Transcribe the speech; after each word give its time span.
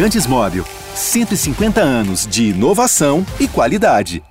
Lubrificantes 0.00 0.26
Móvel. 0.26 0.64
150 0.94 1.78
anos 1.82 2.26
de 2.26 2.44
inovação 2.44 3.22
e 3.38 3.46
qualidade. 3.46 4.24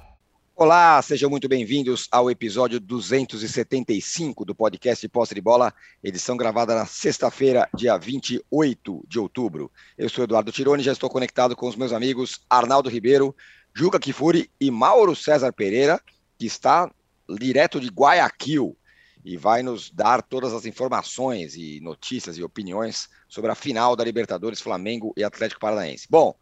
Olá, 0.55 0.99
sejam 1.03 1.29
muito 1.29 1.47
bem-vindos 1.47 2.07
ao 2.11 2.31
episódio 2.31 2.79
275 2.79 4.45
do 4.45 4.55
podcast 4.55 5.07
Posse 5.09 5.35
de 5.35 5.41
Bola, 5.41 5.71
edição 6.03 6.35
gravada 6.35 6.73
na 6.73 6.87
sexta-feira, 6.87 7.69
dia 7.75 7.95
28 7.95 9.05
de 9.07 9.19
outubro. 9.19 9.71
Eu 9.95 10.09
sou 10.09 10.23
Eduardo 10.23 10.51
Tironi, 10.51 10.81
já 10.81 10.91
estou 10.91 11.07
conectado 11.07 11.55
com 11.55 11.67
os 11.67 11.75
meus 11.75 11.93
amigos 11.93 12.41
Arnaldo 12.49 12.89
Ribeiro, 12.89 13.35
Juca 13.71 13.99
Kifuri 13.99 14.49
e 14.59 14.71
Mauro 14.71 15.15
César 15.15 15.53
Pereira, 15.53 16.01
que 16.39 16.47
está 16.47 16.89
direto 17.29 17.79
de 17.79 17.89
Guayaquil 17.89 18.75
e 19.23 19.35
vai 19.35 19.61
nos 19.61 19.89
dar 19.89 20.21
todas 20.21 20.53
as 20.53 20.65
informações 20.65 21.55
e 21.55 21.79
notícias 21.81 22.37
e 22.37 22.43
opiniões 22.43 23.09
sobre 23.27 23.51
a 23.51 23.55
final 23.55 23.95
da 23.95 24.03
Libertadores 24.03 24.61
Flamengo 24.61 25.13
e 25.17 25.23
Atlético 25.23 25.61
Paranaense. 25.61 26.07
Bom, 26.09 26.33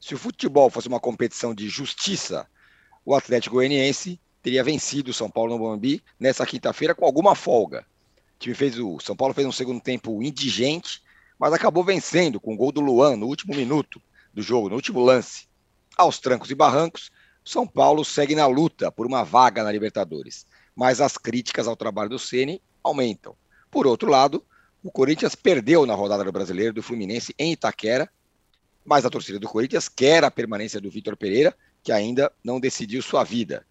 se 0.00 0.14
o 0.14 0.18
futebol 0.18 0.70
fosse 0.70 0.88
uma 0.88 0.98
competição 0.98 1.54
de 1.54 1.68
justiça, 1.68 2.46
o 3.04 3.14
Atlético 3.14 3.56
Goianiense 3.56 4.20
teria 4.42 4.64
vencido 4.64 5.10
o 5.10 5.14
São 5.14 5.30
Paulo 5.30 5.52
no 5.52 5.58
Morumbi 5.58 6.02
nessa 6.18 6.46
quinta-feira 6.46 6.94
com 6.94 7.04
alguma 7.04 7.34
folga. 7.34 7.86
O 8.36 8.38
time 8.38 8.54
fez 8.54 8.78
o 8.78 8.98
São 8.98 9.14
Paulo 9.14 9.34
fez 9.34 9.46
um 9.46 9.52
segundo 9.52 9.80
tempo 9.80 10.22
indigente, 10.22 11.02
mas 11.38 11.52
acabou 11.52 11.84
vencendo 11.84 12.40
com 12.40 12.54
o 12.54 12.56
gol 12.56 12.72
do 12.72 12.80
Luan 12.80 13.16
no 13.16 13.26
último 13.26 13.54
minuto 13.54 14.02
do 14.34 14.42
jogo, 14.42 14.68
no 14.68 14.74
último 14.74 15.00
lance. 15.00 15.46
Aos 15.96 16.18
trancos 16.18 16.50
e 16.50 16.54
barrancos, 16.54 17.10
São 17.44 17.66
Paulo 17.66 18.04
segue 18.04 18.34
na 18.34 18.46
luta 18.46 18.90
por 18.90 19.06
uma 19.06 19.22
vaga 19.22 19.62
na 19.62 19.70
Libertadores, 19.70 20.46
mas 20.74 21.00
as 21.00 21.16
críticas 21.16 21.66
ao 21.66 21.76
trabalho 21.76 22.10
do 22.10 22.18
Ceni 22.18 22.62
aumentam. 22.82 23.36
Por 23.70 23.86
outro 23.86 24.10
lado, 24.10 24.44
o 24.82 24.90
Corinthians 24.90 25.34
perdeu 25.34 25.86
na 25.86 25.94
rodada 25.94 26.24
do 26.24 26.32
Brasileiro 26.32 26.74
do 26.74 26.82
Fluminense 26.82 27.34
em 27.38 27.52
Itaquera, 27.52 28.10
mas 28.84 29.04
a 29.04 29.10
torcida 29.10 29.38
do 29.38 29.48
Corinthians 29.48 29.88
quer 29.88 30.24
a 30.24 30.30
permanência 30.30 30.80
do 30.80 30.90
Vitor 30.90 31.16
Pereira 31.16 31.56
que 31.82 31.92
ainda 31.92 32.32
não 32.44 32.60
decidiu 32.60 33.02
sua 33.02 33.24
vida. 33.24 33.66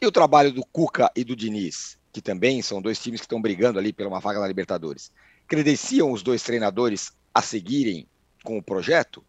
E 0.00 0.06
o 0.06 0.12
trabalho 0.12 0.52
do 0.52 0.64
Cuca 0.64 1.10
e 1.14 1.24
do 1.24 1.34
Diniz, 1.34 1.98
que 2.12 2.22
também 2.22 2.62
são 2.62 2.80
dois 2.80 3.00
times 3.00 3.20
que 3.20 3.24
estão 3.24 3.42
brigando 3.42 3.78
ali 3.78 3.92
pela 3.92 4.08
uma 4.08 4.20
vaga 4.20 4.40
na 4.40 4.46
Libertadores, 4.46 5.10
credenciam 5.46 6.12
os 6.12 6.22
dois 6.22 6.42
treinadores 6.42 7.12
a 7.34 7.42
seguirem 7.42 8.06
com 8.44 8.58
o 8.58 8.62
projeto? 8.62 9.24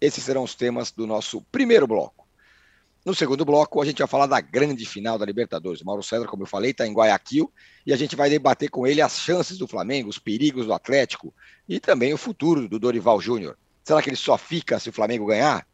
Esses 0.00 0.24
serão 0.24 0.42
os 0.42 0.54
temas 0.54 0.90
do 0.90 1.06
nosso 1.06 1.42
primeiro 1.52 1.86
bloco. 1.86 2.23
No 3.04 3.14
segundo 3.14 3.44
bloco, 3.44 3.82
a 3.82 3.84
gente 3.84 3.98
vai 3.98 4.08
falar 4.08 4.26
da 4.26 4.40
grande 4.40 4.86
final 4.86 5.18
da 5.18 5.26
Libertadores. 5.26 5.82
Mauro 5.82 6.02
César, 6.02 6.26
como 6.26 6.44
eu 6.44 6.46
falei, 6.46 6.70
está 6.70 6.86
em 6.86 6.94
Guayaquil 6.94 7.52
e 7.84 7.92
a 7.92 7.96
gente 7.96 8.16
vai 8.16 8.30
debater 8.30 8.70
com 8.70 8.86
ele 8.86 9.02
as 9.02 9.18
chances 9.18 9.58
do 9.58 9.68
Flamengo, 9.68 10.08
os 10.08 10.18
perigos 10.18 10.64
do 10.64 10.72
Atlético 10.72 11.34
e 11.68 11.78
também 11.78 12.14
o 12.14 12.16
futuro 12.16 12.66
do 12.66 12.78
Dorival 12.78 13.20
Júnior. 13.20 13.58
Será 13.84 14.00
que 14.00 14.08
ele 14.08 14.16
só 14.16 14.38
fica 14.38 14.78
se 14.78 14.88
o 14.88 14.92
Flamengo 14.92 15.26
ganhar? 15.26 15.66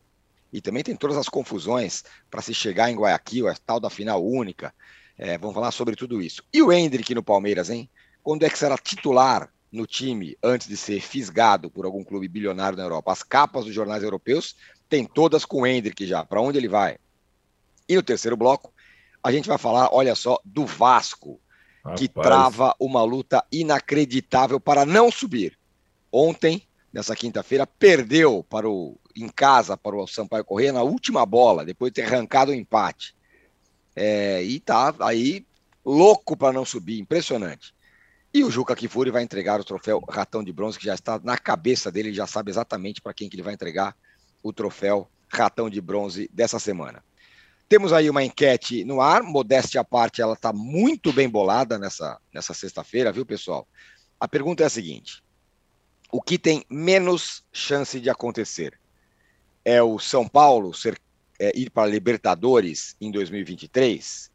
E 0.53 0.61
também 0.61 0.83
tem 0.83 0.97
todas 0.97 1.17
as 1.17 1.29
confusões 1.29 2.03
para 2.29 2.43
se 2.43 2.53
chegar 2.53 2.91
em 2.91 2.97
Guayaquil, 2.97 3.47
a 3.47 3.55
tal 3.55 3.79
da 3.79 3.89
final 3.89 4.27
única. 4.27 4.75
É, 5.17 5.39
vamos 5.39 5.55
falar 5.55 5.71
sobre 5.71 5.95
tudo 5.95 6.21
isso. 6.21 6.43
E 6.53 6.61
o 6.61 6.73
Hendrick 6.73 7.15
no 7.15 7.23
Palmeiras, 7.23 7.71
hein? 7.71 7.89
Quando 8.25 8.45
é 8.45 8.51
que 8.51 8.59
será 8.59 8.77
titular 8.77 9.49
no 9.71 9.87
time 9.87 10.37
antes 10.43 10.67
de 10.67 10.77
ser 10.77 11.01
fisgado 11.01 11.71
por 11.71 11.85
algum 11.85 12.03
clube 12.03 12.27
bilionário 12.27 12.77
na 12.77 12.83
Europa? 12.83 13.13
As 13.13 13.23
capas 13.23 13.67
dos 13.67 13.75
jornais 13.75 14.03
europeus 14.03 14.57
tem 14.89 15.05
todas 15.05 15.45
com 15.45 15.61
o 15.61 15.67
Hendrick 15.67 16.05
já. 16.05 16.25
Para 16.25 16.41
onde 16.41 16.59
ele 16.59 16.67
vai? 16.67 16.99
E 17.91 17.97
no 17.97 18.03
terceiro 18.05 18.37
bloco, 18.37 18.73
a 19.21 19.33
gente 19.33 19.49
vai 19.49 19.59
falar, 19.59 19.89
olha 19.93 20.15
só, 20.15 20.39
do 20.45 20.65
Vasco, 20.65 21.41
Rapaz. 21.85 21.99
que 21.99 22.07
trava 22.07 22.73
uma 22.79 23.03
luta 23.03 23.45
inacreditável 23.51 24.61
para 24.61 24.87
não 24.87 25.11
subir. 25.11 25.59
Ontem, 26.13 26.63
nessa 26.93 27.17
quinta-feira, 27.17 27.67
perdeu 27.67 28.47
para 28.49 28.71
o 28.71 28.97
em 29.17 29.29
casa 29.29 29.77
para 29.77 29.97
o 29.97 30.07
Sampaio 30.07 30.45
Corrêa 30.45 30.73
na 30.73 30.83
última 30.83 31.27
bola, 31.27 31.65
depois 31.65 31.91
de 31.91 32.01
ter 32.01 32.07
arrancado 32.07 32.53
o 32.53 32.55
empate. 32.55 33.13
É, 33.97 34.41
e 34.41 34.61
tá 34.61 34.95
aí 35.01 35.45
louco 35.85 36.37
para 36.37 36.53
não 36.53 36.65
subir, 36.65 37.01
impressionante. 37.01 37.75
E 38.33 38.45
o 38.45 38.51
Juca 38.53 38.77
Kifuri 38.77 39.11
vai 39.11 39.25
entregar 39.25 39.59
o 39.59 39.65
troféu 39.65 40.01
Ratão 40.09 40.45
de 40.45 40.53
Bronze, 40.53 40.79
que 40.79 40.85
já 40.87 40.95
está 40.95 41.21
na 41.25 41.37
cabeça 41.37 41.91
dele, 41.91 42.11
ele 42.11 42.17
já 42.17 42.29
sabe 42.29 42.53
exatamente 42.53 43.01
para 43.01 43.13
quem 43.13 43.29
que 43.29 43.35
ele 43.35 43.43
vai 43.43 43.53
entregar 43.53 43.97
o 44.45 44.53
troféu 44.53 45.11
Ratão 45.29 45.69
de 45.69 45.81
Bronze 45.81 46.31
dessa 46.33 46.61
semana. 46.61 47.03
Temos 47.71 47.91
aí 47.91 48.11
uma 48.11 48.23
enquete 48.23 48.85
no 48.85 49.01
ar, 49.01 49.23
modéstia 49.23 49.81
à 49.81 49.85
parte, 49.85 50.21
ela 50.21 50.35
está 50.35 50.53
muito 50.53 51.11
bem 51.11 51.27
bolada 51.27 51.79
nessa, 51.79 52.21
nessa 52.35 52.53
sexta-feira, 52.53 53.11
viu, 53.11 53.25
pessoal? 53.25 53.67
A 54.19 54.29
pergunta 54.29 54.63
é 54.63 54.67
a 54.67 54.71
seguinte: 54.71 55.25
o 56.13 56.21
que 56.21 56.39
tem 56.39 56.67
menos 56.69 57.43
chance 57.51 57.99
de 57.99 58.11
acontecer? 58.11 58.79
é 59.65 59.83
o 59.83 59.99
São 59.99 60.27
Paulo 60.27 60.73
ser, 60.75 60.99
é, 61.39 61.57
ir 61.57 61.71
para 61.71 61.89
Libertadores 61.89 62.97
em 63.01 63.11
2023? 63.11 64.31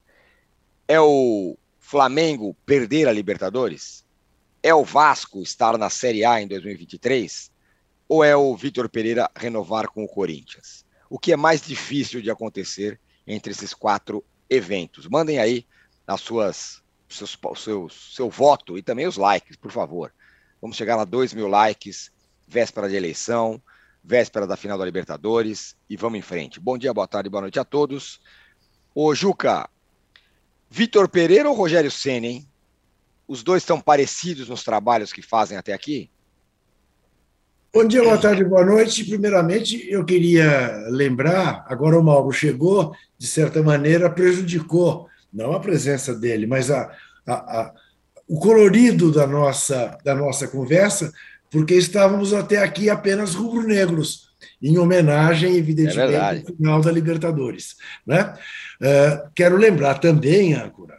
É 0.88 1.00
o 1.00 1.57
Flamengo 1.79 2.56
perder 2.66 3.07
a 3.07 3.12
Libertadores? 3.12 4.06
É 4.62 4.74
o 4.74 4.84
Vasco 4.84 5.41
estar 5.41 5.78
na 5.78 5.90
Série 5.90 6.25
A 6.25 6.41
em 6.41 6.47
2023? 6.47 7.51
Ou 8.07 8.24
é 8.24 8.35
o 8.35 8.56
Vitor 8.56 8.90
Pereira 8.90 9.29
renovar 9.35 9.90
com 9.90 10.03
o 10.03 10.07
Corinthians? 10.07 10.85
O 11.09 11.19
que 11.19 11.31
é 11.31 11.35
mais 11.35 11.62
difícil 11.62 12.22
de 12.22 12.29
acontecer 12.29 13.00
entre 13.28 13.52
esses 13.52 13.74
quatro 13.74 14.24
eventos? 14.50 15.08
Mandem 15.08 15.40
aí 15.40 15.66
as 16.06 16.22
suas, 16.22 16.84
seus, 17.09 17.38
seus, 17.58 18.16
seu 18.16 18.30
voto 18.30 18.78
e 18.78 18.81
também 18.81 19.08
os 19.08 19.18
likes, 19.18 19.56
por 19.58 19.72
favor. 19.72 20.13
Vamos 20.62 20.78
chegar 20.78 21.00
a 21.00 21.06
2 21.06 21.34
mil 21.34 21.47
likes, 21.47 22.12
véspera 22.47 22.90
de 22.90 22.96
eleição 22.96 23.62
véspera 24.06 24.46
da 24.46 24.56
final 24.56 24.78
da 24.78 24.86
Libertadores 24.86 25.75
e 25.90 25.97
vamos 25.97 26.19
em 26.19 26.22
frente. 26.22 26.59
Bom 26.59 26.78
dia, 26.78 26.94
boa 26.94 27.08
tarde, 27.08 27.28
boa 27.28 27.41
noite 27.41 27.59
a 27.59 27.66
todos. 27.66 28.22
Ô 28.94 29.16
Juca, 29.16 29.68
Vitor 30.69 31.09
Pereira 31.09 31.50
ou 31.50 31.56
Rogério 31.56 31.90
Senna, 31.90 32.28
hein? 32.28 32.47
Os 33.28 33.42
dois 33.42 33.63
estão 33.63 33.81
parecidos 33.81 34.47
nos 34.47 34.63
trabalhos 34.63 35.12
que 35.12 35.24
fazem 35.24 35.57
até 35.57 35.74
aqui? 35.74 36.12
Bom 37.75 37.86
dia, 37.86 38.02
boa 38.02 38.18
tarde, 38.18 38.41
boa 38.46 38.63
noite. 38.63 39.03
Primeiramente, 39.03 39.86
eu 39.91 40.06
queria 40.06 40.86
lembrar, 40.88 41.66
agora 41.68 42.00
o 42.00 42.02
Mauro 42.02 42.31
chegou, 42.31 42.96
de 43.18 43.28
certa 43.28 43.62
maneira, 43.62 44.09
prejudicou, 44.09 45.09
não 45.34 45.52
a 45.52 45.59
presença 45.59 46.16
dele, 46.16 46.47
mas 46.47 46.72
a, 46.72 46.90
a, 47.28 47.34
a 47.34 47.74
o 48.30 48.40
colorido 48.40 49.12
da 49.12 49.28
nossa, 49.28 49.97
da 50.06 50.16
nossa 50.16 50.47
conversa, 50.47 51.12
porque 51.52 51.74
estávamos 51.74 52.34
até 52.34 52.59
aqui 52.59 52.90
apenas 52.90 53.36
rubro-negros, 53.36 54.30
em 54.63 54.78
homenagem, 54.78 55.57
evidentemente, 55.57 56.13
é 56.13 56.40
ao 56.40 56.56
final 56.56 56.80
da 56.80 56.94
Libertadores. 56.94 57.75
Né? 58.07 58.36
Uh, 58.81 59.30
quero 59.36 59.57
lembrar 59.57 59.96
também, 59.96 60.53
Âncora, 60.53 60.97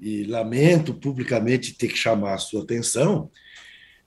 e 0.00 0.24
lamento 0.24 0.92
publicamente 0.92 1.72
ter 1.72 1.86
que 1.86 1.96
chamar 1.96 2.34
a 2.34 2.38
sua 2.38 2.64
atenção, 2.64 3.30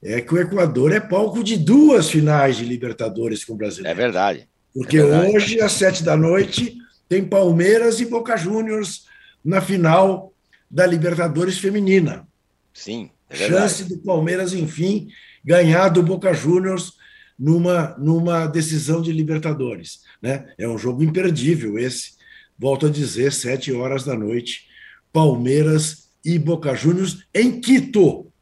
é 0.04 0.22
que 0.22 0.34
o 0.34 0.40
Equador 0.40 0.92
é 0.92 1.00
palco 1.00 1.44
de 1.44 1.58
duas 1.58 2.10
finais 2.10 2.58
de 2.58 2.66
Libertadores 2.66 3.46
com 3.46 3.54
o 3.54 3.58
Brasil. 3.58 3.86
É 3.86 3.94
verdade. 3.94 4.48
Porque 4.74 4.98
é 4.98 5.02
verdade. 5.02 5.36
hoje, 5.36 5.62
às 5.62 5.72
sete 5.72 6.04
da 6.04 6.18
noite, 6.18 6.78
tem 7.08 7.24
Palmeiras 7.24 8.00
e 8.00 8.06
Boca 8.06 8.36
Juniors 8.36 9.06
na 9.44 9.62
final 9.62 10.34
da 10.70 10.86
Libertadores 10.86 11.58
Feminina. 11.58 12.28
Sim, 12.74 13.10
é 13.30 13.36
Chance 13.36 13.86
do 13.86 13.98
Palmeiras, 14.00 14.54
enfim, 14.54 15.08
ganhar 15.44 15.90
do 15.90 16.02
Boca 16.02 16.34
Juniors 16.34 16.94
numa, 17.38 17.96
numa 17.98 18.48
decisão 18.48 19.02
de 19.02 19.12
Libertadores. 19.12 20.02
Né? 20.22 20.48
É 20.58 20.68
um 20.68 20.78
jogo 20.78 21.04
imperdível 21.04 21.78
esse. 21.78 22.14
Volto 22.58 22.88
a 22.88 22.90
dizer, 22.90 23.32
sete 23.32 23.72
horas 23.72 24.04
da 24.04 24.16
noite, 24.16 24.68
Palmeiras 25.12 26.10
e 26.24 26.38
Boca 26.40 26.74
Juniors 26.76 27.26
em 27.34 27.60
Quito. 27.60 28.33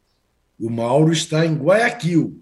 O 0.62 0.70
Mauro 0.70 1.12
está 1.12 1.44
em 1.44 1.56
Guayaquil. 1.56 2.40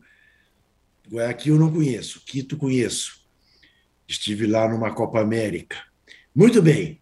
Guayaquil 1.10 1.57
não 1.57 1.71
conheço, 1.71 2.21
Quito 2.25 2.57
conheço. 2.57 3.25
Estive 4.06 4.45
lá 4.45 4.68
numa 4.68 4.94
Copa 4.94 5.21
América. 5.21 5.77
Muito 6.36 6.62
bem. 6.62 7.01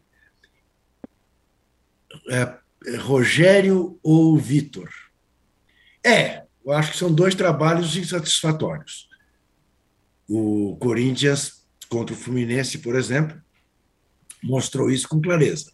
É, 2.30 2.56
é 2.86 2.98
Rogério 2.98 4.00
ou 4.04 4.38
Vitor? 4.38 4.92
É, 6.06 6.44
eu 6.64 6.72
acho 6.72 6.92
que 6.92 6.98
são 6.98 7.12
dois 7.12 7.34
trabalhos 7.34 7.96
insatisfatórios. 7.96 9.10
O 10.30 10.78
Corinthians 10.80 11.66
contra 11.90 12.14
o 12.14 12.18
Fluminense, 12.18 12.78
por 12.78 12.96
exemplo, 12.96 13.42
mostrou 14.44 14.92
isso 14.92 15.10
com 15.10 15.20
clareza. 15.20 15.72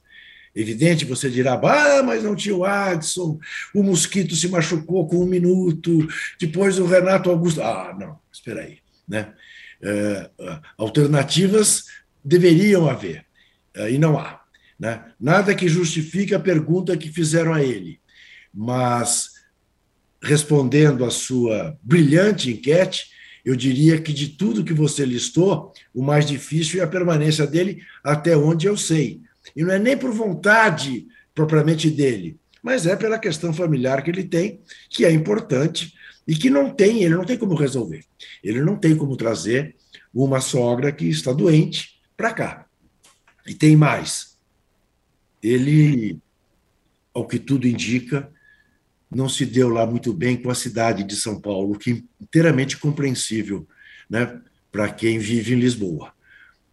Evidente, 0.56 1.06
você 1.06 1.30
dirá, 1.30 1.54
ah, 1.54 2.04
mas 2.04 2.24
não 2.24 2.36
tinha 2.36 2.56
o 2.56 2.64
Adson, 2.64 3.40
o 3.74 3.82
Mosquito 3.82 4.36
se 4.36 4.48
machucou 4.48 5.08
com 5.08 5.18
um 5.18 5.26
minuto, 5.26 6.08
depois 6.40 6.78
o 6.78 6.86
Renato 6.86 7.30
Augusto. 7.30 7.62
Ah, 7.62 7.96
não, 8.00 8.20
espera 8.32 8.62
aí. 8.62 8.78
Né? 9.08 9.34
É, 9.82 10.30
alternativas 10.78 11.86
deveriam 12.24 12.88
haver, 12.88 13.26
é, 13.74 13.92
e 13.92 13.98
não 13.98 14.18
há. 14.18 14.42
Né? 14.80 15.04
Nada 15.20 15.56
que 15.56 15.68
justifique 15.68 16.36
a 16.36 16.40
pergunta 16.40 16.96
que 16.96 17.10
fizeram 17.10 17.54
a 17.54 17.64
ele, 17.64 18.00
mas 18.54 19.32
respondendo 20.22 21.04
à 21.04 21.10
sua 21.10 21.78
brilhante 21.82 22.52
enquete, 22.52 23.08
eu 23.44 23.56
diria 23.56 24.00
que 24.00 24.14
de 24.14 24.30
tudo 24.30 24.64
que 24.64 24.74
você 24.74 25.06
listou, 25.06 25.74
o 25.94 26.02
mais 26.02 26.26
difícil 26.26 26.80
é 26.80 26.84
a 26.84 26.88
permanência 26.88 27.46
dele, 27.46 27.84
até 28.04 28.38
onde 28.38 28.68
eu 28.68 28.78
sei. 28.78 29.22
E 29.56 29.64
não 29.64 29.72
é 29.74 29.80
nem 29.80 29.98
por 29.98 30.12
vontade 30.12 31.08
propriamente 31.34 31.90
dele, 31.90 32.40
mas 32.62 32.86
é 32.86 32.96
pela 32.96 33.20
questão 33.20 33.54
familiar 33.54 34.02
que 34.04 34.10
ele 34.10 34.24
tem, 34.24 34.62
que 34.90 35.06
é 35.06 35.12
importante 35.12 35.94
e 36.28 36.36
que 36.36 36.50
não 36.50 36.70
tem, 36.74 37.04
ele 37.04 37.16
não 37.16 37.26
tem 37.26 37.38
como 37.38 37.56
resolver. 37.56 38.06
Ele 38.44 38.62
não 38.62 38.78
tem 38.78 38.96
como 38.96 39.18
trazer 39.18 39.76
uma 40.14 40.40
sogra 40.40 40.92
que 40.92 41.06
está 41.10 41.34
doente 41.34 42.00
para 42.16 42.34
cá. 42.34 42.66
E 43.46 43.54
tem 43.54 43.76
mais. 43.76 44.38
Ele, 45.42 46.20
ao 47.14 47.28
que 47.28 47.38
tudo 47.38 47.68
indica, 47.68 48.32
não 49.12 49.28
se 49.28 49.46
deu 49.46 49.68
lá 49.68 49.86
muito 49.86 50.14
bem 50.14 50.42
com 50.42 50.50
a 50.50 50.56
cidade 50.56 51.04
de 51.04 51.16
São 51.16 51.42
Paulo, 51.42 51.78
que 51.78 51.92
é 51.92 52.02
inteiramente 52.22 52.78
compreensível 52.78 53.68
né, 54.10 54.40
para 54.72 54.90
quem 54.90 55.20
vive 55.20 55.54
em 55.54 55.60
Lisboa. 55.60 56.14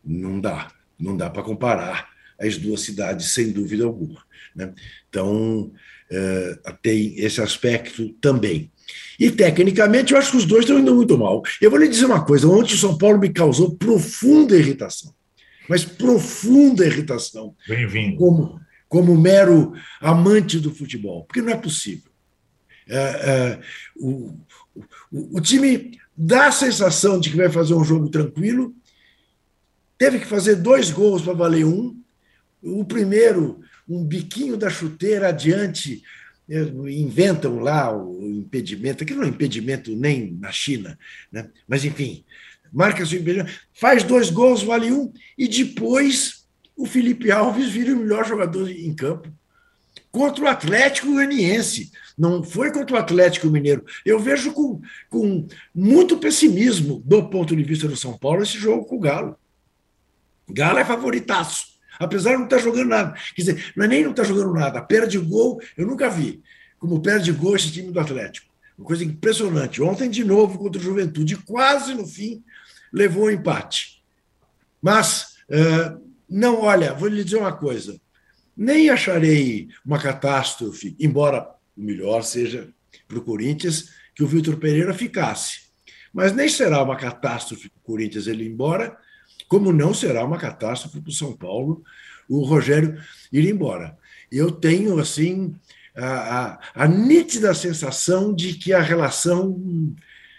Não 0.05 0.41
dá, 0.41 0.71
não 0.99 1.17
dá 1.17 1.29
para 1.29 1.43
comparar 1.43 2.09
as 2.41 2.57
duas 2.57 2.81
cidades, 2.81 3.33
sem 3.33 3.53
dúvida 3.53 3.85
alguma. 3.85 4.23
Né? 4.57 4.73
Então, 5.09 5.73
é, 6.11 6.59
tem 6.83 7.15
esse 7.19 7.41
aspecto 7.41 8.09
também. 8.21 8.71
E, 9.19 9.31
tecnicamente, 9.31 10.13
eu 10.13 10.19
acho 10.19 10.33
que 10.33 10.37
os 10.39 10.47
dois 10.47 10.65
estão 10.65 10.79
indo 10.79 10.95
muito 10.95 11.17
mal. 11.17 11.43
Eu 11.61 11.71
vou 11.71 11.79
lhe 11.79 11.89
dizer 11.89 12.07
uma 12.07 12.25
coisa: 12.25 12.49
ontem 12.49 12.75
o 12.75 12.79
São 12.79 12.97
Paulo 12.97 13.19
me 13.19 13.29
causou 13.29 13.77
profunda 13.77 14.57
irritação, 14.57 15.15
mas 15.69 15.85
profunda 15.85 16.85
irritação. 16.85 17.55
Bem-vindo. 17.69 18.17
Como, 18.17 18.61
como 18.89 19.17
mero 19.17 19.73
amante 20.01 20.59
do 20.59 20.75
futebol, 20.75 21.25
porque 21.25 21.43
não 21.43 21.53
é 21.53 21.57
possível. 21.57 22.11
É, 22.89 22.97
é, 22.99 23.61
o, 23.97 24.35
o, 25.13 25.39
o 25.39 25.41
time 25.41 25.97
dá 26.17 26.49
a 26.49 26.53
sensação 26.53 27.21
de 27.21 27.31
que 27.31 27.37
vai 27.37 27.49
fazer 27.49 27.75
um 27.75 27.85
jogo 27.85 28.09
tranquilo, 28.09 28.75
teve 29.97 30.19
que 30.19 30.27
fazer 30.27 30.57
dois 30.57 30.91
gols 30.91 31.23
para 31.23 31.35
valer 31.35 31.65
um. 31.65 32.00
O 32.63 32.85
primeiro, 32.85 33.61
um 33.89 34.05
biquinho 34.05 34.57
da 34.57 34.69
chuteira 34.69 35.29
adiante, 35.29 36.03
inventam 36.89 37.61
lá 37.61 37.97
o 37.97 38.29
impedimento, 38.29 39.05
aquilo 39.05 39.21
não 39.21 39.27
é 39.27 39.31
impedimento 39.31 39.95
nem 39.95 40.33
na 40.33 40.51
China, 40.51 40.99
né? 41.31 41.49
mas 41.67 41.85
enfim, 41.85 42.25
marca 42.73 43.07
seu 43.07 43.21
impedimento, 43.21 43.53
faz 43.73 44.03
dois 44.03 44.31
gols, 44.31 44.63
vale 44.63 44.91
um, 44.91 45.13
e 45.39 45.47
depois 45.47 46.45
o 46.77 46.87
Felipe 46.87 47.31
Alves 47.31 47.71
vira 47.71 47.95
o 47.95 47.99
melhor 47.99 48.27
jogador 48.27 48.69
em 48.69 48.93
campo 48.95 49.33
contra 50.11 50.45
o 50.45 50.49
Atlético 50.49 51.13
Goianiense. 51.13 51.93
Não 52.19 52.43
foi 52.43 52.73
contra 52.73 52.97
o 52.97 52.99
Atlético 52.99 53.49
Mineiro. 53.49 53.85
Eu 54.05 54.19
vejo 54.19 54.53
com, 54.53 54.81
com 55.09 55.47
muito 55.75 56.19
pessimismo, 56.19 57.01
do 57.05 57.29
ponto 57.29 57.55
de 57.55 57.63
vista 57.63 57.87
do 57.87 57.97
São 57.97 58.19
Paulo, 58.19 58.43
esse 58.43 58.59
jogo 58.59 58.87
com 58.87 58.97
o 58.97 59.01
Galo. 59.01 59.37
Galo 60.49 60.79
é 60.79 60.85
favoritaço 60.85 61.70
apesar 62.01 62.31
de 62.31 62.39
não 62.39 62.45
estar 62.45 62.57
tá 62.57 62.63
jogando 62.63 62.89
nada. 62.89 63.15
Quer 63.37 63.43
dizer, 63.43 63.73
não 63.77 63.85
é 63.85 63.89
nem 63.89 64.03
não 64.03 64.11
estar 64.11 64.23
tá 64.23 64.29
jogando 64.29 64.53
nada, 64.55 64.83
perde 64.83 65.19
gol, 65.19 65.61
eu 65.77 65.87
nunca 65.87 66.09
vi 66.09 66.43
como 66.79 67.03
perde 67.03 67.31
gol 67.31 67.55
esse 67.55 67.71
time 67.71 67.93
do 67.93 68.01
Atlético. 68.01 68.49
Uma 68.77 68.87
coisa 68.87 69.05
impressionante. 69.05 69.83
Ontem, 69.83 70.09
de 70.09 70.25
novo, 70.25 70.59
contra 70.59 70.81
o 70.81 70.85
Juventude, 70.85 71.37
quase 71.37 71.95
no 71.95 72.07
fim, 72.07 72.43
levou 72.91 73.25
o 73.25 73.27
um 73.27 73.31
empate. 73.31 74.03
Mas, 74.81 75.37
uh, 75.51 76.03
não, 76.27 76.63
olha, 76.63 76.95
vou 76.95 77.07
lhe 77.07 77.23
dizer 77.23 77.37
uma 77.37 77.53
coisa. 77.53 78.01
Nem 78.57 78.89
acharei 78.89 79.69
uma 79.85 80.01
catástrofe, 80.01 80.97
embora 80.99 81.47
o 81.77 81.83
melhor 81.83 82.23
seja 82.23 82.71
para 83.07 83.19
o 83.19 83.23
Corinthians 83.23 83.91
que 84.15 84.25
o 84.25 84.27
Vitor 84.27 84.57
Pereira 84.57 84.95
ficasse. 84.95 85.69
Mas 86.13 86.33
nem 86.33 86.49
será 86.49 86.83
uma 86.83 86.97
catástrofe 86.97 87.69
para 87.69 87.79
o 87.79 87.83
Corinthians 87.83 88.27
ele 88.27 88.45
ir 88.45 88.49
embora, 88.49 88.97
como 89.51 89.73
não 89.73 89.93
será 89.93 90.25
uma 90.25 90.39
catástrofe 90.39 91.01
para 91.01 91.11
o 91.11 91.13
São 91.13 91.37
Paulo 91.37 91.83
o 92.29 92.45
Rogério 92.45 93.03
ir 93.33 93.51
embora. 93.51 93.99
Eu 94.31 94.53
tenho, 94.53 94.97
assim, 95.01 95.57
a, 95.95 96.07
a, 96.07 96.85
a 96.85 96.87
nítida 96.87 97.53
sensação 97.53 98.33
de 98.33 98.55
que 98.55 98.73
a 98.73 98.81
relação 98.81 99.93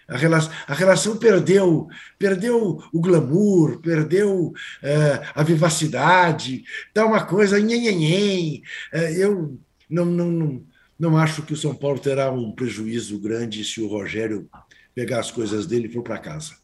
a 0.08 0.18
relação, 0.18 0.52
a 0.68 0.74
relação 0.74 1.18
perdeu, 1.18 1.88
perdeu 2.18 2.82
o 2.92 3.02
glamour, 3.02 3.80
perdeu 3.80 4.54
é, 4.82 5.22
a 5.36 5.44
vivacidade, 5.44 6.64
dá 6.94 7.06
uma 7.06 7.26
coisa 7.26 7.60
nhenhenhen. 7.60 8.62
É, 8.94 9.14
eu 9.14 9.58
não, 9.90 10.06
não, 10.06 10.32
não, 10.32 10.66
não 10.98 11.18
acho 11.18 11.44
que 11.44 11.54
o 11.54 11.58
São 11.58 11.76
Paulo 11.76 12.00
terá 12.00 12.32
um 12.32 12.52
prejuízo 12.54 13.20
grande 13.20 13.64
se 13.64 13.82
o 13.82 13.88
Rogério 13.88 14.50
pegar 14.96 15.20
as 15.20 15.32
coisas 15.32 15.66
dele 15.66 15.88
e 15.88 15.92
for 15.92 16.02
para 16.02 16.18
casa. 16.18 16.56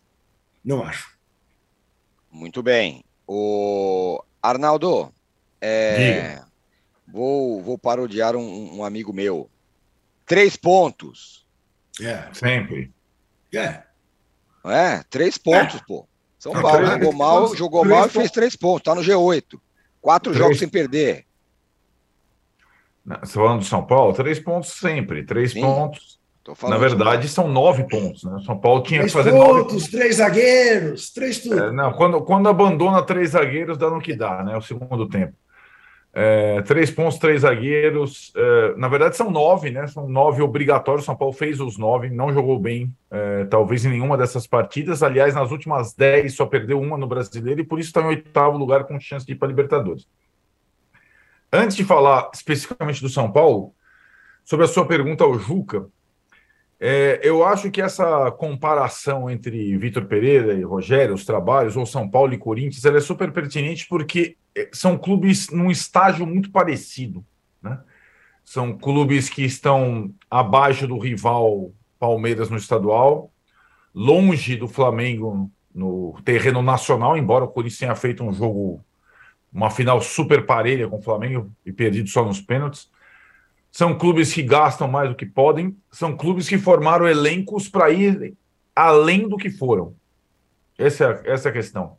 Não 0.63 0.83
acho. 0.83 1.16
Muito 2.31 2.61
bem. 2.61 3.03
O 3.27 4.23
Arnaldo, 4.41 5.11
é, 5.59 6.41
vou, 7.07 7.61
vou 7.61 7.77
parodiar 7.77 8.35
um, 8.35 8.77
um, 8.77 8.83
amigo 8.83 9.11
meu. 9.11 9.49
Três 10.25 10.55
pontos. 10.55 11.45
É. 12.01 12.27
Sempre. 12.33 12.93
É. 13.53 13.83
É, 14.65 15.03
três 15.09 15.37
pontos, 15.37 15.75
é. 15.75 15.83
pô. 15.87 16.07
São 16.37 16.53
Paulo 16.53 16.85
jogou 16.85 17.13
mal, 17.13 17.55
jogou 17.55 17.85
mal 17.85 18.05
e 18.05 18.09
fez 18.09 18.31
três 18.31 18.55
pontos. 18.55 18.83
Tá 18.83 18.93
no 18.93 19.01
G8. 19.01 19.59
Quatro 19.99 20.31
três... 20.31 20.37
jogos 20.37 20.59
sem 20.59 20.69
perder. 20.69 21.25
Tá 23.07 23.25
falando 23.25 23.59
do 23.59 23.65
São 23.65 23.85
Paulo? 23.85 24.13
Três 24.13 24.39
pontos 24.39 24.71
sempre. 24.71 25.25
Três 25.25 25.53
Sim. 25.53 25.61
pontos 25.61 26.16
na 26.63 26.77
verdade, 26.77 27.27
são 27.27 27.47
nove 27.47 27.87
pontos. 27.87 28.23
Né? 28.23 28.39
São 28.45 28.57
Paulo 28.57 28.83
tinha 28.83 28.99
três 28.99 29.11
que 29.11 29.17
fazer 29.17 29.31
pontos, 29.31 29.73
nove... 29.73 29.91
três 29.91 30.15
zagueiros, 30.15 31.09
três 31.11 31.39
tudo. 31.39 31.59
É, 31.59 31.71
não, 31.71 31.93
quando, 31.93 32.21
quando 32.21 32.49
abandona 32.49 33.01
três 33.03 33.31
zagueiros, 33.31 33.77
dá 33.77 33.89
no 33.89 33.99
que 33.99 34.15
dá, 34.15 34.43
né? 34.43 34.55
O 34.57 34.61
segundo 34.61 35.07
tempo. 35.09 35.33
É, 36.13 36.61
três 36.63 36.89
pontos, 36.89 37.19
três 37.19 37.41
zagueiros. 37.41 38.33
É, 38.35 38.75
na 38.75 38.87
verdade, 38.87 39.15
são 39.15 39.29
nove, 39.29 39.69
né? 39.69 39.85
São 39.87 40.07
nove 40.07 40.41
obrigatórios. 40.41 41.05
São 41.05 41.15
Paulo 41.15 41.33
fez 41.33 41.59
os 41.59 41.77
nove, 41.77 42.09
não 42.09 42.33
jogou 42.33 42.57
bem, 42.57 42.91
é, 43.11 43.45
talvez 43.45 43.85
em 43.85 43.89
nenhuma 43.89 44.17
dessas 44.17 44.47
partidas. 44.47 45.03
Aliás, 45.03 45.35
nas 45.35 45.51
últimas 45.51 45.93
dez 45.93 46.35
só 46.35 46.45
perdeu 46.45 46.79
uma 46.79 46.97
no 46.97 47.07
brasileiro 47.07 47.61
e 47.61 47.65
por 47.65 47.79
isso 47.79 47.89
está 47.89 48.01
em 48.01 48.07
oitavo 48.07 48.57
lugar 48.57 48.85
com 48.85 48.99
chance 48.99 49.25
de 49.25 49.33
ir 49.33 49.35
para 49.35 49.47
Libertadores. 49.47 50.07
Antes 51.53 51.77
de 51.77 51.83
falar 51.83 52.31
especificamente 52.33 53.01
do 53.01 53.09
São 53.09 53.31
Paulo, 53.31 53.73
sobre 54.43 54.65
a 54.65 54.67
sua 54.67 54.85
pergunta 54.85 55.23
ao 55.23 55.37
Juca, 55.37 55.85
é, 56.79 57.19
eu 57.23 57.43
acho 57.43 57.71
que 57.71 57.81
essa 57.81 58.29
comparação 58.31 59.29
entre 59.29 59.75
Vitor 59.77 60.05
Pereira 60.05 60.53
e 60.53 60.63
Rogério, 60.63 61.15
os 61.15 61.25
trabalhos, 61.25 61.75
ou 61.75 61.85
São 61.85 62.07
Paulo 62.07 62.33
e 62.33 62.37
Corinthians, 62.37 62.85
ela 62.85 62.97
é 62.97 63.01
super 63.01 63.31
pertinente 63.31 63.87
porque 63.87 64.37
é, 64.55 64.69
são 64.71 64.97
clubes 64.97 65.49
num 65.49 65.71
estágio 65.71 66.25
muito 66.25 66.51
parecido. 66.51 67.25
Né? 67.61 67.79
São 68.43 68.77
clubes 68.77 69.27
que 69.27 69.43
estão 69.43 70.13
abaixo 70.29 70.87
do 70.87 70.99
rival 70.99 71.71
Palmeiras 71.99 72.49
no 72.49 72.57
estadual, 72.57 73.31
longe 73.93 74.55
do 74.55 74.67
Flamengo 74.67 75.51
no 75.73 76.15
terreno 76.23 76.61
nacional, 76.61 77.17
embora 77.17 77.45
o 77.45 77.47
Corinthians 77.47 77.79
tenha 77.79 77.95
feito 77.95 78.23
um 78.23 78.31
jogo, 78.31 78.83
uma 79.51 79.71
final 79.71 79.99
super 79.99 80.45
parelha 80.45 80.87
com 80.87 80.97
o 80.97 81.01
Flamengo 81.01 81.51
e 81.65 81.73
perdido 81.73 82.07
só 82.07 82.23
nos 82.23 82.39
pênaltis. 82.39 82.89
São 83.77 83.95
clubes 83.95 84.33
que 84.33 84.41
gastam 84.41 84.87
mais 84.87 85.07
do 85.07 85.15
que 85.15 85.23
podem, 85.23 85.77
são 85.91 86.17
clubes 86.17 86.49
que 86.49 86.57
formaram 86.57 87.07
elencos 87.07 87.69
para 87.69 87.91
ir 87.91 88.35
além 88.75 89.29
do 89.29 89.37
que 89.37 89.51
foram. 89.51 89.93
Essa 90.79 91.21
é, 91.23 91.31
essa 91.31 91.49
é 91.49 91.51
a 91.51 91.53
questão. 91.53 91.95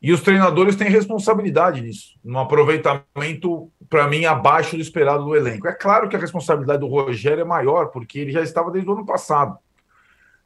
E 0.00 0.10
os 0.10 0.22
treinadores 0.22 0.74
têm 0.74 0.88
responsabilidade 0.88 1.82
nisso, 1.82 2.18
no 2.24 2.38
aproveitamento, 2.38 3.70
para 3.90 4.08
mim, 4.08 4.24
abaixo 4.24 4.74
do 4.74 4.80
esperado 4.80 5.22
do 5.22 5.36
elenco. 5.36 5.68
É 5.68 5.74
claro 5.74 6.08
que 6.08 6.16
a 6.16 6.18
responsabilidade 6.18 6.80
do 6.80 6.86
Rogério 6.86 7.42
é 7.42 7.44
maior, 7.44 7.88
porque 7.88 8.18
ele 8.18 8.32
já 8.32 8.40
estava 8.40 8.70
desde 8.70 8.88
o 8.88 8.94
ano 8.94 9.04
passado. 9.04 9.58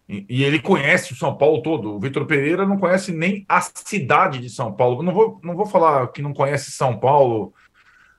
E, 0.09 0.27
e 0.29 0.43
ele 0.43 0.59
conhece 0.59 1.13
o 1.13 1.17
São 1.17 1.37
Paulo 1.37 1.63
todo. 1.63 1.95
O 1.95 2.01
Vitor 2.01 2.27
Pereira 2.27 2.67
não 2.67 2.77
conhece 2.77 3.13
nem 3.13 3.47
a 3.49 3.61
cidade 3.61 4.41
de 4.41 4.51
São 4.51 4.73
Paulo. 4.73 5.01
Não 5.01 5.13
vou, 5.13 5.41
não 5.45 5.55
vou 5.55 5.67
falar 5.67 6.09
que 6.09 6.21
não 6.21 6.35
conhece 6.35 6.73
São 6.73 6.99
Paulo 6.99 7.55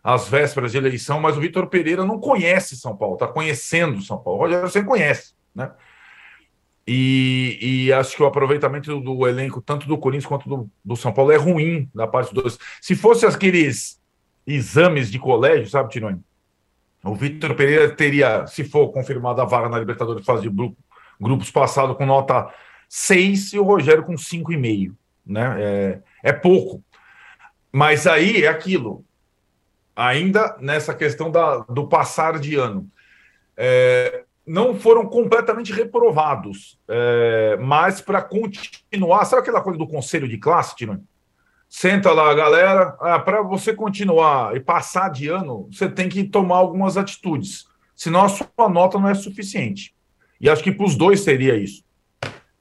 às 0.03 0.27
vésperas 0.27 0.72
de 0.72 0.77
eleição, 0.77 1.20
mas 1.20 1.38
o 1.38 1.41
Vitor 1.41 1.67
Pereira 1.67 2.05
não 2.05 2.20
conhece 2.20 2.75
São 2.75 2.96
Paulo, 2.96 3.15
está 3.15 3.27
conhecendo 3.27 4.01
São 4.01 4.17
Paulo. 4.17 4.39
O 4.39 4.43
Rogério 4.43 4.70
você 4.70 4.84
conhece, 4.84 5.34
né? 5.53 5.72
E, 6.88 7.60
e, 7.62 7.93
acho 7.93 8.15
que 8.15 8.24
o 8.24 8.25
aproveitamento 8.25 9.00
do, 9.00 9.15
do, 9.15 9.27
elenco, 9.27 9.62
tanto 9.62 9.88
do 9.88 9.98
Corinthians 10.00 10.25
quanto 10.25 10.50
do, 10.50 10.70
do, 10.84 10.96
São 10.96 11.13
Paulo, 11.13 11.31
é 11.31 11.38
ruim 11.38 11.88
da 11.93 12.08
parte 12.08 12.34
dos. 12.34 12.58
Se 12.81 12.96
fosse 12.96 13.25
aqueles 13.25 14.01
exames 14.48 15.12
de 15.12 15.20
colégio, 15.20 15.70
sabe, 15.70 15.89
Tironi? 15.89 16.20
O 17.03 17.15
Vitor 17.15 17.55
Pereira 17.55 17.89
teria, 17.96 18.48
se 18.48 18.63
for 18.63 18.91
confirmada 18.91 19.43
a 19.43 19.46
vaga 19.46 19.70
na 19.70 19.77
Libertadores 19.77 20.25
fase 20.25 20.41
de 20.41 20.50
grupo, 20.50 20.75
grupos 21.20 21.51
passado 21.51 21.96
com 21.96 22.05
nota 22.05 22.51
6 22.89 23.53
e 23.53 23.60
o 23.60 23.63
Rogério 23.63 24.03
com 24.03 24.13
5,5. 24.13 24.93
Né? 25.25 25.55
É, 25.60 26.01
é 26.24 26.34
pouco. 26.34 26.84
Mas 27.72 28.05
aí 28.05 28.43
é 28.43 28.48
aquilo 28.48 29.05
ainda 29.95 30.55
nessa 30.60 30.93
questão 30.93 31.29
da, 31.29 31.60
do 31.60 31.88
passar 31.88 32.39
de 32.39 32.55
ano. 32.55 32.89
É, 33.55 34.24
não 34.45 34.79
foram 34.79 35.05
completamente 35.05 35.71
reprovados, 35.71 36.79
é, 36.88 37.57
mas 37.62 38.01
para 38.01 38.21
continuar, 38.21 39.25
sabe 39.25 39.41
aquela 39.41 39.62
coisa 39.62 39.77
do 39.77 39.88
conselho 39.88 40.27
de 40.27 40.38
classe, 40.38 40.75
Tino? 40.75 41.03
Senta 41.69 42.12
lá, 42.12 42.33
galera, 42.33 42.98
ah, 43.00 43.19
para 43.19 43.41
você 43.41 43.74
continuar 43.74 44.55
e 44.55 44.60
passar 44.60 45.10
de 45.10 45.29
ano, 45.29 45.69
você 45.71 45.88
tem 45.88 46.10
que 46.10 46.24
tomar 46.24 46.57
algumas 46.57 46.98
atitudes, 46.98 47.65
senão 47.95 48.24
a 48.24 48.29
sua 48.29 48.69
nota 48.69 49.00
não 49.00 49.07
é 49.07 49.13
suficiente. 49.13 49.95
E 50.39 50.50
acho 50.50 50.63
que 50.63 50.71
para 50.71 50.86
os 50.86 50.95
dois 50.95 51.21
seria 51.21 51.55
isso. 51.55 51.83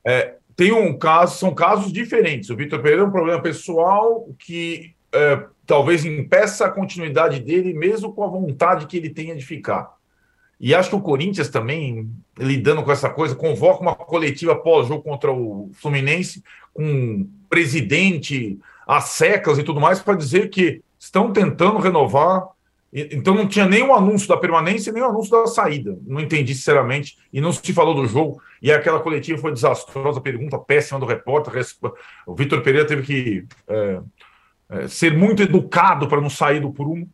É, 0.06 0.36
tem 0.54 0.70
um 0.72 0.96
caso, 0.98 1.38
são 1.38 1.54
casos 1.54 1.90
diferentes. 1.92 2.50
O 2.50 2.56
Vitor 2.56 2.80
Pereira 2.80 3.02
é 3.02 3.06
um 3.06 3.10
problema 3.10 3.40
pessoal 3.40 4.28
que 4.38 4.94
é, 5.12 5.44
talvez 5.70 6.04
impeça 6.04 6.66
a 6.66 6.70
continuidade 6.70 7.38
dele, 7.38 7.72
mesmo 7.72 8.12
com 8.12 8.24
a 8.24 8.26
vontade 8.26 8.86
que 8.86 8.96
ele 8.96 9.08
tenha 9.08 9.36
de 9.36 9.46
ficar. 9.46 9.94
E 10.58 10.74
acho 10.74 10.90
que 10.90 10.96
o 10.96 11.00
Corinthians 11.00 11.48
também, 11.48 12.10
lidando 12.36 12.82
com 12.82 12.90
essa 12.90 13.08
coisa, 13.08 13.36
convoca 13.36 13.80
uma 13.80 13.94
coletiva 13.94 14.56
pós-jogo 14.56 15.00
contra 15.00 15.30
o 15.30 15.70
Fluminense, 15.74 16.42
com 16.74 17.24
presidente, 17.48 18.58
as 18.84 19.10
secas 19.10 19.58
e 19.58 19.62
tudo 19.62 19.80
mais, 19.80 20.02
para 20.02 20.16
dizer 20.16 20.50
que 20.50 20.82
estão 20.98 21.32
tentando 21.32 21.78
renovar. 21.78 22.48
Então 22.92 23.32
não 23.32 23.46
tinha 23.46 23.68
nem 23.68 23.84
o 23.84 23.94
anúncio 23.94 24.26
da 24.26 24.36
permanência, 24.36 24.92
nem 24.92 25.04
o 25.04 25.06
anúncio 25.06 25.30
da 25.30 25.46
saída. 25.46 25.96
Não 26.04 26.20
entendi, 26.20 26.52
sinceramente, 26.52 27.16
e 27.32 27.40
não 27.40 27.52
se 27.52 27.72
falou 27.72 27.94
do 27.94 28.08
jogo. 28.08 28.42
E 28.60 28.72
aquela 28.72 28.98
coletiva 28.98 29.38
foi 29.38 29.52
desastrosa, 29.52 30.20
pergunta 30.20 30.58
péssima 30.58 30.98
do 30.98 31.06
repórter. 31.06 31.64
O 32.26 32.34
Vitor 32.34 32.60
Pereira 32.60 32.88
teve 32.88 33.02
que 33.02 33.44
é, 33.68 34.00
é, 34.70 34.86
ser 34.86 35.18
muito 35.18 35.42
educado 35.42 36.06
para 36.06 36.20
não 36.20 36.30
sair 36.30 36.60
do 36.60 36.72
prumo. 36.72 37.08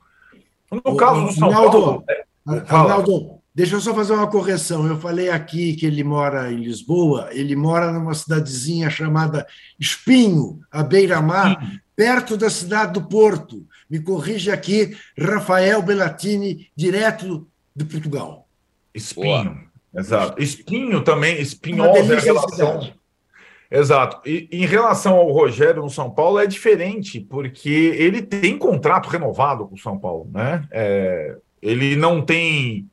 No 0.71 0.97
caso 0.97 1.27
do 1.27 1.33
São 1.33 1.51
Paulo. 1.51 2.05
É, 2.09 2.25
Arnaldo, 2.69 3.41
deixa 3.55 3.77
eu 3.77 3.81
só 3.81 3.95
fazer 3.95 4.13
uma 4.13 4.27
correção. 4.27 4.87
Eu 4.87 4.99
falei 4.99 5.31
aqui 5.31 5.75
que 5.75 5.87
ele 5.87 6.05
mora 6.05 6.53
em 6.53 6.63
Lisboa, 6.63 7.29
ele 7.33 7.57
mora 7.57 7.91
numa 7.91 8.15
cidadezinha 8.15 8.91
chamada 8.91 9.47
Espinho, 9.81 10.61
à 10.71 10.83
beira-mar, 10.83 11.81
perto 11.97 12.37
da 12.37 12.51
cidade 12.51 12.93
do 12.93 13.09
Porto. 13.09 13.67
Me 13.89 14.01
corrige 14.01 14.51
aqui, 14.51 14.97
Rafael 15.19 15.81
Bellatini, 15.81 16.69
direto 16.77 17.49
de 17.75 17.85
Portugal. 17.85 18.47
Espinho, 18.95 19.27
Boa. 19.27 19.57
exato. 19.95 20.43
Espinho 20.43 21.03
também, 21.03 21.41
espinhosa 21.41 22.15
é 22.15 22.19
a 22.19 22.21
relação. 22.21 22.93
Exato. 23.71 24.21
E 24.29 24.49
em 24.53 24.65
relação 24.65 25.17
ao 25.17 25.31
Rogério 25.31 25.83
no 25.83 25.91
São 25.91 26.11
Paulo 26.11 26.39
é 26.39 26.47
diferente, 26.47 27.21
porque 27.21 27.69
ele 27.99 28.23
tem 28.23 28.57
contrato 28.57 29.09
renovado 29.09 29.67
com 29.67 29.75
o 29.75 29.79
São 29.79 29.99
Paulo, 29.99 30.31
né? 30.33 30.67
É, 30.71 31.37
ele 31.61 31.97
não 31.97 32.23
tem 32.23 32.89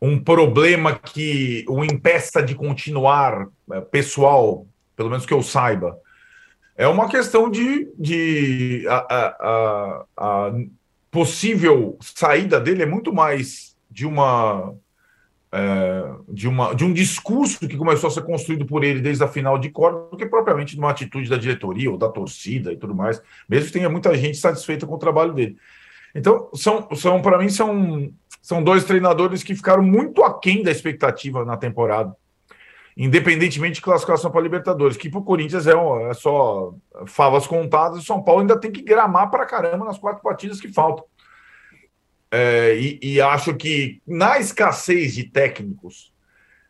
um 0.00 0.18
problema 0.18 0.94
que 0.98 1.64
o 1.68 1.84
impeça 1.84 2.42
de 2.42 2.54
continuar 2.54 3.46
é, 3.70 3.80
pessoal, 3.80 4.66
pelo 4.96 5.08
menos 5.08 5.24
que 5.24 5.32
eu 5.32 5.42
saiba. 5.42 5.96
É 6.76 6.88
uma 6.88 7.08
questão 7.08 7.50
de, 7.50 7.88
de 7.98 8.84
a, 8.88 8.96
a, 9.08 10.04
a 10.16 10.52
possível 11.10 11.96
saída 12.00 12.58
dele 12.58 12.82
é 12.82 12.86
muito 12.86 13.12
mais 13.12 13.76
de 13.90 14.06
uma, 14.06 14.74
é, 15.52 16.14
de 16.28 16.48
uma 16.48 16.74
de 16.74 16.82
um 16.82 16.92
discurso 16.92 17.68
que 17.68 17.76
começou 17.76 18.08
a 18.08 18.10
ser 18.10 18.22
construído 18.22 18.64
por 18.64 18.82
ele 18.82 19.00
desde 19.00 19.22
a 19.22 19.28
final 19.28 19.58
de 19.58 19.68
corda 19.68 20.08
do 20.10 20.16
que 20.16 20.24
propriamente 20.24 20.74
de 20.74 20.80
uma 20.80 20.90
atitude 20.90 21.28
da 21.28 21.36
diretoria 21.36 21.90
ou 21.90 21.98
da 21.98 22.08
torcida 22.08 22.72
e 22.72 22.76
tudo 22.76 22.94
mais, 22.94 23.20
mesmo 23.46 23.66
que 23.66 23.72
tenha 23.72 23.90
muita 23.90 24.16
gente 24.16 24.38
satisfeita 24.38 24.86
com 24.86 24.94
o 24.94 24.98
trabalho 24.98 25.34
dele. 25.34 25.58
Então, 26.14 26.48
são, 26.54 26.88
são 26.94 27.20
para 27.20 27.38
mim, 27.38 27.48
são, 27.48 28.10
são 28.40 28.62
dois 28.62 28.84
treinadores 28.84 29.42
que 29.42 29.54
ficaram 29.54 29.82
muito 29.82 30.22
aquém 30.22 30.62
da 30.62 30.70
expectativa 30.70 31.44
na 31.44 31.56
temporada, 31.56 32.14
independentemente 32.96 33.76
de 33.76 33.82
classificação 33.82 34.30
para 34.30 34.40
Libertadores, 34.40 34.96
que 34.96 35.10
para 35.10 35.20
o 35.20 35.24
Corinthians 35.24 35.66
é, 35.66 35.72
é, 35.72 36.14
só 36.14 36.74
favas 37.06 37.46
contadas, 37.46 37.98
o 37.98 38.06
São 38.06 38.22
Paulo 38.22 38.40
ainda 38.40 38.58
tem 38.58 38.70
que 38.70 38.82
gramar 38.82 39.30
para 39.30 39.46
caramba 39.46 39.84
nas 39.84 39.98
quatro 39.98 40.22
partidas 40.22 40.60
que 40.60 40.68
faltam. 40.68 41.04
É, 42.34 42.74
e, 42.76 42.98
e, 43.02 43.20
acho 43.20 43.54
que 43.54 44.00
na 44.06 44.38
escassez 44.38 45.14
de 45.14 45.24
técnicos, 45.24 46.10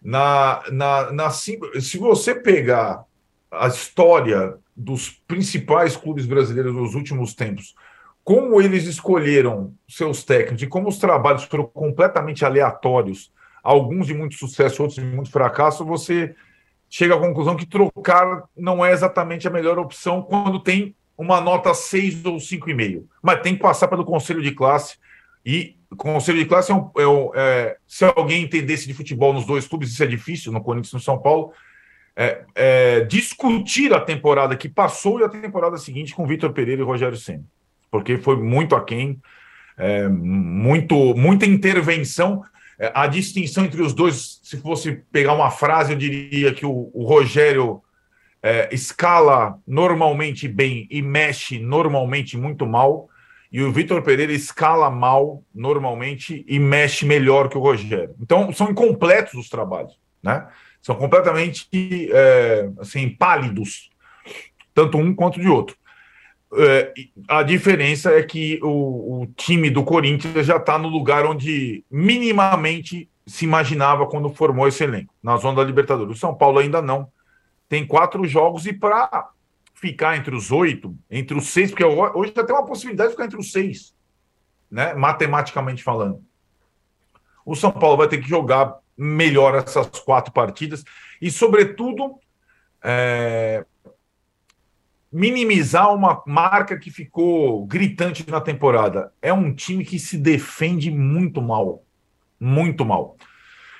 na, 0.03 0.61
na, 0.73 1.13
na, 1.13 1.31
se 1.31 1.57
você 1.99 2.35
pegar 2.35 3.05
a 3.49 3.69
história 3.69 4.59
dos 4.75 5.11
principais 5.11 5.97
clubes 5.97 6.27
brasileiros 6.27 6.75
nos 6.75 6.97
últimos 6.97 7.33
tempos, 7.33 7.77
como 8.25 8.61
eles 8.61 8.87
escolheram 8.87 9.73
seus 9.89 10.25
técnicos 10.25 10.63
e 10.63 10.67
como 10.67 10.89
os 10.89 10.99
trabalhos 10.99 11.45
foram 11.45 11.65
completamente 11.67 12.45
aleatórios, 12.45 13.33
alguns 13.63 14.09
de 14.09 14.15
muito 14.15 14.35
sucesso, 14.35 14.83
outros 14.83 14.99
de 14.99 15.05
muito 15.05 15.31
fracasso, 15.31 15.85
você 15.85 16.35
chega 16.89 17.15
à 17.15 17.19
conclusão 17.19 17.57
que 17.57 17.67
trocar 17.67 18.45
não 18.57 18.85
é 18.85 18.93
exatamente 18.93 19.47
a 19.47 19.51
melhor 19.51 19.79
opção 19.79 20.23
quando 20.23 20.61
tem 20.61 20.95
uma 21.17 21.41
nota 21.41 21.73
6 21.73 22.25
ou 22.25 22.37
5,5. 22.37 23.05
Mas 23.23 23.41
tem 23.43 23.55
que 23.55 23.63
passar 23.63 23.89
pelo 23.89 24.05
conselho 24.05 24.43
de 24.43 24.53
classe. 24.53 24.97
E 25.45 25.77
o 25.91 25.97
conselho 25.97 26.39
de 26.39 26.47
classe 26.47 26.73
é, 26.73 26.75
um, 26.75 26.91
é, 26.97 27.41
é 27.41 27.77
se 27.87 28.05
alguém 28.05 28.43
entendesse 28.43 28.87
de 28.87 28.95
futebol 28.95 29.33
nos 29.33 29.45
dois 29.45 29.67
clubes, 29.67 29.91
isso 29.91 30.03
é 30.03 30.07
difícil, 30.07 30.53
no 30.53 30.63
Corinthians 30.63 30.93
e 30.93 30.97
no 30.97 31.01
São 31.01 31.19
Paulo, 31.19 31.53
é, 32.15 32.45
é, 32.55 33.01
discutir 33.01 33.93
a 33.93 34.01
temporada 34.01 34.57
que 34.57 34.69
passou 34.69 35.21
e 35.21 35.25
a 35.25 35.29
temporada 35.29 35.77
seguinte 35.77 36.15
com 36.15 36.27
Vitor 36.27 36.53
Pereira 36.53 36.83
e 36.83 36.85
Rogério 36.85 37.17
Senna 37.17 37.45
porque 37.93 38.17
foi 38.17 38.37
muito 38.37 38.75
aquém, 38.75 39.21
é, 39.77 40.09
muito, 40.09 41.15
muita 41.15 41.45
intervenção. 41.45 42.43
É, 42.79 42.91
a 42.95 43.07
distinção 43.07 43.67
entre 43.67 43.83
os 43.83 43.93
dois, 43.93 44.41
se 44.43 44.57
fosse 44.57 45.03
pegar 45.13 45.35
uma 45.35 45.51
frase, 45.51 45.93
eu 45.93 45.99
diria 45.99 46.55
que 46.55 46.65
o, 46.65 46.91
o 46.95 47.05
Rogério 47.05 47.83
é, 48.43 48.71
escala 48.73 49.59
normalmente 49.67 50.49
bem 50.49 50.89
e 50.91 51.03
mexe 51.03 51.59
normalmente 51.59 52.39
muito 52.39 52.67
mal, 52.67 53.11
e 53.53 53.63
o 53.63 53.71
Vitor 53.71 54.01
Pereira 54.03 54.33
escala 54.33 54.91
mal 54.91 55.45
normalmente 55.55 56.43
e 56.49 56.59
mexe 56.59 57.05
melhor 57.05 57.51
que 57.51 57.59
o 57.59 57.61
Rogério. 57.61 58.15
Então, 58.19 58.51
são 58.51 58.71
incompletos 58.71 59.35
os 59.35 59.51
trabalhos, 59.51 59.99
né? 60.23 60.49
São 60.81 60.97
completamente 60.97 61.69
é, 62.11 62.71
assim, 62.79 63.11
pálidos, 63.11 63.91
tanto 64.75 64.97
um 64.97 65.15
quanto 65.15 65.39
de 65.39 65.49
outro. 65.49 65.77
É, 66.55 66.93
a 67.29 67.43
diferença 67.43 68.11
é 68.11 68.23
que 68.23 68.59
o, 68.63 69.23
o 69.23 69.27
time 69.37 69.71
do 69.71 69.85
Corinthians 69.85 70.47
já 70.47 70.57
está 70.57 70.79
no 70.79 70.89
lugar 70.89 71.27
onde 71.27 71.85
minimamente 71.91 73.09
se 73.27 73.45
imaginava 73.45 74.07
quando 74.07 74.33
formou 74.33 74.67
esse 74.67 74.83
elenco, 74.83 75.15
na 75.23 75.37
zona 75.37 75.57
da 75.57 75.65
Libertadores. 75.65 76.17
O 76.17 76.19
São 76.19 76.35
Paulo 76.35 76.59
ainda 76.59 76.81
não. 76.81 77.07
Tem 77.69 77.87
quatro 77.87 78.27
jogos 78.27 78.67
e 78.67 78.73
para 78.73 79.31
ficar 79.83 80.17
entre 80.17 80.33
os 80.33 80.53
oito, 80.53 80.97
entre 81.11 81.37
os 81.37 81.49
seis, 81.49 81.71
porque 81.71 81.85
hoje 81.85 82.33
já 82.35 82.45
tem 82.45 82.55
uma 82.55 82.65
possibilidade 82.65 83.09
de 83.09 83.15
ficar 83.15 83.25
entre 83.25 83.41
os 83.41 83.51
seis, 83.51 83.93
né? 84.71 84.95
matematicamente 84.95 85.83
falando. 85.83 86.25
O 87.45 87.57
São 87.57 87.73
Paulo 87.73 87.97
vai 87.97 88.07
ter 88.07 88.19
que 88.19 88.29
jogar 88.29 88.79
melhor 88.97 89.57
essas 89.57 89.89
quatro 89.99 90.33
partidas 90.33 90.85
e, 91.21 91.33
sobretudo, 91.33 92.15
é, 92.81 93.67
minimizar 95.11 95.93
uma 95.93 96.23
marca 96.29 96.79
que 96.79 96.89
ficou 96.89 97.67
gritante 97.67 98.25
na 98.31 98.41
temporada. 98.41 99.13
É 99.21 99.33
um 99.33 99.53
time 99.53 99.85
que 99.85 99.99
se 99.99 100.17
defende 100.17 100.93
muito 100.93 101.43
mal. 101.43 101.83
Muito 102.39 102.85
mal. 102.85 103.17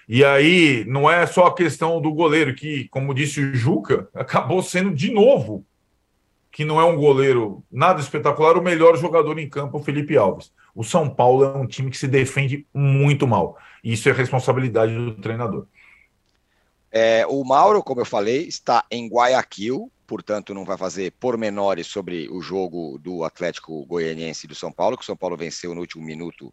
E 0.09 0.25
aí, 0.25 0.85
não 0.89 1.09
é 1.09 1.25
só 1.27 1.47
a 1.47 1.55
questão 1.55 2.01
do 2.01 2.13
goleiro, 2.13 2.57
que, 2.57 2.89
como 2.89 3.15
disse 3.15 3.41
o 3.41 3.55
Juca, 3.55 4.09
acabou 4.13 4.61
sendo 4.65 4.93
de 4.93 5.13
novo, 5.13 5.65
que 6.53 6.67
não 6.67 6.79
é 6.79 6.85
um 6.85 6.97
goleiro 6.97 7.65
nada 7.73 7.99
espetacular, 7.99 8.59
o 8.59 8.63
melhor 8.63 8.97
jogador 8.99 9.39
em 9.39 9.49
campo, 9.49 9.79
o 9.79 9.83
Felipe 9.83 10.17
Alves. 10.19 10.53
O 10.75 10.85
São 10.85 11.09
Paulo 11.09 11.45
é 11.45 11.57
um 11.57 11.67
time 11.67 11.91
que 11.91 11.97
se 11.97 12.07
defende 12.07 12.67
muito 12.75 13.27
mal. 13.27 13.57
E 13.83 13.95
isso 13.95 14.07
é 14.09 14.13
responsabilidade 14.13 14.95
do 14.95 15.15
treinador. 15.15 15.67
É, 16.91 17.27
o 17.27 17.43
Mauro, 17.43 17.83
como 17.83 18.03
eu 18.03 18.05
falei, 18.05 18.47
está 18.47 18.85
em 18.91 19.09
Guayaquil, 19.09 19.91
portanto 20.07 20.53
não 20.53 20.63
vai 20.63 20.77
fazer 20.77 21.13
pormenores 21.13 21.87
sobre 21.87 22.29
o 22.29 22.43
jogo 22.43 22.99
do 22.99 23.25
Atlético 23.25 23.87
Goianiense 23.87 24.47
do 24.47 24.55
São 24.55 24.71
Paulo, 24.71 24.99
que 24.99 25.03
o 25.03 25.07
São 25.07 25.17
Paulo 25.17 25.39
venceu 25.39 25.75
no 25.75 25.81
último 25.81 26.05
minuto 26.05 26.53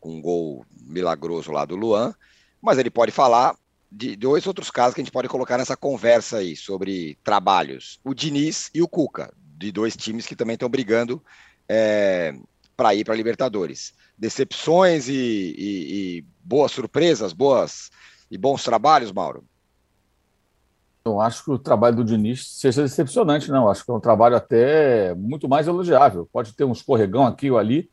com 0.00 0.16
um 0.16 0.20
gol 0.20 0.66
milagroso 0.88 1.52
lá 1.52 1.64
do 1.64 1.76
Luan, 1.76 2.12
mas 2.60 2.78
ele 2.78 2.90
pode 2.90 3.12
falar 3.12 3.54
de 3.90 4.16
dois 4.16 4.46
outros 4.46 4.70
casos 4.70 4.94
que 4.94 5.00
a 5.00 5.04
gente 5.04 5.12
pode 5.12 5.28
colocar 5.28 5.58
nessa 5.58 5.76
conversa 5.76 6.38
aí 6.38 6.56
sobre 6.56 7.18
trabalhos, 7.22 8.00
o 8.04 8.14
Diniz 8.14 8.70
e 8.74 8.82
o 8.82 8.88
Cuca, 8.88 9.32
de 9.56 9.72
dois 9.72 9.96
times 9.96 10.26
que 10.26 10.36
também 10.36 10.54
estão 10.54 10.68
brigando 10.68 11.22
é, 11.68 12.34
para 12.76 12.94
ir 12.94 13.04
para 13.04 13.14
Libertadores. 13.14 13.94
Decepções 14.18 15.08
e, 15.08 15.12
e, 15.12 16.18
e 16.18 16.24
boas 16.42 16.72
surpresas, 16.72 17.32
boas 17.32 17.90
e 18.30 18.36
bons 18.36 18.62
trabalhos, 18.62 19.12
Mauro? 19.12 19.44
Eu 21.04 21.20
acho 21.20 21.44
que 21.44 21.50
o 21.52 21.58
trabalho 21.58 21.96
do 21.96 22.04
Diniz 22.04 22.48
seja 22.58 22.82
decepcionante, 22.82 23.50
não. 23.50 23.68
Acho 23.68 23.84
que 23.84 23.90
é 23.90 23.94
um 23.94 24.00
trabalho 24.00 24.36
até 24.36 25.14
muito 25.14 25.48
mais 25.48 25.68
elogiável. 25.68 26.28
Pode 26.32 26.52
ter 26.52 26.64
um 26.64 26.72
escorregão 26.72 27.24
aqui 27.24 27.48
ou 27.50 27.58
ali, 27.58 27.88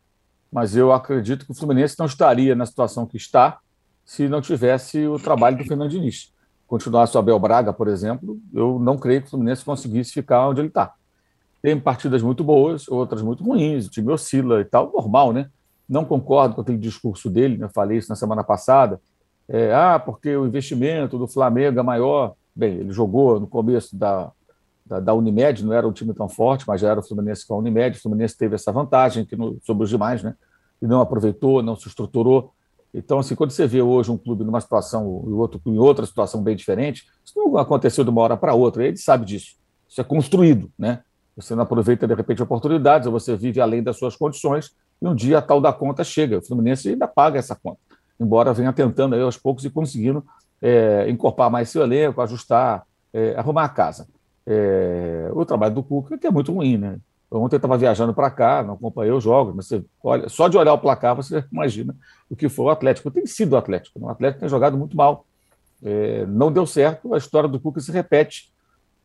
mas 0.52 0.76
eu 0.76 0.92
acredito 0.92 1.46
que 1.46 1.52
o 1.52 1.56
Fluminense 1.56 1.96
não 2.00 2.08
estaria 2.08 2.56
na 2.56 2.66
situação 2.66 3.06
que 3.06 3.18
está 3.18 3.60
se 4.06 4.28
não 4.28 4.42
tivesse 4.42 5.06
o 5.08 5.18
trabalho 5.18 5.58
do 5.58 5.64
Fernando 5.64 5.90
Diniz. 5.90 6.34
Continuasse 6.68 7.16
o 7.16 7.20
Abel 7.20 7.40
Braga, 7.40 7.72
por 7.72 7.88
exemplo, 7.88 8.40
eu 8.54 8.80
não 8.80 8.98
creio 8.98 9.22
que 9.22 9.28
o 9.28 9.30
Fluminense 9.32 9.64
conseguisse 9.64 10.12
ficar 10.12 10.48
onde 10.48 10.62
ele 10.62 10.70
está. 10.70 10.94
Tem 11.62 11.80
partidas 11.80 12.22
muito 12.22 12.44
boas, 12.44 12.88
outras 12.88 13.22
muito 13.22 13.44
ruins, 13.44 13.88
o 13.88 13.90
time 13.90 14.12
oscila 14.12 14.60
e 14.60 14.66
tal, 14.66 14.92
normal, 14.92 15.32
né? 15.32 15.50
Não 15.88 16.04
concordo 16.04 16.56
com 16.56 16.62
aquele 16.62 16.78
discurso 16.78 17.30
dele, 17.30 17.58
né? 17.58 17.70
falei 17.74 17.98
isso 17.98 18.10
na 18.10 18.16
semana 18.16 18.44
passada. 18.44 19.00
É, 19.48 19.74
ah, 19.74 20.00
porque 20.00 20.36
o 20.36 20.46
investimento 20.46 21.18
do 21.18 21.28
Flamengo 21.28 21.80
é 21.80 21.84
maior. 21.84 22.34
Bem, 22.56 22.76
ele 22.76 22.92
jogou 22.92 23.40
no 23.40 23.48
começo 23.48 23.96
da, 23.96 24.32
da, 24.86 25.00
da, 25.00 25.14
Unimed, 25.14 25.64
não 25.64 25.74
era 25.74 25.88
um 25.88 25.92
time 25.92 26.14
tão 26.14 26.30
forte, 26.30 26.66
mas 26.68 26.82
já 26.82 26.90
era 26.90 27.00
o 27.00 27.04
Fluminense 27.04 27.46
com 27.46 27.56
a 27.56 27.58
Unimed. 27.58 27.98
O 27.98 28.02
Fluminense 28.02 28.38
teve 28.38 28.56
essa 28.56 28.72
vantagem 28.72 29.26
que 29.26 29.36
no, 29.36 29.58
sobre 29.64 29.84
os 29.84 29.90
demais, 29.90 30.24
né? 30.24 30.36
E 30.82 30.88
não 30.88 31.02
aproveitou, 31.02 31.62
não 31.62 31.76
se 31.76 31.88
estruturou. 31.88 32.54
Então, 32.94 33.20
assim, 33.20 33.36
quando 33.36 33.52
você 33.52 33.66
vê 33.66 33.82
hoje 33.82 34.12
um 34.12 34.18
clube 34.18 34.44
numa 34.44 34.62
situação 34.62 35.24
e 35.28 35.32
outro 35.32 35.60
em 35.66 35.80
outra 35.80 36.06
situação 36.06 36.44
bem 36.44 36.56
diferente, 36.56 37.06
isso 37.26 37.34
não 37.36 37.58
aconteceu 37.58 38.04
de 38.04 38.10
uma 38.10 38.22
hora 38.22 38.38
para 38.38 38.54
outra. 38.54 38.86
Ele 38.86 38.98
sabe 38.98 39.26
disso. 39.26 39.56
Isso 39.90 40.00
é 40.00 40.04
construído, 40.04 40.72
né? 40.78 41.02
Você 41.36 41.56
não 41.56 41.64
aproveita 41.64 42.08
de 42.08 42.14
repente 42.14 42.44
oportunidades, 42.44 43.08
ou 43.08 43.14
você 43.14 43.36
vive 43.36 43.60
além 43.60 43.82
das 43.82 43.98
suas 43.98 44.16
condições 44.16 44.72
e 45.02 45.08
um 45.08 45.16
dia 45.16 45.40
a 45.40 45.42
tal 45.42 45.60
da 45.60 45.74
conta 45.74 46.04
chega. 46.04 46.38
O 46.38 46.42
Fluminense 46.46 46.90
ainda 46.90 47.08
paga 47.08 47.40
essa 47.40 47.56
conta, 47.56 47.80
embora 48.20 48.54
venha 48.54 48.72
tentando 48.72 49.16
aí 49.16 49.22
aos 49.22 49.38
poucos 49.38 49.66
e 49.66 49.70
conseguindo 49.70 50.24
é, 50.62 51.10
incorporar 51.10 51.50
mais 51.50 51.70
seu 51.70 51.82
elenco, 51.82 52.22
ajustar, 52.22 52.84
é, 53.12 53.36
arrumar 53.36 53.66
a 53.66 53.70
casa. 53.70 54.08
É, 54.46 55.30
o 55.34 55.44
trabalho 55.46 55.74
do 55.74 55.84
Cuca, 55.84 56.18
que 56.18 56.28
é 56.28 56.32
muito 56.32 56.54
ruim, 56.54 56.78
né? 56.78 56.98
Ontem 57.38 57.56
eu 57.56 57.58
estava 57.58 57.78
viajando 57.78 58.14
para 58.14 58.30
cá, 58.30 58.62
não 58.62 58.76
acompanhei 58.76 59.12
os 59.12 59.24
jogos, 59.24 59.56
mas 59.56 59.68
você 59.68 59.84
olha, 60.04 60.30
só 60.30 60.48
de 60.48 60.58
olhar 60.58 60.74
o 60.74 60.78
placar 60.78 61.16
você 61.16 61.44
imagina 61.52 61.96
o 62.30 62.36
que 62.36 62.48
foi 62.48 62.66
o 62.66 62.70
Atlético. 62.70 63.10
Tem 63.10 63.26
sido 63.26 63.54
o 63.54 63.58
Atlético. 63.58 64.00
Né? 64.00 64.06
O 64.06 64.10
Atlético 64.10 64.42
tem 64.42 64.50
jogado 64.50 64.78
muito 64.78 64.96
mal. 64.96 65.26
É, 65.82 66.26
não 66.28 66.52
deu 66.52 66.66
certo, 66.66 67.14
a 67.14 67.18
história 67.18 67.50
do 67.50 67.60
Cuca 67.60 67.82
se 67.82 67.92
repete 67.92 68.54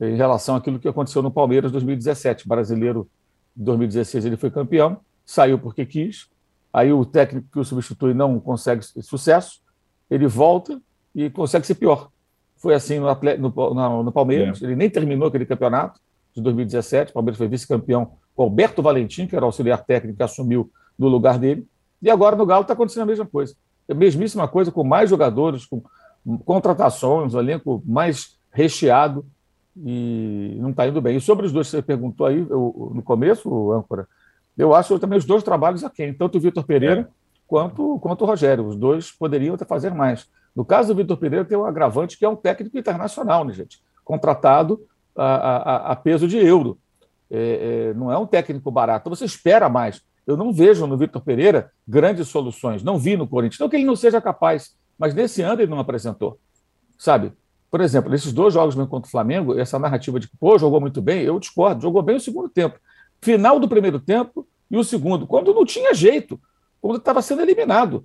em 0.00 0.14
relação 0.14 0.54
àquilo 0.54 0.78
que 0.78 0.86
aconteceu 0.86 1.22
no 1.22 1.30
Palmeiras 1.30 1.70
em 1.70 1.72
2017. 1.72 2.44
O 2.44 2.48
brasileiro 2.48 3.08
em 3.56 3.64
2016 3.64 4.26
ele 4.26 4.36
foi 4.36 4.50
campeão, 4.50 4.98
saiu 5.24 5.58
porque 5.58 5.84
quis, 5.84 6.28
aí 6.72 6.92
o 6.92 7.04
técnico 7.04 7.48
que 7.50 7.58
o 7.58 7.64
substitui 7.64 8.14
não 8.14 8.38
consegue 8.38 8.82
sucesso, 9.02 9.60
ele 10.08 10.26
volta 10.28 10.80
e 11.14 11.28
consegue 11.30 11.66
ser 11.66 11.74
pior. 11.74 12.10
Foi 12.56 12.74
assim 12.74 13.00
no, 13.00 13.06
no, 13.38 13.74
no, 13.74 14.02
no 14.04 14.12
Palmeiras, 14.12 14.62
é. 14.62 14.66
ele 14.66 14.76
nem 14.76 14.88
terminou 14.88 15.28
aquele 15.28 15.46
campeonato 15.46 16.00
de 16.38 16.44
2017, 16.44 17.10
o 17.10 17.14
Palmeiras 17.14 17.38
foi 17.38 17.48
vice-campeão 17.48 18.12
com 18.34 18.42
Alberto 18.42 18.82
Valentim, 18.82 19.26
que 19.26 19.34
era 19.34 19.44
o 19.44 19.48
auxiliar 19.48 19.84
técnico 19.84 20.16
que 20.16 20.22
assumiu 20.22 20.70
no 20.98 21.08
lugar 21.08 21.38
dele, 21.38 21.66
e 22.00 22.10
agora 22.10 22.36
no 22.36 22.46
Galo 22.46 22.62
está 22.62 22.74
acontecendo 22.74 23.02
a 23.02 23.06
mesma 23.06 23.26
coisa. 23.26 23.54
É 23.88 23.92
a 23.92 23.96
mesmíssima 23.96 24.46
coisa, 24.46 24.70
com 24.70 24.84
mais 24.84 25.10
jogadores, 25.10 25.66
com 25.66 25.82
contratações, 26.44 27.34
um 27.34 27.38
elenco 27.38 27.82
mais 27.86 28.38
recheado, 28.52 29.26
e 29.76 30.56
não 30.60 30.70
está 30.70 30.86
indo 30.88 31.00
bem. 31.00 31.16
E 31.16 31.20
sobre 31.20 31.46
os 31.46 31.52
dois 31.52 31.68
que 31.68 31.72
você 31.72 31.82
perguntou 31.82 32.26
aí 32.26 32.46
eu, 32.48 32.92
no 32.94 33.02
começo, 33.02 33.72
âncora, 33.72 34.08
eu 34.56 34.74
acho 34.74 34.98
também 34.98 35.18
os 35.18 35.24
dois 35.24 35.42
trabalhos 35.42 35.84
aqui, 35.84 36.12
tanto 36.12 36.38
o 36.38 36.40
Vitor 36.40 36.64
Pereira 36.64 37.02
é. 37.02 37.06
quanto, 37.46 37.98
quanto 38.00 38.22
o 38.22 38.26
Rogério. 38.26 38.66
Os 38.66 38.76
dois 38.76 39.12
poderiam 39.12 39.54
até 39.54 39.64
fazer 39.64 39.94
mais. 39.94 40.28
No 40.54 40.64
caso 40.64 40.92
do 40.92 40.96
Vitor 40.96 41.16
Pereira, 41.16 41.44
tem 41.44 41.56
um 41.56 41.64
agravante 41.64 42.18
que 42.18 42.24
é 42.24 42.28
um 42.28 42.34
técnico 42.34 42.76
internacional, 42.76 43.44
né, 43.44 43.52
gente? 43.52 43.80
Contratado 44.04 44.80
a, 45.24 45.56
a, 45.56 45.92
a 45.92 45.96
peso 45.96 46.26
de 46.26 46.38
euro. 46.38 46.78
É, 47.30 47.90
é, 47.90 47.94
não 47.94 48.10
é 48.10 48.16
um 48.16 48.26
técnico 48.26 48.70
barato. 48.70 49.02
Então, 49.02 49.16
você 49.16 49.24
espera 49.24 49.68
mais. 49.68 50.00
Eu 50.26 50.36
não 50.36 50.52
vejo 50.52 50.86
no 50.86 50.96
Vitor 50.96 51.22
Pereira 51.22 51.70
grandes 51.86 52.28
soluções. 52.28 52.82
Não 52.82 52.98
vi 52.98 53.16
no 53.16 53.26
Corinthians. 53.26 53.58
Não 53.58 53.68
que 53.68 53.76
ele 53.76 53.84
não 53.84 53.96
seja 53.96 54.20
capaz, 54.20 54.76
mas 54.98 55.14
nesse 55.14 55.42
ano 55.42 55.62
ele 55.62 55.70
não 55.70 55.78
apresentou. 55.78 56.38
Sabe? 56.98 57.32
Por 57.70 57.80
exemplo, 57.80 58.10
nesses 58.10 58.32
dois 58.32 58.54
jogos 58.54 58.74
mesmo 58.74 58.90
contra 58.90 59.08
o 59.08 59.10
Flamengo, 59.10 59.58
essa 59.58 59.78
narrativa 59.78 60.18
de 60.18 60.28
que, 60.28 60.36
pô, 60.36 60.58
jogou 60.58 60.80
muito 60.80 61.02
bem, 61.02 61.22
eu 61.22 61.38
discordo. 61.38 61.82
Jogou 61.82 62.02
bem 62.02 62.16
o 62.16 62.20
segundo 62.20 62.48
tempo. 62.48 62.78
Final 63.20 63.58
do 63.60 63.68
primeiro 63.68 64.00
tempo 64.00 64.46
e 64.70 64.76
o 64.76 64.84
segundo, 64.84 65.26
quando 65.26 65.54
não 65.54 65.64
tinha 65.64 65.94
jeito, 65.94 66.40
quando 66.80 66.98
estava 66.98 67.22
sendo 67.22 67.42
eliminado. 67.42 68.04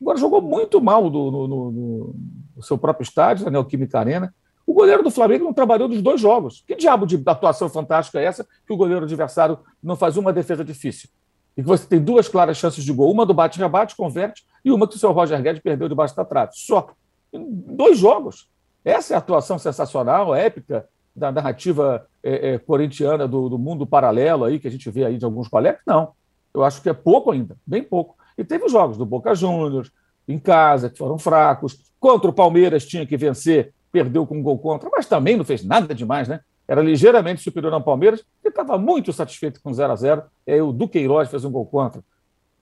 Agora 0.00 0.18
jogou 0.18 0.40
muito 0.40 0.80
mal 0.80 1.10
no, 1.10 1.30
no, 1.30 1.48
no, 1.48 2.62
seu 2.62 2.78
próprio 2.78 3.04
estádio, 3.04 3.44
na 3.44 3.50
Neoquímica 3.50 3.98
Arena. 3.98 4.34
O 4.70 4.72
goleiro 4.72 5.02
do 5.02 5.10
Flamengo 5.10 5.42
não 5.42 5.52
trabalhou 5.52 5.88
dos 5.88 6.00
dois 6.00 6.20
jogos. 6.20 6.62
Que 6.64 6.76
diabo 6.76 7.04
de 7.04 7.20
atuação 7.26 7.68
fantástica 7.68 8.20
é 8.20 8.24
essa 8.24 8.46
que 8.64 8.72
o 8.72 8.76
goleiro 8.76 9.04
adversário 9.04 9.58
não 9.82 9.96
faz 9.96 10.16
uma 10.16 10.32
defesa 10.32 10.64
difícil? 10.64 11.08
E 11.56 11.60
que 11.62 11.66
você 11.66 11.84
tem 11.84 12.00
duas 12.00 12.28
claras 12.28 12.56
chances 12.56 12.84
de 12.84 12.92
gol, 12.92 13.10
uma 13.10 13.26
do 13.26 13.34
bate-rebate, 13.34 13.96
converte, 13.96 14.44
e 14.64 14.70
uma 14.70 14.86
que 14.86 14.94
o 14.94 14.98
seu 14.98 15.10
Roger 15.10 15.42
Guedes 15.42 15.60
perdeu 15.60 15.88
debaixo 15.88 16.14
da 16.14 16.24
trave. 16.24 16.52
Só. 16.54 16.88
Dois 17.32 17.98
jogos. 17.98 18.48
Essa 18.84 19.14
é 19.14 19.16
a 19.16 19.18
atuação 19.18 19.58
sensacional, 19.58 20.36
épica, 20.36 20.88
da 21.16 21.32
narrativa 21.32 22.06
é, 22.22 22.52
é, 22.52 22.58
corintiana 22.58 23.26
do, 23.26 23.48
do, 23.48 23.58
mundo 23.58 23.84
paralelo 23.84 24.44
aí, 24.44 24.60
que 24.60 24.68
a 24.68 24.70
gente 24.70 24.88
vê 24.88 25.04
aí 25.04 25.18
de 25.18 25.24
alguns 25.24 25.48
colegas? 25.48 25.80
Não. 25.84 26.12
Eu 26.54 26.62
acho 26.62 26.80
que 26.80 26.88
é 26.88 26.94
pouco 26.94 27.32
ainda, 27.32 27.56
bem 27.66 27.82
pouco. 27.82 28.14
E 28.38 28.44
teve 28.44 28.66
os 28.66 28.70
jogos 28.70 28.96
do 28.96 29.04
Boca 29.04 29.34
Juniors, 29.34 29.90
em 30.28 30.38
casa, 30.38 30.88
que 30.88 30.96
foram 30.96 31.18
fracos. 31.18 31.76
Contra 31.98 32.30
o 32.30 32.32
Palmeiras 32.32 32.86
tinha 32.86 33.04
que 33.04 33.16
vencer, 33.16 33.74
perdeu 33.90 34.26
com 34.26 34.38
um 34.38 34.42
gol 34.42 34.58
contra, 34.58 34.88
mas 34.90 35.06
também 35.06 35.36
não 35.36 35.44
fez 35.44 35.64
nada 35.64 35.94
demais, 35.94 36.28
né? 36.28 36.40
Era 36.66 36.82
ligeiramente 36.82 37.42
superior 37.42 37.72
ao 37.72 37.82
Palmeiras, 37.82 38.24
que 38.40 38.48
estava 38.48 38.78
muito 38.78 39.12
satisfeito 39.12 39.60
com 39.60 39.72
0 39.72 39.92
a 39.92 39.96
0 39.96 40.22
E 40.46 40.52
aí 40.52 40.62
o 40.62 40.72
Duqueiroz 40.72 41.28
fez 41.28 41.44
um 41.44 41.50
gol 41.50 41.66
contra. 41.66 42.02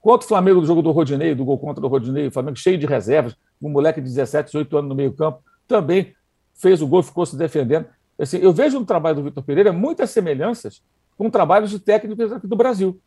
Contra 0.01 0.25
o 0.25 0.27
Flamengo 0.27 0.61
do 0.61 0.65
jogo 0.65 0.81
do 0.81 0.91
Rodinei, 0.91 1.35
do 1.35 1.45
gol 1.45 1.59
contra 1.59 1.81
do 1.81 1.87
Rodinei, 1.87 2.27
o 2.27 2.31
Flamengo 2.31 2.57
cheio 2.57 2.77
de 2.77 2.87
reservas, 2.87 3.35
um 3.61 3.69
moleque 3.69 4.01
de 4.01 4.07
17, 4.07 4.47
18 4.47 4.77
anos 4.77 4.89
no 4.89 4.95
meio-campo, 4.95 5.43
também 5.67 6.15
fez 6.55 6.81
o 6.81 6.87
gol, 6.87 7.03
ficou 7.03 7.25
se 7.25 7.37
defendendo. 7.37 7.85
Assim, 8.17 8.37
eu 8.37 8.51
vejo 8.51 8.79
no 8.79 8.85
trabalho 8.85 9.17
do 9.17 9.23
Vitor 9.23 9.43
Pereira 9.43 9.71
muitas 9.71 10.09
semelhanças 10.09 10.81
com 11.17 11.29
trabalhos 11.29 11.69
de 11.69 11.79
técnicos 11.79 12.31
aqui 12.31 12.47
do 12.47 12.55
Brasil, 12.55 12.99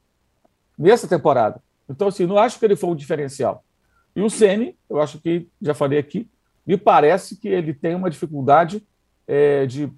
nessa 0.79 1.09
temporada. 1.09 1.61
Então, 1.89 2.09
assim, 2.09 2.27
não 2.27 2.39
acho 2.39 2.59
que 2.59 2.65
ele 2.65 2.77
foi 2.77 2.91
um 2.91 2.95
diferencial. 2.95 3.65
E 4.15 4.21
o 4.21 4.31
Ceni, 4.31 4.77
eu 4.89 5.01
acho 5.01 5.19
que, 5.19 5.49
já 5.61 5.75
falei 5.75 5.99
aqui, 5.99 6.29
me 6.66 6.77
parece 6.77 7.37
que 7.37 7.48
ele 7.48 7.75
tem 7.75 7.94
uma 7.94 8.11
dificuldade 8.11 8.87
é, 9.27 9.66
de, 9.66 9.92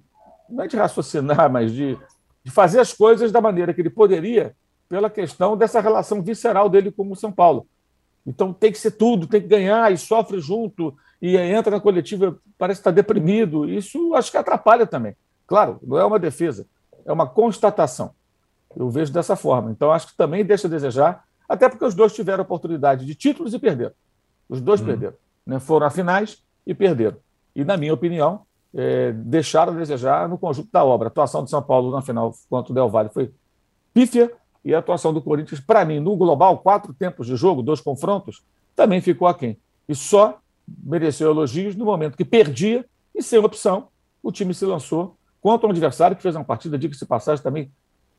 não 0.49 0.63
é 0.63 0.67
de 0.67 0.75
raciocinar, 0.75 1.49
mas 1.51 1.71
de, 1.71 1.97
de 2.43 2.51
fazer 2.51 2.79
as 2.79 2.93
coisas 2.93 3.31
da 3.31 3.41
maneira 3.41 3.73
que 3.73 3.81
ele 3.81 3.89
poderia, 3.89 4.55
pela 4.87 5.09
questão 5.09 5.57
dessa 5.57 5.79
relação 5.79 6.21
visceral 6.21 6.69
dele 6.69 6.91
com 6.91 7.09
o 7.11 7.15
São 7.15 7.31
Paulo. 7.31 7.67
Então 8.25 8.51
tem 8.51 8.71
que 8.71 8.77
ser 8.77 8.91
tudo, 8.91 9.27
tem 9.27 9.41
que 9.41 9.47
ganhar 9.47 9.91
e 9.91 9.97
sofre 9.97 10.39
junto 10.39 10.95
e 11.21 11.37
entra 11.37 11.71
na 11.71 11.79
coletiva, 11.79 12.37
parece 12.57 12.79
estar 12.79 12.91
deprimido. 12.91 13.69
Isso 13.69 14.13
acho 14.15 14.31
que 14.31 14.37
atrapalha 14.37 14.85
também. 14.85 15.15
Claro, 15.47 15.79
não 15.83 15.97
é 15.97 16.05
uma 16.05 16.17
defesa, 16.17 16.67
é 17.05 17.11
uma 17.11 17.27
constatação. 17.27 18.11
Eu 18.75 18.89
vejo 18.89 19.13
dessa 19.13 19.35
forma. 19.35 19.71
Então 19.71 19.91
acho 19.91 20.07
que 20.07 20.17
também 20.17 20.43
deixa 20.43 20.67
a 20.67 20.69
desejar, 20.69 21.23
até 21.47 21.69
porque 21.69 21.85
os 21.85 21.93
dois 21.93 22.13
tiveram 22.13 22.43
oportunidade 22.43 23.05
de 23.05 23.13
títulos 23.15 23.53
e 23.53 23.59
perderam. 23.59 23.93
Os 24.49 24.59
dois 24.59 24.81
hum. 24.81 24.85
perderam. 24.85 25.15
Né? 25.45 25.59
Foram 25.59 25.87
a 25.87 25.89
finais 25.89 26.43
e 26.65 26.73
perderam. 26.73 27.17
E, 27.55 27.63
na 27.63 27.77
minha 27.77 27.93
opinião, 27.93 28.41
é, 28.73 29.11
deixaram 29.13 29.73
a 29.73 29.77
desejar 29.77 30.27
no 30.27 30.37
conjunto 30.37 30.69
da 30.71 30.83
obra. 30.83 31.07
A 31.07 31.09
atuação 31.09 31.43
do 31.43 31.49
São 31.49 31.61
Paulo 31.61 31.91
na 31.91 32.01
final 32.01 32.33
contra 32.49 32.71
o 32.71 32.75
Del 32.75 32.89
Valle 32.89 33.09
foi 33.09 33.31
pífia 33.93 34.31
e 34.63 34.73
a 34.73 34.79
atuação 34.79 35.13
do 35.13 35.21
Corinthians, 35.21 35.59
para 35.61 35.85
mim, 35.85 35.99
no 35.99 36.15
global, 36.17 36.57
quatro 36.57 36.93
tempos 36.93 37.27
de 37.27 37.35
jogo, 37.35 37.61
dois 37.61 37.79
confrontos, 37.79 38.43
também 38.75 38.99
ficou 38.99 39.27
aquém. 39.27 39.57
E 39.87 39.95
só 39.95 40.39
mereceu 40.83 41.29
elogios 41.29 41.75
no 41.75 41.85
momento 41.85 42.17
que 42.17 42.25
perdia 42.25 42.85
e, 43.13 43.21
sem 43.21 43.39
opção, 43.39 43.87
o 44.21 44.31
time 44.31 44.53
se 44.53 44.65
lançou 44.65 45.15
contra 45.39 45.67
um 45.67 45.69
adversário 45.69 46.17
que 46.17 46.23
fez 46.23 46.35
uma 46.35 46.43
partida, 46.43 46.77
diga-se 46.77 47.05
passagem, 47.05 47.43
também 47.43 47.71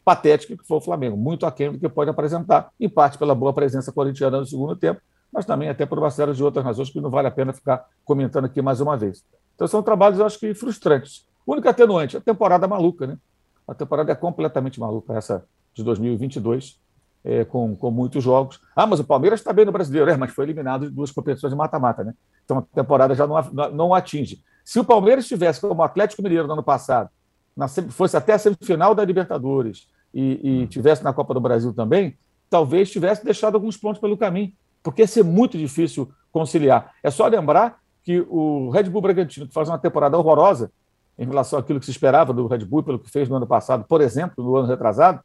patética, 0.05 0.57
que 0.57 0.65
foi 0.65 0.77
o 0.77 0.81
Flamengo, 0.81 1.17
muito 1.17 1.45
aquém 1.45 1.73
do 1.73 1.79
que 1.81 1.89
pode 1.89 2.09
apresentar, 2.09 2.71
em 2.79 2.89
parte 2.89 3.19
pela 3.19 3.35
boa 3.35 3.53
presença 3.53 3.91
corintiana 3.91 4.39
no 4.39 4.47
segundo 4.47 4.77
tempo, 4.77 5.01
mas 5.33 5.45
também 5.45 5.69
até 5.69 5.85
por 5.85 5.99
uma 5.99 6.11
série 6.11 6.33
de 6.33 6.43
outras 6.43 6.65
razões 6.65 6.91
que 6.91 7.01
não 7.01 7.11
vale 7.11 7.29
a 7.29 7.31
pena 7.31 7.53
ficar 7.53 7.87
comentando 8.05 8.47
aqui 8.47 8.63
mais 8.63 8.81
uma 8.81 8.97
vez. 8.97 9.25
Então 9.55 9.67
são 9.67 9.83
trabalhos, 9.83 10.19
eu 10.19 10.27
acho 10.27 10.39
que 10.39 10.55
frustrantes. 10.55 11.27
O 11.47 11.53
único 11.53 11.69
atenuante, 11.69 12.17
a 12.17 12.21
temporada 12.21 12.67
maluca, 12.67 13.07
né? 13.07 13.19
A 13.67 13.75
temporada 13.75 14.13
é 14.13 14.15
completamente 14.15 14.79
maluca, 14.79 15.15
essa 15.15 15.45
de 15.75 15.83
2022, 15.83 16.81
é, 17.25 17.45
com, 17.45 17.75
com 17.77 17.91
muitos 17.91 18.23
jogos. 18.23 18.61
Ah, 18.75 18.87
mas 18.87 19.01
o 19.01 19.05
Palmeiras 19.05 19.41
está 19.41 19.53
bem 19.53 19.65
no 19.65 19.73
brasileiro, 19.73 20.11
é, 20.11 20.17
mas 20.17 20.33
foi 20.33 20.45
eliminado 20.45 20.89
de 20.89 20.95
duas 20.95 21.11
competições 21.11 21.53
de 21.53 21.57
mata-mata, 21.57 22.05
né? 22.05 22.15
Então 22.45 22.59
a 22.59 22.63
temporada 22.63 23.15
já 23.15 23.27
não, 23.27 23.43
não, 23.73 23.95
atinge. 23.95 24.43
Se 24.65 24.79
o 24.79 24.85
Palmeiras 24.85 25.27
tivesse 25.27 25.61
como 25.61 25.83
Atlético 25.83 26.23
Mineiro 26.23 26.47
no 26.47 26.53
ano 26.53 26.63
passado, 26.63 27.11
na, 27.57 27.67
fosse 27.69 28.17
até 28.17 28.35
a 28.35 28.39
semifinal 28.39 28.95
da 28.95 29.05
Libertadores 29.05 29.89
e, 30.15 30.63
e 30.63 30.67
tivesse 30.69 31.03
na 31.03 31.13
Copa 31.13 31.35
do 31.35 31.41
Brasil 31.41 31.73
também, 31.75 32.17
talvez 32.49 32.91
tivesse 32.91 33.25
deixado 33.25 33.55
alguns 33.55 33.77
pontos 33.77 34.01
pelo 34.01 34.17
caminho 34.17 34.53
porque 34.87 35.03
ia 35.03 35.09
ser 35.09 35.25
muito 35.25 35.59
difícil 35.59 36.09
conciliar. 36.31 36.95
É 37.03 37.11
só 37.11 37.27
lembrar 37.27 37.81
que 38.05 38.25
o 38.29 38.71
Red 38.71 38.85
Bull 38.85 39.03
Bragantino, 39.03 39.49
que 39.49 39.53
faz 39.53 39.69
uma 39.69 39.79
temporada 39.79 40.17
horrorosa 40.17 40.71
em 41.19 41.27
relação 41.27 41.59
àquilo 41.59 41.81
que 41.81 41.87
se 41.87 41.91
esperava 41.91 42.33
do 42.33 42.47
Red 42.47 42.65
Bull, 42.65 42.85
pelo 42.85 42.99
que 42.99 43.11
fez 43.11 43.29
no 43.29 43.35
ano 43.35 43.49
passado, 43.49 43.85
por 43.89 44.01
exemplo, 44.01 44.45
no 44.45 44.55
ano 44.55 44.69
retrasado, 44.69 45.21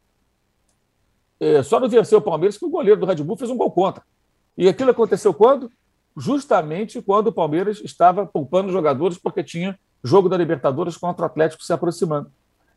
é, 1.38 1.62
só 1.62 1.78
não 1.78 1.88
venceu 1.88 2.18
o 2.18 2.22
Palmeiras 2.22 2.58
que 2.58 2.64
o 2.64 2.70
goleiro 2.70 2.98
do 2.98 3.06
Red 3.06 3.22
Bull 3.22 3.36
fez 3.36 3.50
um 3.50 3.56
gol 3.56 3.70
contra. 3.70 4.02
E 4.58 4.68
aquilo 4.68 4.90
aconteceu 4.90 5.32
quando? 5.32 5.70
justamente 6.16 7.00
quando 7.00 7.28
o 7.28 7.32
Palmeiras 7.32 7.80
estava 7.82 8.26
poupando 8.26 8.72
jogadores 8.72 9.16
porque 9.16 9.42
tinha 9.42 9.78
jogo 10.04 10.28
da 10.28 10.36
Libertadores 10.36 10.96
contra 10.96 11.22
o 11.22 11.26
Atlético 11.26 11.64
se 11.64 11.72
aproximando. 11.72 12.30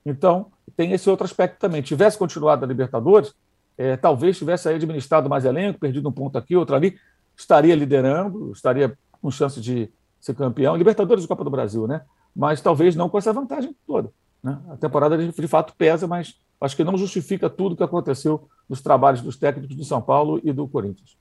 Então, 0.06 0.52
tem 0.78 0.92
esse 0.92 1.10
outro 1.10 1.26
aspecto 1.26 1.60
também. 1.60 1.82
Tivesse 1.82 2.18
continuado 2.18 2.64
a 2.64 2.68
Libertadores, 2.68 3.34
é, 3.78 3.98
talvez 3.98 4.38
tivesse 4.38 4.70
aí 4.70 4.76
administrado 4.76 5.30
mais 5.30 5.46
elenco, 5.46 5.80
perdido 5.80 6.08
um 6.08 6.12
ponto 6.12 6.38
aqui, 6.38 6.56
outro 6.56 6.76
ali, 6.76 6.98
estaria 7.38 7.76
liderando, 7.76 8.52
estaria 8.52 8.98
com 9.22 9.30
chance 9.30 9.60
de 9.60 9.90
ser 10.20 10.36
campeão. 10.36 10.76
Libertadores 10.76 11.24
e 11.24 11.28
Copa 11.28 11.44
do 11.44 11.50
Brasil, 11.50 11.88
né? 11.88 12.02
Mas 12.36 12.62
talvez 12.62 12.96
não 12.96 13.10
com 13.10 13.18
essa 13.18 13.34
vantagem 13.34 13.76
toda. 13.86 14.12
Né? 14.42 14.60
A 14.70 14.78
temporada 14.78 15.18
de 15.18 15.48
fato 15.48 15.74
pesa, 15.76 16.08
mas 16.08 16.36
acho 16.60 16.76
que 16.76 16.84
não 16.84 16.98
justifica 16.98 17.50
tudo 17.50 17.74
o 17.74 17.76
que 17.78 17.84
aconteceu 17.84 18.48
nos 18.70 18.82
trabalhos 18.82 19.22
dos 19.22 19.38
técnicos 19.38 19.76
do 19.76 19.84
São 19.84 20.02
Paulo 20.02 20.40
e 20.44 20.52
do 20.52 20.68
Corinthians. 20.68 21.18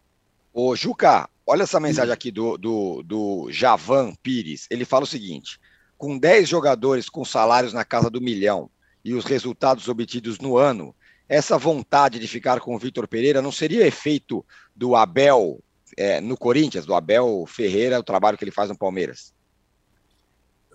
Ô, 0.52 0.76
Juca, 0.76 1.28
olha 1.46 1.64
essa 1.64 1.80
mensagem 1.80 2.12
aqui 2.12 2.30
do, 2.30 2.56
do, 2.56 3.02
do 3.02 3.48
Javan 3.50 4.14
Pires. 4.22 4.66
Ele 4.70 4.84
fala 4.84 5.04
o 5.04 5.06
seguinte: 5.06 5.58
com 5.96 6.18
10 6.18 6.48
jogadores 6.48 7.08
com 7.08 7.24
salários 7.24 7.72
na 7.72 7.84
casa 7.84 8.08
do 8.08 8.20
milhão 8.20 8.70
e 9.04 9.14
os 9.14 9.24
resultados 9.24 9.88
obtidos 9.88 10.38
no 10.38 10.56
ano, 10.56 10.94
essa 11.28 11.56
vontade 11.56 12.18
de 12.18 12.28
ficar 12.28 12.60
com 12.60 12.74
o 12.74 12.78
Vitor 12.78 13.08
Pereira 13.08 13.40
não 13.40 13.52
seria 13.52 13.86
efeito 13.86 14.44
do 14.74 14.94
Abel 14.94 15.62
é, 15.96 16.20
no 16.20 16.36
Corinthians, 16.36 16.86
do 16.86 16.94
Abel 16.94 17.44
Ferreira, 17.46 17.98
o 17.98 18.04
trabalho 18.04 18.36
que 18.36 18.44
ele 18.44 18.50
faz 18.50 18.68
no 18.68 18.78
Palmeiras? 18.78 19.32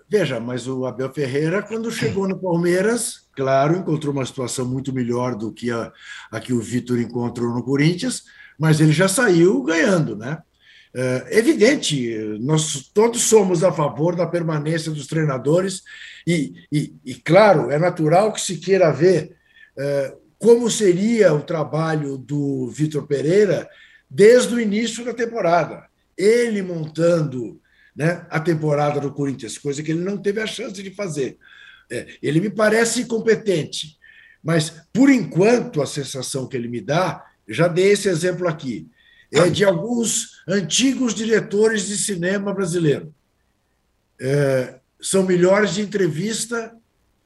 Veja, 0.07 0.39
mas 0.39 0.67
o 0.67 0.88
Abel 0.88 1.13
Ferreira, 1.13 1.62
quando 1.62 1.91
chegou 1.91 2.27
no 2.27 2.39
Palmeiras, 2.39 3.27
claro, 3.35 3.77
encontrou 3.77 4.12
uma 4.12 4.25
situação 4.25 4.65
muito 4.65 4.91
melhor 4.91 5.35
do 5.35 5.53
que 5.53 5.69
a, 5.69 5.91
a 6.31 6.39
que 6.39 6.51
o 6.51 6.59
Vitor 6.59 6.99
encontrou 6.99 7.53
no 7.53 7.63
Corinthians, 7.63 8.23
mas 8.57 8.79
ele 8.81 8.91
já 8.91 9.07
saiu 9.07 9.62
ganhando, 9.62 10.15
né? 10.15 10.39
É 10.91 11.38
evidente, 11.38 12.17
nós 12.39 12.89
todos 12.91 13.21
somos 13.21 13.63
a 13.63 13.71
favor 13.71 14.15
da 14.15 14.25
permanência 14.25 14.91
dos 14.91 15.05
treinadores, 15.05 15.83
e, 16.25 16.55
e, 16.71 16.95
e 17.05 17.13
claro, 17.13 17.69
é 17.69 17.77
natural 17.77 18.33
que 18.33 18.41
se 18.41 18.57
queira 18.57 18.91
ver 18.91 19.38
é, 19.77 20.15
como 20.39 20.71
seria 20.71 21.34
o 21.34 21.41
trabalho 21.41 22.17
do 22.17 22.69
Vitor 22.69 23.06
Pereira 23.06 23.69
desde 24.10 24.56
o 24.56 24.60
início 24.60 25.04
da 25.04 25.13
temporada. 25.13 25.86
Ele 26.17 26.62
montando 26.62 27.62
né, 27.95 28.25
a 28.30 28.39
temporada 28.39 28.99
do 29.02 29.12
Corinthians, 29.12 29.58
coisa 29.58 29.84
que 29.84 29.91
ele 29.91 30.04
não 30.04 30.17
teve 30.17 30.41
a 30.41 30.47
chance 30.47 30.82
de 30.82 30.91
fazer. 30.91 31.38
É, 31.91 32.08
ele 32.21 32.39
me 32.39 32.49
parece 32.49 33.06
competente, 33.06 33.99
mas, 34.41 34.82
por 34.93 35.10
enquanto, 35.10 35.82
a 35.82 35.86
sensação 35.86 36.47
que 36.47 36.56
ele 36.56 36.69
me 36.69 36.80
dá, 36.80 37.25
já 37.47 37.67
dei 37.67 37.91
esse 37.91 38.08
exemplo 38.08 38.47
aqui, 38.47 38.88
é 39.32 39.49
de 39.49 39.65
alguns 39.65 40.41
antigos 40.47 41.13
diretores 41.13 41.88
de 41.88 41.97
cinema 41.97 42.54
brasileiro. 42.54 43.13
É, 44.19 44.80
são 45.02 45.23
melhores 45.23 45.73
de 45.73 45.82
entrevista 45.82 46.73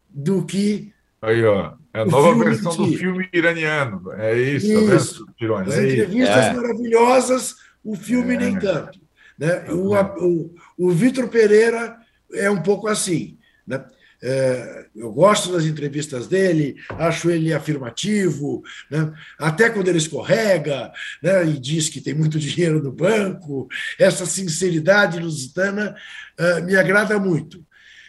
do 0.10 0.46
que. 0.46 0.92
Aí, 1.22 1.44
ó. 1.44 1.76
É 1.94 2.00
a 2.00 2.06
nova 2.06 2.44
versão 2.44 2.76
do 2.76 2.98
filme 2.98 3.30
iraniano. 3.32 4.12
É 4.14 4.36
isso, 4.40 4.88
tá 4.88 4.96
isso. 4.96 5.26
Tá 5.26 5.62
As 5.62 5.78
é 5.78 5.92
entrevistas 5.92 6.46
é. 6.46 6.54
maravilhosas, 6.54 7.56
o 7.84 7.96
filme 7.96 8.34
é. 8.34 8.38
nem 8.38 8.58
tanto. 8.58 9.00
Né? 9.38 9.66
O, 9.70 9.94
o, 9.96 10.56
o 10.78 10.92
Vitor 10.92 11.28
Pereira 11.28 11.98
é 12.34 12.50
um 12.50 12.62
pouco 12.62 12.88
assim. 12.88 13.38
Né? 13.68 13.84
É, 14.26 14.86
eu 14.96 15.12
gosto 15.12 15.52
das 15.52 15.66
entrevistas 15.66 16.28
dele, 16.28 16.78
acho 16.92 17.30
ele 17.30 17.54
afirmativo, 17.54 18.64
né? 18.90 19.14
até 19.38 19.70
quando 19.70 19.90
ele 19.90 19.98
escorrega 19.98 20.94
né? 21.22 21.46
e 21.46 21.60
diz 21.60 21.90
que 21.90 22.00
tem 22.00 22.14
muito 22.14 22.40
dinheiro 22.40 22.82
no 22.82 22.92
banco, 22.92 23.68
essa 24.00 24.26
sinceridade 24.26 25.20
lusitana 25.20 25.94
uh, 26.40 26.64
me 26.64 26.76
agrada 26.76 27.20
muito. 27.20 27.60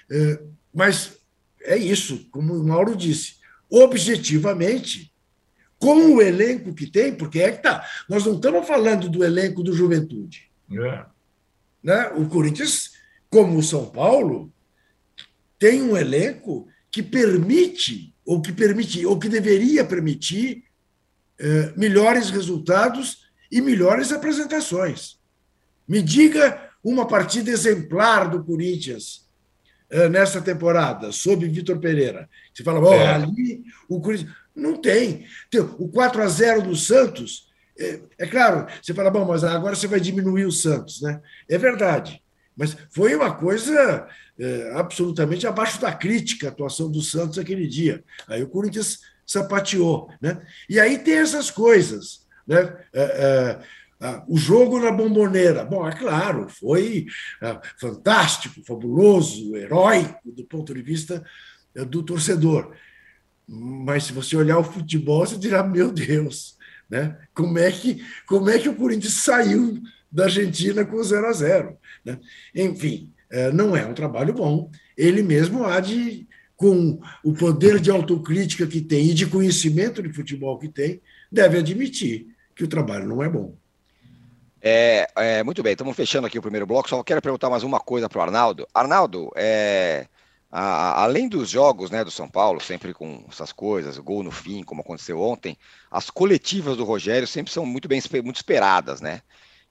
Uh, 0.08 0.54
mas 0.72 1.18
é 1.64 1.76
isso, 1.76 2.28
como 2.30 2.54
o 2.54 2.64
Mauro 2.64 2.94
disse, 2.94 3.43
objetivamente, 3.74 5.12
com 5.78 6.14
o 6.14 6.22
elenco 6.22 6.72
que 6.72 6.86
tem, 6.86 7.12
porque 7.12 7.40
é 7.40 7.50
que 7.50 7.62
tá, 7.62 7.84
nós 8.08 8.24
não 8.24 8.36
estamos 8.36 8.66
falando 8.66 9.08
do 9.08 9.24
elenco 9.24 9.64
do 9.64 9.74
Juventude. 9.74 10.48
É. 10.70 11.04
Né? 11.82 12.08
O 12.16 12.28
Corinthians, 12.28 12.92
como 13.28 13.58
o 13.58 13.62
São 13.62 13.86
Paulo, 13.86 14.52
tem 15.58 15.82
um 15.82 15.96
elenco 15.96 16.68
que 16.88 17.02
permite, 17.02 18.14
ou 18.24 18.40
que 18.40 18.52
permite, 18.52 19.04
ou 19.04 19.18
que 19.18 19.28
deveria 19.28 19.84
permitir, 19.84 20.64
eh, 21.38 21.72
melhores 21.76 22.30
resultados 22.30 23.24
e 23.50 23.60
melhores 23.60 24.12
apresentações. 24.12 25.18
Me 25.86 26.00
diga 26.00 26.70
uma 26.82 27.08
partida 27.08 27.50
exemplar 27.50 28.30
do 28.30 28.44
Corinthians 28.44 29.23
nessa 30.10 30.40
temporada, 30.40 31.12
sob 31.12 31.46
Vitor 31.46 31.78
Pereira. 31.78 32.28
Você 32.52 32.62
fala, 32.64 32.80
oh, 32.80 32.94
é. 32.94 33.14
ali 33.14 33.64
o 33.88 34.00
Corinthians. 34.00 34.32
Não 34.54 34.76
tem. 34.80 35.26
O 35.78 35.88
4 35.88 36.22
a 36.22 36.28
0 36.28 36.62
do 36.62 36.76
Santos, 36.76 37.48
é, 37.78 38.00
é, 38.18 38.26
claro, 38.26 38.66
você 38.80 38.94
fala, 38.94 39.10
bom, 39.10 39.24
mas 39.24 39.42
agora 39.42 39.74
você 39.74 39.86
vai 39.86 39.98
diminuir 39.98 40.44
o 40.44 40.52
Santos, 40.52 41.02
né? 41.02 41.20
É 41.48 41.58
verdade. 41.58 42.22
Mas 42.56 42.76
foi 42.90 43.14
uma 43.16 43.34
coisa 43.34 44.06
é, 44.38 44.72
absolutamente 44.76 45.46
abaixo 45.46 45.80
da 45.80 45.92
crítica 45.92 46.46
a 46.46 46.50
atuação 46.50 46.90
do 46.90 47.02
Santos 47.02 47.38
aquele 47.38 47.66
dia. 47.66 48.04
Aí 48.28 48.42
o 48.44 48.48
Corinthians 48.48 49.00
sapateou. 49.26 50.08
Né? 50.20 50.40
E 50.68 50.78
aí 50.78 50.98
tem 50.98 51.14
essas 51.14 51.50
coisas. 51.50 52.24
Né? 52.46 52.76
É, 52.92 53.58
o 54.28 54.36
jogo 54.36 54.80
na 54.80 54.90
bomboneira. 54.90 55.64
Bom, 55.64 55.86
é 55.86 55.92
claro, 55.92 56.46
foi 56.48 57.06
é, 57.42 57.58
fantástico, 57.80 58.62
fabuloso, 58.66 59.56
heróico 59.56 60.20
do 60.24 60.44
ponto 60.44 60.74
de 60.74 60.82
vista 60.82 61.24
é, 61.74 61.84
do 61.84 62.02
torcedor. 62.02 62.72
Mas 63.46 64.04
se 64.04 64.12
você 64.12 64.36
olhar 64.36 64.58
o 64.58 64.64
futebol, 64.64 65.26
você 65.26 65.36
dirá: 65.36 65.62
meu 65.62 65.92
Deus, 65.92 66.56
né? 66.88 67.16
como, 67.34 67.58
é 67.58 67.70
que, 67.70 68.04
como 68.26 68.50
é 68.50 68.58
que 68.58 68.68
o 68.68 68.74
Corinthians 68.74 69.14
saiu 69.14 69.80
da 70.10 70.24
Argentina 70.24 70.84
com 70.84 71.02
0 71.02 71.26
a 71.26 71.32
0 71.32 71.76
né? 72.04 72.18
Enfim, 72.54 73.12
é, 73.30 73.50
não 73.50 73.76
é 73.76 73.84
um 73.86 73.94
trabalho 73.94 74.32
bom. 74.32 74.70
Ele 74.96 75.22
mesmo 75.22 75.64
há 75.64 75.80
de, 75.80 76.28
com 76.56 77.00
o 77.24 77.32
poder 77.32 77.80
de 77.80 77.90
autocrítica 77.90 78.66
que 78.66 78.80
tem 78.80 79.10
e 79.10 79.14
de 79.14 79.26
conhecimento 79.26 80.02
de 80.02 80.12
futebol 80.12 80.58
que 80.58 80.68
tem, 80.68 81.00
deve 81.30 81.58
admitir 81.58 82.28
que 82.54 82.64
o 82.64 82.68
trabalho 82.68 83.08
não 83.08 83.22
é 83.22 83.28
bom. 83.28 83.58
É, 84.66 85.06
é, 85.14 85.42
muito 85.42 85.62
bem, 85.62 85.72
estamos 85.72 85.94
fechando 85.94 86.26
aqui 86.26 86.38
o 86.38 86.42
primeiro 86.42 86.66
bloco. 86.66 86.88
Só 86.88 87.02
quero 87.02 87.20
perguntar 87.20 87.50
mais 87.50 87.62
uma 87.62 87.78
coisa 87.78 88.08
para 88.08 88.18
o 88.18 88.22
Arnaldo. 88.22 88.66
Arnaldo, 88.72 89.30
é, 89.36 90.06
a, 90.50 91.02
além 91.02 91.28
dos 91.28 91.50
jogos 91.50 91.90
né, 91.90 92.02
do 92.02 92.10
São 92.10 92.26
Paulo, 92.26 92.58
sempre 92.62 92.94
com 92.94 93.22
essas 93.28 93.52
coisas, 93.52 93.98
gol 93.98 94.22
no 94.22 94.30
fim, 94.30 94.62
como 94.62 94.80
aconteceu 94.80 95.20
ontem, 95.20 95.58
as 95.90 96.08
coletivas 96.08 96.78
do 96.78 96.84
Rogério 96.84 97.28
sempre 97.28 97.52
são 97.52 97.66
muito 97.66 97.86
bem 97.86 98.00
muito 98.24 98.36
esperadas, 98.36 99.02
né? 99.02 99.20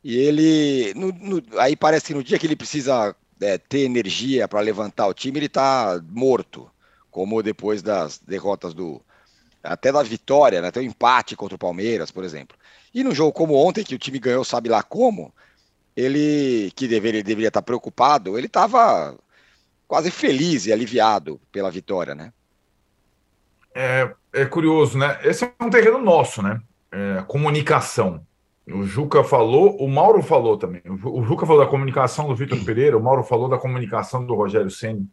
E 0.03 0.15
ele, 0.15 0.93
no, 0.95 1.11
no, 1.11 1.43
aí 1.59 1.75
parece 1.75 2.07
que 2.07 2.13
no 2.13 2.23
dia 2.23 2.37
que 2.37 2.45
ele 2.45 2.55
precisa 2.55 3.15
é, 3.41 3.57
ter 3.57 3.79
energia 3.85 4.47
para 4.47 4.59
levantar 4.59 5.07
o 5.07 5.13
time, 5.13 5.39
ele 5.39 5.47
está 5.47 5.99
morto, 6.09 6.69
como 7.09 7.41
depois 7.41 7.81
das 7.81 8.19
derrotas 8.19 8.75
do. 8.75 9.01
Até 9.63 9.91
da 9.91 10.03
vitória, 10.03 10.61
né, 10.61 10.67
até 10.67 10.81
o 10.81 10.83
empate 10.83 11.35
contra 11.37 11.55
o 11.55 11.59
Palmeiras, 11.59 12.11
por 12.11 12.23
exemplo. 12.23 12.57
E 12.93 13.03
num 13.03 13.13
jogo 13.13 13.31
como 13.31 13.55
ontem, 13.55 13.83
que 13.83 13.95
o 13.95 13.99
time 13.99 14.19
ganhou, 14.19 14.43
sabe 14.43 14.69
lá 14.69 14.83
como, 14.83 15.33
ele, 15.95 16.71
que 16.75 16.87
deveria, 16.87 17.23
deveria 17.23 17.47
estar 17.47 17.61
preocupado, 17.61 18.37
ele 18.37 18.47
estava 18.47 19.17
quase 19.87 20.11
feliz 20.11 20.65
e 20.65 20.73
aliviado 20.73 21.39
pela 21.51 21.71
vitória, 21.71 22.13
né? 22.13 22.31
É, 23.75 24.13
é 24.31 24.45
curioso, 24.45 24.97
né? 24.97 25.19
Esse 25.23 25.45
é 25.45 25.53
um 25.59 25.69
terreno 25.69 25.99
nosso, 25.99 26.41
né? 26.41 26.61
É, 26.91 27.23
comunicação. 27.27 28.25
O 28.67 28.83
Juca 28.83 29.23
falou, 29.23 29.75
o 29.77 29.89
Mauro 29.89 30.21
falou 30.21 30.57
também. 30.57 30.81
O 30.85 31.23
Juca 31.23 31.45
falou 31.45 31.63
da 31.63 31.69
comunicação 31.69 32.27
do 32.27 32.35
Vitor 32.35 32.63
Pereira, 32.63 32.97
o 32.97 33.03
Mauro 33.03 33.23
falou 33.23 33.49
da 33.49 33.57
comunicação 33.57 34.25
do 34.25 34.35
Rogério 34.35 34.71
Senna. 34.71 35.05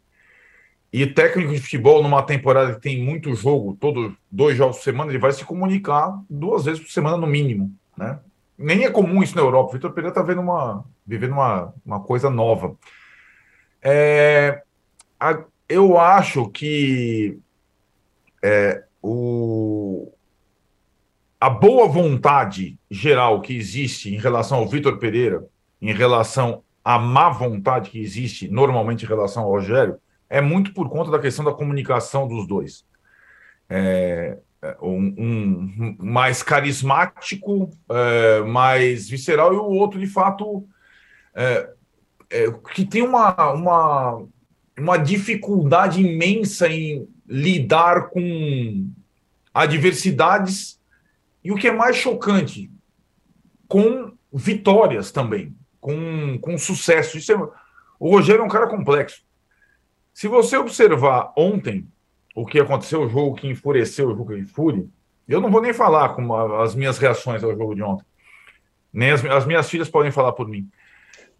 E 0.93 1.07
técnico 1.07 1.53
de 1.53 1.61
futebol, 1.61 2.03
numa 2.03 2.21
temporada 2.21 2.73
que 2.73 2.81
tem 2.81 3.01
muito 3.01 3.33
jogo, 3.33 3.77
todos 3.79 4.13
dois 4.29 4.57
jogos 4.57 4.77
por 4.77 4.83
semana, 4.83 5.11
ele 5.11 5.19
vai 5.19 5.31
se 5.31 5.45
comunicar 5.45 6.21
duas 6.29 6.65
vezes 6.65 6.81
por 6.81 6.89
semana 6.91 7.15
no 7.15 7.27
mínimo. 7.27 7.73
Né? 7.95 8.19
Nem 8.57 8.83
é 8.83 8.91
comum 8.91 9.23
isso 9.23 9.35
na 9.35 9.41
Europa. 9.41 9.69
O 9.69 9.73
Vitor 9.73 9.91
Pereira 9.91 10.09
está 10.11 10.21
vendo 10.21 10.41
uma, 10.41 10.83
vivendo 11.07 11.31
uma, 11.31 11.73
uma 11.85 11.99
coisa 12.01 12.29
nova. 12.29 12.75
É, 13.81 14.63
a, 15.17 15.43
eu 15.69 15.97
acho 15.97 16.49
que 16.49 17.39
é, 18.43 18.83
o, 19.01 20.11
a 21.39 21.49
boa 21.49 21.87
vontade 21.87 22.77
geral 22.89 23.39
que 23.39 23.55
existe 23.55 24.13
em 24.13 24.17
relação 24.17 24.57
ao 24.57 24.67
Vitor 24.67 24.97
Pereira, 24.97 25.47
em 25.81 25.93
relação 25.93 26.63
à 26.83 26.99
má 26.99 27.29
vontade 27.29 27.89
que 27.89 27.99
existe 27.99 28.49
normalmente 28.49 29.05
em 29.05 29.07
relação 29.07 29.43
ao 29.43 29.49
Rogério, 29.49 29.97
é 30.31 30.39
muito 30.39 30.73
por 30.73 30.89
conta 30.89 31.11
da 31.11 31.19
questão 31.19 31.43
da 31.43 31.51
comunicação 31.51 32.25
dos 32.25 32.47
dois. 32.47 32.85
É, 33.69 34.37
é 34.61 34.77
um, 34.81 35.13
um, 35.17 35.95
mais 35.99 36.41
carismático, 36.41 37.69
é, 37.89 38.41
mais 38.43 39.09
visceral, 39.09 39.53
e 39.53 39.57
o 39.57 39.65
outro, 39.65 39.99
de 39.99 40.07
fato, 40.07 40.65
é, 41.35 41.69
é, 42.29 42.51
que 42.73 42.85
tem 42.85 43.01
uma, 43.01 43.51
uma, 43.51 44.25
uma 44.79 44.97
dificuldade 44.97 46.01
imensa 46.01 46.69
em 46.69 47.05
lidar 47.27 48.07
com 48.09 48.89
adversidades 49.53 50.79
e 51.43 51.51
o 51.51 51.57
que 51.57 51.67
é 51.67 51.73
mais 51.73 51.97
chocante, 51.97 52.71
com 53.67 54.13
vitórias 54.31 55.11
também, 55.11 55.53
com, 55.81 56.39
com 56.39 56.57
sucesso. 56.57 57.17
Isso 57.17 57.33
é, 57.33 57.49
o 57.99 58.09
Rogério 58.09 58.43
é 58.43 58.45
um 58.45 58.49
cara 58.49 58.67
complexo. 58.67 59.29
Se 60.13 60.27
você 60.27 60.57
observar 60.57 61.33
ontem 61.37 61.87
o 62.35 62.45
que 62.45 62.59
aconteceu, 62.59 63.03
o 63.03 63.09
jogo 63.09 63.35
que 63.35 63.47
enfureceu 63.47 64.09
o 64.09 64.15
jogo 64.15 64.35
que 64.35 64.45
Fúria, 64.45 64.85
eu 65.27 65.39
não 65.39 65.51
vou 65.51 65.61
nem 65.61 65.73
falar 65.73 66.09
com 66.09 66.35
as 66.61 66.75
minhas 66.75 66.97
reações 66.97 67.43
ao 67.43 67.55
jogo 67.55 67.75
de 67.75 67.81
ontem. 67.81 68.05
Nem 68.91 69.11
as, 69.11 69.23
as 69.25 69.45
minhas 69.45 69.69
filhas 69.69 69.89
podem 69.89 70.11
falar 70.11 70.33
por 70.33 70.47
mim. 70.47 70.69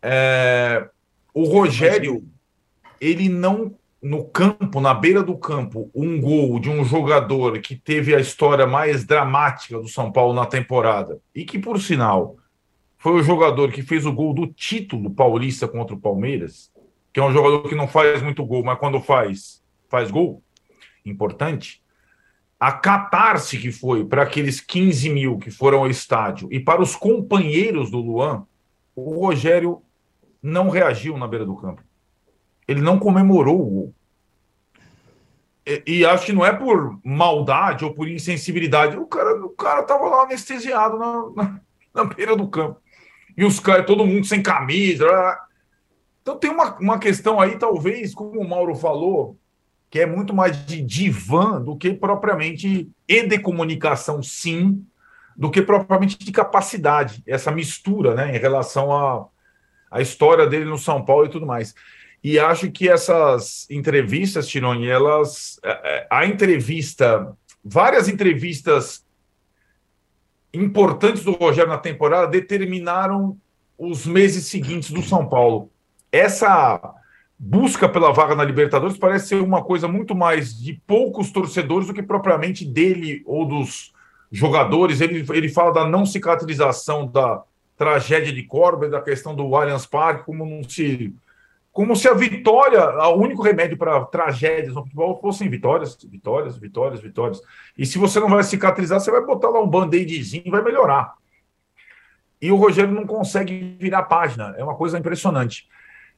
É, 0.02 0.88
o 1.34 1.44
Rogério, 1.44 2.26
ele 3.00 3.30
não 3.30 3.76
no 4.02 4.26
campo, 4.26 4.82
na 4.82 4.94
beira 4.94 5.22
do 5.22 5.38
campo, 5.38 5.92
um 5.94 6.20
gol 6.20 6.60
de 6.60 6.70
um 6.70 6.84
jogador 6.84 7.60
que 7.60 7.76
teve 7.76 8.16
a 8.16 8.20
história 8.20 8.66
mais 8.66 9.04
dramática 9.06 9.80
do 9.80 9.88
São 9.88 10.12
Paulo 10.12 10.34
na 10.34 10.46
temporada 10.46 11.20
e 11.36 11.46
que, 11.46 11.60
por 11.60 11.80
sinal, 11.80 12.38
foi 12.98 13.14
o 13.14 13.24
jogador 13.24 13.72
que 13.72 13.84
fez 13.84 14.06
o 14.06 14.12
gol 14.12 14.34
do 14.34 14.48
título 14.48 15.12
paulista 15.12 15.68
contra 15.68 15.96
o 15.96 16.00
Palmeiras, 16.00 16.72
que 17.14 17.20
é 17.20 17.24
um 17.24 17.32
jogador 17.32 17.68
que 17.68 17.76
não 17.76 17.88
faz 17.88 18.22
muito 18.22 18.46
gol, 18.46 18.64
mas 18.64 18.80
quando 18.80 19.02
faz, 19.02 19.62
faz 19.90 20.10
gol, 20.10 20.42
importante. 21.06 21.82
A 22.60 22.72
catarse 22.72 23.58
que 23.58 23.72
foi 23.72 24.06
para 24.06 24.24
aqueles 24.24 24.62
15 24.62 25.10
mil 25.10 25.38
que 25.38 25.50
foram 25.50 25.80
ao 25.80 25.90
estádio 25.90 26.48
e 26.52 26.60
para 26.60 26.82
os 26.82 26.96
companheiros 26.96 27.90
do 27.90 27.98
Luan, 27.98 28.46
o 28.96 29.26
Rogério 29.26 29.82
não 30.42 30.70
reagiu 30.70 31.18
na 31.18 31.28
beira 31.28 31.46
do 31.46 31.56
campo. 31.56 31.84
Ele 32.68 32.82
não 32.82 33.00
comemorou 33.00 33.62
o 33.62 33.66
gol. 33.66 33.96
E, 35.66 35.84
e, 35.86 36.06
acho 36.06 36.26
que 36.26 36.34
não 36.34 36.46
é 36.46 36.54
por 36.54 37.00
maldade 37.04 37.86
ou 37.86 37.94
por 37.94 38.08
insensibilidade. 38.08 38.98
O 38.98 39.06
cara, 39.06 39.46
o 39.46 39.50
cara 39.50 39.84
tava 39.84 40.06
lá 40.06 40.24
anestesiado 40.24 40.98
na, 40.98 41.30
na, 41.36 41.62
na 41.94 42.04
beira 42.06 42.36
do 42.36 42.48
campo. 42.48 42.80
E 43.38 43.46
os 43.46 43.60
caras, 43.60 43.86
todo 43.86 44.06
mundo 44.06 44.26
sem 44.26 44.42
camisa. 44.42 45.08
Então 46.22 46.38
tem 46.38 46.52
uma, 46.52 46.78
uma 46.78 47.00
questão 47.00 47.40
aí, 47.40 47.58
talvez, 47.58 48.14
como 48.14 48.40
o 48.40 48.48
Mauro 48.48 48.76
falou, 48.76 49.38
que 49.90 50.00
é 50.00 50.06
muito 50.06 50.34
mais 50.34 50.66
de 50.66 50.82
divã 50.82 51.62
do 51.62 51.76
que 51.76 51.94
propriamente 51.94 52.90
e 53.08 53.24
de 53.24 53.40
comunicação, 53.40 54.22
sim, 54.24 54.86
do 55.36 55.50
que 55.52 55.62
propriamente 55.62 56.18
de 56.18 56.32
capacidade. 56.32 57.24
Essa 57.28 57.52
mistura, 57.52 58.16
né, 58.16 58.36
em 58.36 58.40
relação 58.40 58.92
à 58.96 59.28
a, 59.92 59.98
a 59.98 60.02
história 60.02 60.48
dele 60.48 60.66
no 60.66 60.78
São 60.78 61.04
Paulo 61.04 61.26
e 61.26 61.30
tudo 61.30 61.46
mais. 61.46 61.74
E 62.24 62.38
acho 62.38 62.72
que 62.72 62.88
essas 62.88 63.68
entrevistas, 63.70 64.48
Tironi, 64.48 64.88
elas. 64.88 65.60
É, 65.64 65.70
é, 65.70 66.08
a 66.10 66.26
entrevista, 66.26 67.36
várias 67.64 68.08
entrevistas 68.08 69.04
importantes 70.54 71.24
do 71.24 71.32
Rogério 71.32 71.70
na 71.70 71.78
temporada 71.78 72.28
determinaram 72.28 73.38
os 73.78 74.06
meses 74.06 74.46
seguintes 74.46 74.92
do 74.92 75.02
São 75.02 75.28
Paulo. 75.28 75.72
Essa 76.12 76.96
busca 77.38 77.90
pela 77.90 78.12
vaga 78.12 78.36
na 78.36 78.44
Libertadores 78.44 78.98
parece 78.98 79.30
ser 79.30 79.42
uma 79.42 79.64
coisa 79.64 79.88
muito 79.88 80.14
mais 80.14 80.56
de 80.56 80.80
poucos 80.86 81.32
torcedores 81.32 81.88
do 81.88 81.94
que 81.94 82.04
propriamente 82.04 82.64
dele 82.64 83.24
ou 83.26 83.46
dos 83.46 83.94
jogadores. 84.32 85.02
Ele, 85.02 85.26
ele 85.34 85.50
fala 85.50 85.74
da 85.74 85.88
não 85.88 86.06
cicatrização 86.06 87.08
da 87.08 87.44
tragédia 87.76 88.32
de 88.32 88.44
Corbett, 88.44 88.92
da 88.92 89.02
questão 89.02 89.36
do 89.36 89.56
Allianz 89.56 89.88
Parque, 89.88 90.26
como 90.26 90.46
não 90.46 90.64
se 90.64 91.16
como 91.72 91.96
se 91.96 92.08
a 92.08 92.14
vitória, 92.14 92.84
o 93.08 93.16
único 93.16 93.42
remédio 93.42 93.78
para 93.78 94.04
tragédias 94.06 94.76
no 94.76 94.84
futebol 94.84 95.20
fossem 95.22 95.50
vitórias, 95.50 95.98
vitórias, 96.04 96.58
vitórias, 96.58 97.00
vitórias. 97.00 97.42
E 97.78 97.86
se 97.86 97.98
você 97.98 98.20
não 98.20 98.28
vai 98.28 98.44
cicatrizar, 98.44 99.00
você 99.00 99.10
vai 99.10 99.26
botar 99.26 99.50
lá 99.50 99.62
um 99.62 99.68
band-aidzinho 99.68 100.44
e 100.46 100.52
vai 100.52 100.62
melhorar. 100.62 101.14
E 102.42 102.52
o 102.52 102.58
Rogério 102.58 102.92
não 102.92 103.06
consegue 103.06 103.78
virar 103.80 104.04
página, 104.04 104.54
é 104.58 104.64
uma 104.64 104.76
coisa 104.76 105.00
impressionante. 105.00 105.70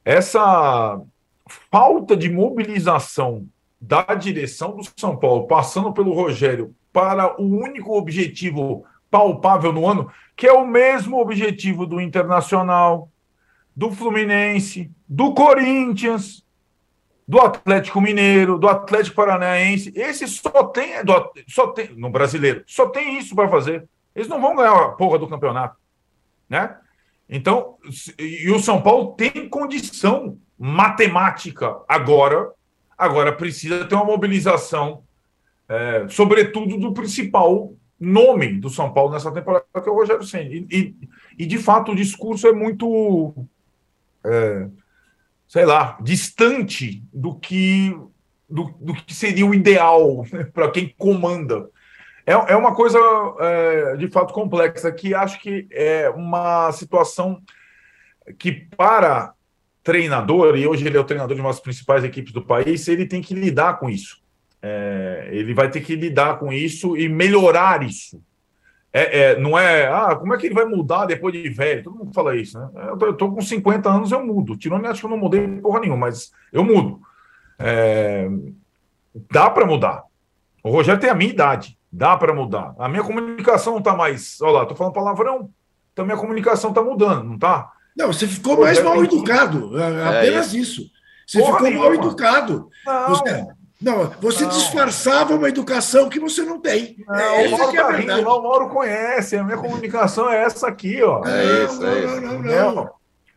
Essa 0.04 1.00
falta 1.70 2.16
de 2.16 2.28
mobilização 2.28 3.46
da 3.80 4.02
direção 4.02 4.76
do 4.76 4.82
São 4.96 5.16
Paulo, 5.16 5.46
passando 5.46 5.92
pelo 5.92 6.12
Rogério, 6.12 6.74
para 6.92 7.40
o 7.40 7.44
único 7.44 7.96
objetivo 7.96 8.84
palpável 9.10 9.72
no 9.72 9.86
ano, 9.86 10.10
que 10.36 10.46
é 10.46 10.52
o 10.52 10.66
mesmo 10.66 11.20
objetivo 11.20 11.86
do 11.86 12.00
Internacional, 12.00 13.08
do 13.74 13.90
Fluminense, 13.90 14.90
do 15.08 15.34
Corinthians, 15.34 16.44
do 17.26 17.40
Atlético 17.40 18.00
Mineiro, 18.00 18.58
do 18.58 18.68
Atlético 18.68 19.16
Paranaense. 19.16 19.92
Esse 19.96 20.26
só 20.28 20.64
tem, 20.64 20.92
só 21.48 21.68
tem 21.68 21.94
no 21.96 22.10
brasileiro, 22.10 22.62
só 22.66 22.88
tem 22.88 23.18
isso 23.18 23.34
para 23.34 23.48
fazer. 23.48 23.88
Eles 24.14 24.28
não 24.28 24.40
vão 24.40 24.54
ganhar 24.54 24.72
a 24.72 24.88
porra 24.90 25.18
do 25.18 25.28
campeonato, 25.28 25.76
né? 26.48 26.76
Então, 27.28 27.76
e 28.18 28.50
o 28.50 28.58
São 28.58 28.82
Paulo 28.82 29.12
tem 29.12 29.48
condição 29.48 30.38
matemática 30.58 31.76
agora, 31.88 32.50
agora 32.96 33.32
precisa 33.32 33.84
ter 33.86 33.94
uma 33.94 34.04
mobilização, 34.04 35.02
é, 35.68 36.06
sobretudo 36.08 36.78
do 36.78 36.92
principal 36.92 37.72
nome 37.98 38.58
do 38.58 38.68
São 38.68 38.92
Paulo 38.92 39.12
nessa 39.12 39.32
temporada, 39.32 39.64
que 39.72 39.88
é 39.88 39.92
o 39.92 39.94
Rogério 39.94 40.24
Senna. 40.24 40.50
E, 40.52 40.66
e, 40.70 40.96
e, 41.38 41.46
de 41.46 41.58
fato 41.58 41.92
o 41.92 41.96
discurso 41.96 42.46
é 42.46 42.52
muito 42.52 43.34
é, 44.24 44.68
sei 45.46 45.64
lá, 45.64 45.96
distante 46.00 47.02
do 47.12 47.34
que, 47.36 47.96
do, 48.48 48.74
do 48.80 48.94
que 48.94 49.14
seria 49.14 49.46
o 49.46 49.54
ideal 49.54 50.24
né, 50.32 50.44
para 50.44 50.70
quem 50.70 50.92
comanda. 50.98 51.68
É, 52.26 52.32
é 52.32 52.56
uma 52.56 52.74
coisa 52.74 52.98
é, 53.40 53.96
de 53.96 54.08
fato 54.08 54.32
complexa, 54.32 54.90
que 54.90 55.14
acho 55.14 55.40
que 55.40 55.66
é 55.70 56.08
uma 56.10 56.72
situação 56.72 57.40
que, 58.38 58.52
para 58.76 59.34
treinador, 59.82 60.56
e 60.56 60.66
hoje 60.66 60.86
ele 60.86 60.96
é 60.96 61.00
o 61.00 61.04
treinador 61.04 61.34
de 61.34 61.42
uma 61.42 61.50
das 61.50 61.60
principais 61.60 62.02
equipes 62.02 62.32
do 62.32 62.42
país, 62.42 62.88
ele 62.88 63.06
tem 63.06 63.20
que 63.20 63.34
lidar 63.34 63.78
com 63.78 63.90
isso. 63.90 64.22
É, 64.62 65.28
ele 65.30 65.52
vai 65.52 65.70
ter 65.70 65.82
que 65.82 65.94
lidar 65.94 66.38
com 66.38 66.50
isso 66.50 66.96
e 66.96 67.06
melhorar 67.06 67.82
isso. 67.82 68.22
É, 68.90 69.20
é, 69.20 69.38
não 69.38 69.58
é, 69.58 69.88
ah, 69.88 70.16
como 70.16 70.32
é 70.32 70.38
que 70.38 70.46
ele 70.46 70.54
vai 70.54 70.64
mudar 70.64 71.04
depois 71.04 71.34
de 71.34 71.48
velho? 71.50 71.82
Todo 71.82 71.98
mundo 71.98 72.14
fala 72.14 72.34
isso, 72.34 72.58
né? 72.58 72.70
Eu 72.88 72.96
tô, 72.96 73.06
eu 73.06 73.14
tô 73.14 73.30
com 73.30 73.42
50 73.42 73.90
anos, 73.90 74.12
eu 74.12 74.24
mudo. 74.24 74.56
Tirando, 74.56 74.86
acho 74.86 75.00
que 75.00 75.06
eu 75.06 75.10
não 75.10 75.18
mudei 75.18 75.46
porra 75.60 75.80
nenhuma, 75.80 76.06
mas 76.06 76.32
eu 76.50 76.64
mudo. 76.64 77.00
É, 77.58 78.26
dá 79.30 79.50
para 79.50 79.66
mudar. 79.66 80.04
O 80.62 80.70
Rogério 80.70 81.00
tem 81.00 81.10
a 81.10 81.14
minha 81.14 81.30
idade, 81.30 81.76
dá 81.94 82.16
para 82.16 82.34
mudar. 82.34 82.74
A 82.78 82.88
minha 82.88 83.04
comunicação 83.04 83.74
não 83.74 83.82
tá 83.82 83.94
mais. 83.94 84.40
Olha 84.40 84.52
lá, 84.52 84.66
tô 84.66 84.74
falando 84.74 84.92
palavrão, 84.92 85.50
então 85.92 86.04
minha 86.04 86.16
comunicação 86.16 86.72
tá 86.72 86.82
mudando, 86.82 87.24
não 87.24 87.38
tá? 87.38 87.70
Não, 87.96 88.12
você 88.12 88.26
ficou 88.26 88.60
mais 88.60 88.82
mal 88.82 89.02
educado, 89.04 89.80
é, 89.80 89.92
é 89.92 90.18
apenas 90.18 90.52
isso. 90.52 90.82
Você 91.24 91.38
porra 91.38 91.52
ficou 91.52 91.68
nenhuma. 91.68 91.84
mal 91.84 91.94
educado. 91.94 92.68
Não. 92.84 93.08
Você, 93.08 93.46
não, 93.80 94.10
você 94.20 94.42
não. 94.42 94.50
disfarçava 94.50 95.34
uma 95.34 95.48
educação 95.48 96.08
que 96.08 96.18
você 96.18 96.42
não 96.42 96.60
tem. 96.60 96.96
Não, 97.06 97.14
é, 97.14 97.46
o 97.46 97.50
Mauro 97.52 97.70
que 97.70 97.78
é 97.78 97.82
tá 97.82 97.90
rindo, 97.92 98.22
não, 98.22 98.38
o 98.38 98.42
Mauro 98.42 98.68
conhece, 98.70 99.36
a 99.36 99.44
minha 99.44 99.56
comunicação 99.58 100.28
é 100.28 100.42
essa 100.42 100.66
aqui, 100.66 101.00
ó. 101.00 101.24
É 101.24 101.64
isso, 101.64 101.86
é 101.86 102.04
isso. 102.04 102.20
Não, 102.20 102.42
não, 102.42 102.74
não. 102.74 102.90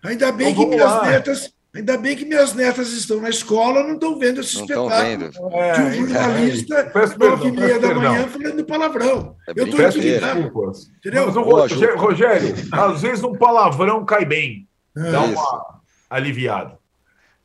Ainda 0.03 0.31
bem 0.31 0.51
então, 0.51 0.63
que 0.63 0.69
minhas 0.69 0.91
lá. 0.91 1.05
netas, 1.05 1.53
ainda 1.77 1.97
bem 1.97 2.15
que 2.15 2.25
minhas 2.25 2.53
netas 2.53 2.91
estão 2.91 3.21
na 3.21 3.29
escola, 3.29 3.83
não 3.83 3.93
estão 3.93 4.17
vendo 4.17 4.41
esse 4.41 4.55
não 4.55 4.63
espetáculo 4.63 5.29
de 5.29 5.39
um 5.39 5.51
é, 5.53 5.91
jornalista 5.93 6.75
é, 6.95 7.17
nove 7.17 7.47
e 7.47 7.51
meia 7.51 7.79
da 7.79 7.93
manhã 7.93 8.27
falando 8.27 8.65
palavrão. 8.65 9.35
É 9.47 9.53
Eu 9.55 9.65
estou 9.67 9.87
intimidado. 9.87 10.51
Entendeu? 10.97 11.25
Mas, 11.27 11.35
Rogério, 11.35 11.97
Rogério, 11.97 12.55
às 12.71 13.01
vezes 13.01 13.23
um 13.23 13.35
palavrão 13.35 14.03
cai 14.05 14.25
bem. 14.25 14.67
É. 14.97 15.11
Dá 15.11 15.21
uma 15.21 15.81
aliviada. 16.09 16.77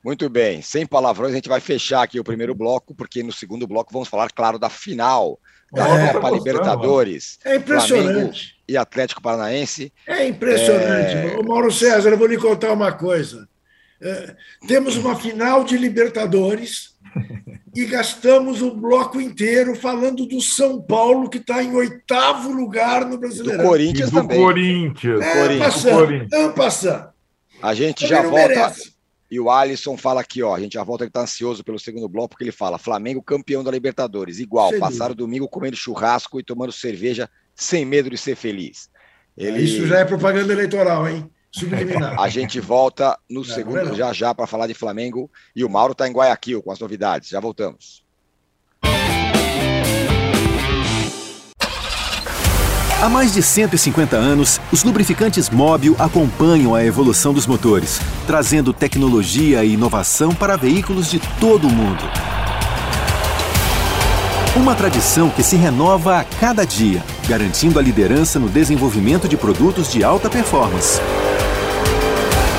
Muito 0.05 0.29
bem, 0.29 0.61
sem 0.63 0.85
palavrões, 0.85 1.31
a 1.33 1.37
gente 1.37 1.49
vai 1.49 1.61
fechar 1.61 2.03
aqui 2.03 2.19
o 2.19 2.25
primeiro 2.25 2.55
bloco, 2.55 2.93
porque 2.93 3.23
no 3.23 3.33
segundo 3.33 3.69
bloco 3.69 3.93
vamos 3.93 4.09
falar, 4.09 4.33
claro, 4.33 4.59
da 4.59 4.69
final 4.69 5.39
da 5.73 5.89
é, 5.89 6.13
Copa 6.13 6.31
Libertadores. 6.31 7.39
É 7.45 7.57
impressionante. 7.57 8.13
Flamengo 8.13 8.33
e 8.69 8.77
Atlético 8.77 9.23
Paranaense. 9.23 9.93
É 10.07 10.27
impressionante. 10.27 11.17
É... 11.17 11.43
Mauro 11.43 11.71
César, 11.71 12.11
eu 12.11 12.19
vou 12.19 12.27
lhe 12.27 12.37
contar 12.37 12.73
uma 12.73 12.93
coisa. 12.93 13.49
É, 14.03 14.35
temos 14.67 14.97
uma 14.97 15.15
final 15.15 15.63
de 15.63 15.77
Libertadores 15.77 16.97
e 17.75 17.85
gastamos 17.85 18.61
o 18.61 18.75
bloco 18.75 19.21
inteiro 19.21 19.77
falando 19.77 20.27
do 20.27 20.41
São 20.41 20.83
Paulo, 20.83 21.31
que 21.31 21.39
está 21.39 21.63
em 21.63 21.73
oitavo 21.73 22.51
lugar 22.51 23.07
no 23.07 23.17
Brasileirão. 23.17 23.63
Do 23.63 23.69
Corinthians 23.69 24.11
do 24.11 24.21
também. 24.21 24.41
Corinthians. 24.41 25.21
É, 25.21 25.59
passando, 25.59 26.55
passando. 26.57 27.09
A 27.63 27.75
gente 27.75 28.07
já 28.07 28.23
volta. 28.23 28.49
Merece. 28.49 28.93
E 29.31 29.41
o 29.41 29.51
Alisson 29.51 29.97
fala 29.97 30.21
aqui, 30.21 30.43
ó, 30.43 30.55
a 30.55 30.61
gente 30.61 30.75
já 30.75 30.85
volta, 30.85 31.05
ele 31.05 31.11
tá 31.11 31.23
ansioso 31.23 31.65
pelo 31.65 31.79
segundo 31.79 32.07
bloco, 32.07 32.31
porque 32.31 32.45
ele 32.45 32.53
fala: 32.53 32.77
Flamengo 32.77 33.23
campeão 33.23 33.65
da 33.65 33.71
Libertadores, 33.71 34.39
igual, 34.41 34.71
passaram 34.79 35.13
o 35.13 35.17
domingo 35.17 35.49
comendo 35.49 35.75
churrasco 35.75 36.39
e 36.39 36.45
tomando 36.45 36.71
cerveja 36.71 37.31
sem 37.55 37.85
medo 37.85 38.11
de 38.11 38.19
ser 38.19 38.37
feliz. 38.37 38.91
Ele... 39.35 39.63
Isso 39.63 39.87
já 39.87 40.01
é 40.01 40.05
propaganda 40.05 40.53
eleitoral, 40.53 41.09
hein? 41.09 41.31
Subliminar. 41.53 42.19
A 42.19 42.29
gente 42.29 42.59
volta 42.59 43.19
no 43.29 43.41
não, 43.41 43.45
segundo 43.45 43.85
não. 43.85 43.95
já 43.95 44.13
já 44.13 44.35
para 44.35 44.47
falar 44.47 44.67
de 44.67 44.75
Flamengo 44.75 45.31
e 45.55 45.65
o 45.65 45.69
Mauro 45.69 45.93
está 45.93 46.09
em 46.09 46.13
Guayaquil 46.13 46.63
com 46.63 46.73
as 46.73 46.81
novidades. 46.81 47.29
Já 47.29 47.39
voltamos. 47.39 48.03
Há 53.03 53.09
mais 53.09 53.35
de 53.35 53.43
150 53.43 54.17
anos, 54.17 54.61
os 54.73 54.85
lubrificantes 54.85 55.51
Móbil 55.51 55.97
acompanham 55.99 56.73
a 56.73 56.85
evolução 56.85 57.35
dos 57.35 57.49
motores, 57.49 58.01
trazendo 58.29 58.73
tecnologia 58.73 59.65
e 59.65 59.73
inovação 59.73 60.33
para 60.33 60.57
veículos 60.57 61.11
de 61.11 61.19
todo 61.41 61.67
o 61.67 61.71
mundo. 61.71 62.05
Uma 64.55 64.77
tradição 64.77 65.31
que 65.31 65.43
se 65.43 65.57
renova 65.57 66.21
a 66.21 66.25
cada 66.25 66.65
dia, 66.65 67.03
garantindo 67.27 67.81
a 67.81 67.83
liderança 67.83 68.39
no 68.39 68.49
desenvolvimento 68.49 69.27
de 69.27 69.37
produtos 69.37 69.91
de 69.91 70.05
alta 70.05 70.31
performance. 70.31 71.01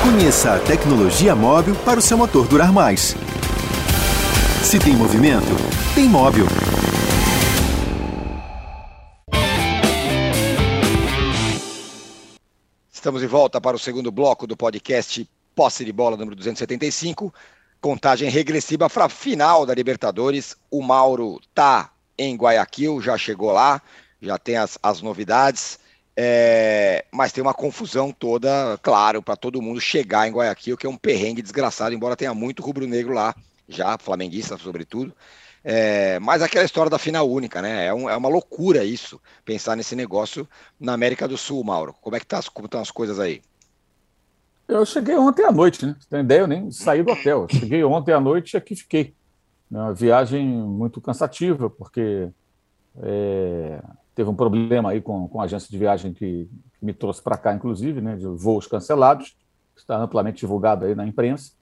Conheça 0.04 0.56
a 0.56 0.58
tecnologia 0.58 1.34
móvel 1.34 1.74
para 1.76 1.98
o 1.98 2.02
seu 2.02 2.18
motor 2.18 2.46
durar 2.46 2.70
mais. 2.70 3.16
Se 4.62 4.78
tem 4.78 4.94
movimento, 4.94 5.46
tem 5.94 6.06
móvel. 6.06 6.44
Estamos 12.92 13.22
de 13.22 13.26
volta 13.26 13.62
para 13.62 13.76
o 13.76 13.80
segundo 13.80 14.12
bloco 14.12 14.46
do 14.46 14.54
podcast 14.54 15.26
Posse 15.54 15.86
de 15.86 15.92
Bola 15.92 16.18
número 16.18 16.36
275. 16.36 17.32
Contagem 17.80 18.28
regressiva 18.28 18.90
para 18.90 19.06
a 19.06 19.08
final 19.08 19.64
da 19.64 19.74
Libertadores. 19.74 20.54
O 20.70 20.82
Mauro 20.82 21.40
tá 21.54 21.90
em 22.18 22.36
Guayaquil, 22.36 23.00
já 23.00 23.16
chegou 23.16 23.52
lá, 23.52 23.80
já 24.20 24.36
tem 24.36 24.58
as, 24.58 24.78
as 24.82 25.00
novidades. 25.00 25.78
É, 26.16 27.04
mas 27.10 27.32
tem 27.32 27.42
uma 27.42 27.54
confusão 27.54 28.12
toda, 28.12 28.78
claro, 28.82 29.20
para 29.22 29.36
todo 29.36 29.60
mundo 29.60 29.80
chegar 29.80 30.28
em 30.28 30.32
Guayaquil, 30.32 30.76
que 30.76 30.86
é 30.86 30.90
um 30.90 30.96
perrengue 30.96 31.42
desgraçado, 31.42 31.94
embora 31.94 32.16
tenha 32.16 32.32
muito 32.32 32.62
rubro-negro 32.62 33.12
lá, 33.12 33.34
já, 33.68 33.98
flamenguista 33.98 34.56
sobretudo. 34.56 35.12
É, 35.66 36.18
mas 36.20 36.42
aquela 36.42 36.64
história 36.64 36.90
da 36.90 36.98
final 36.98 37.28
única, 37.28 37.62
né? 37.62 37.86
É, 37.86 37.94
um, 37.94 38.08
é, 38.08 38.14
uma 38.14 38.28
loucura 38.28 38.84
isso, 38.84 39.18
pensar 39.44 39.74
nesse 39.74 39.96
negócio 39.96 40.46
na 40.78 40.92
América 40.92 41.26
do 41.26 41.38
Sul, 41.38 41.64
Mauro. 41.64 41.94
Como 42.02 42.14
é 42.14 42.20
que 42.20 42.26
tá, 42.26 42.40
como 42.52 42.66
estão 42.66 42.82
as 42.82 42.90
coisas 42.90 43.18
aí? 43.18 43.40
Eu 44.68 44.84
cheguei 44.84 45.16
ontem 45.16 45.44
à 45.44 45.50
noite, 45.50 45.84
né? 45.86 45.96
Você 45.98 46.08
tem 46.08 46.20
ideia? 46.20 46.40
Eu 46.40 46.46
nem 46.46 46.70
saí 46.70 47.02
do 47.02 47.12
hotel. 47.12 47.46
cheguei 47.50 47.82
ontem 47.82 48.12
à 48.12 48.20
noite 48.20 48.54
e 48.54 48.56
aqui 48.56 48.76
fiquei. 48.76 49.14
Uma 49.70 49.92
viagem 49.92 50.46
muito 50.46 51.00
cansativa, 51.00 51.68
porque 51.68 52.28
é, 53.02 53.82
teve 54.14 54.30
um 54.30 54.34
problema 54.34 54.90
aí 54.90 55.00
com, 55.00 55.28
com 55.28 55.40
a 55.40 55.44
agência 55.44 55.68
de 55.68 55.76
viagem 55.76 56.12
que, 56.12 56.48
que 56.78 56.84
me 56.84 56.92
trouxe 56.92 57.22
para 57.22 57.36
cá, 57.36 57.54
inclusive, 57.54 58.00
né? 58.00 58.16
De 58.16 58.26
voos 58.26 58.66
cancelados. 58.66 59.36
Está 59.76 59.96
amplamente 59.98 60.40
divulgado 60.40 60.84
aí 60.84 60.94
na 60.94 61.06
imprensa. 61.06 61.52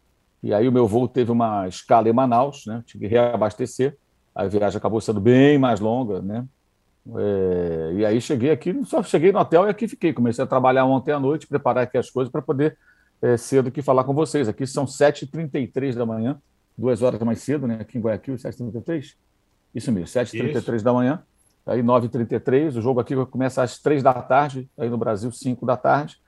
E 0.43 0.53
aí 0.53 0.69
o 0.69 0.73
meu 0.73 0.87
voo 0.87 1.09
teve 1.09 1.31
uma 1.31 1.69
escala 1.69 2.09
em 2.09 2.13
Manaus, 2.13 2.67
né? 2.67 2.83
Tive 2.85 3.07
que 3.07 3.15
reabastecer. 3.15 3.97
A 4.35 4.47
viagem 4.47 4.77
acabou 4.77 5.01
sendo 5.01 5.21
bem 5.21 5.59
mais 5.59 5.81
longa, 5.81 6.21
né? 6.21 6.47
É, 7.17 7.93
e 7.95 8.07
aí 8.07 8.21
cheguei 8.21 8.51
aqui, 8.51 8.79
só 8.85 9.03
cheguei 9.03 9.33
no 9.33 9.39
hotel 9.39 9.67
e 9.67 9.71
aqui 9.71 9.89
fiquei. 9.89 10.13
Comecei 10.13 10.43
a 10.45 10.47
trabalhar 10.47 10.85
ontem 10.85 11.13
à 11.13 11.21
noite, 11.21 11.47
preparar 11.47 11.85
aqui 11.85 11.97
as 11.97 12.11
coisas 12.11 12.31
para 12.31 12.43
poder 12.43 12.77
é, 13.21 13.37
cedo 13.37 13.71
que 13.71 13.83
falar 13.83 14.05
com 14.05 14.15
vocês. 14.15 14.49
Aqui 14.49 14.67
são 14.67 14.85
7h33 14.85 15.95
da 15.95 16.05
manhã, 16.05 16.41
duas 16.77 17.03
horas 17.03 17.21
mais 17.21 17.41
cedo, 17.41 17.67
né? 17.67 17.79
Aqui 17.81 17.99
em 17.99 18.01
Guayaquil, 18.01 18.35
7h33? 18.35 19.15
Isso 19.75 19.91
mesmo, 19.91 20.07
7h33 20.07 20.83
da 20.83 20.93
manhã. 20.93 21.23
Aí 21.67 21.83
9h33, 21.83 22.77
o 22.77 22.81
jogo 22.81 23.01
aqui 23.01 23.15
começa 23.27 23.63
às 23.63 23.79
3 23.79 24.03
da 24.03 24.13
tarde, 24.15 24.69
aí 24.77 24.91
no 24.91 24.99
Brasil, 24.99 25.31
5 25.31 25.65
da 25.65 25.77
tarde. 25.77 26.19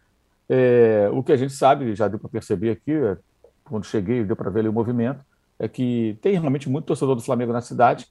É, 0.49 1.09
o 1.13 1.23
que 1.23 1.33
a 1.33 1.37
gente 1.37 1.53
sabe, 1.53 1.95
já 1.95 2.07
deu 2.07 2.19
para 2.19 2.29
perceber 2.29 2.71
aqui, 2.71 2.93
é 2.93 3.17
quando 3.65 3.85
cheguei, 3.85 4.25
deu 4.25 4.37
para 4.37 4.51
ver 4.51 4.61
ali 4.61 4.69
o 4.69 4.73
movimento, 4.73 5.25
é 5.59 5.67
que 5.67 6.19
tem 6.21 6.33
realmente 6.35 6.69
muito 6.69 6.85
torcedor 6.85 7.17
do 7.17 7.23
Flamengo 7.23 7.53
na 7.53 7.61
cidade, 7.61 8.07